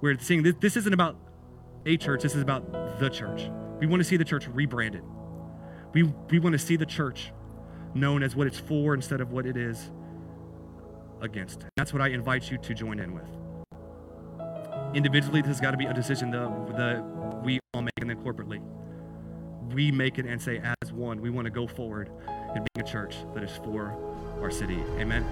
We're 0.00 0.18
seeing 0.18 0.42
this, 0.42 0.54
this 0.58 0.76
isn't 0.76 0.92
about 0.92 1.16
a 1.86 1.96
church, 1.96 2.22
this 2.22 2.34
is 2.34 2.42
about 2.42 2.98
the 2.98 3.08
church. 3.08 3.48
We 3.78 3.86
want 3.86 4.00
to 4.00 4.04
see 4.04 4.16
the 4.16 4.24
church 4.24 4.48
rebranded. 4.48 5.02
We, 5.94 6.04
we 6.30 6.38
want 6.38 6.54
to 6.54 6.58
see 6.58 6.76
the 6.76 6.86
church 6.86 7.32
known 7.94 8.22
as 8.22 8.34
what 8.34 8.46
it's 8.46 8.58
for 8.58 8.94
instead 8.94 9.20
of 9.20 9.32
what 9.32 9.46
it 9.46 9.56
is 9.56 9.90
against. 11.20 11.66
That's 11.76 11.92
what 11.92 12.00
I 12.00 12.08
invite 12.08 12.50
you 12.50 12.58
to 12.58 12.74
join 12.74 12.98
in 12.98 13.14
with. 13.14 13.28
Individually, 14.94 15.40
this 15.40 15.48
has 15.48 15.60
got 15.60 15.72
to 15.72 15.76
be 15.76 15.86
a 15.86 15.94
decision 15.94 16.30
that, 16.30 16.76
that 16.76 17.42
we 17.44 17.60
all 17.74 17.82
make, 17.82 17.92
and 18.00 18.10
then 18.10 18.22
corporately, 18.22 18.62
we 19.72 19.90
make 19.90 20.18
it 20.18 20.26
and 20.26 20.40
say, 20.40 20.62
as 20.82 20.92
one, 20.92 21.20
we 21.20 21.30
want 21.30 21.46
to 21.46 21.50
go 21.50 21.66
forward 21.66 22.10
in 22.54 22.64
being 22.74 22.86
a 22.86 22.90
church 22.90 23.16
that 23.34 23.42
is 23.42 23.56
for 23.64 23.96
our 24.40 24.50
city. 24.50 24.82
Amen. 24.98 25.26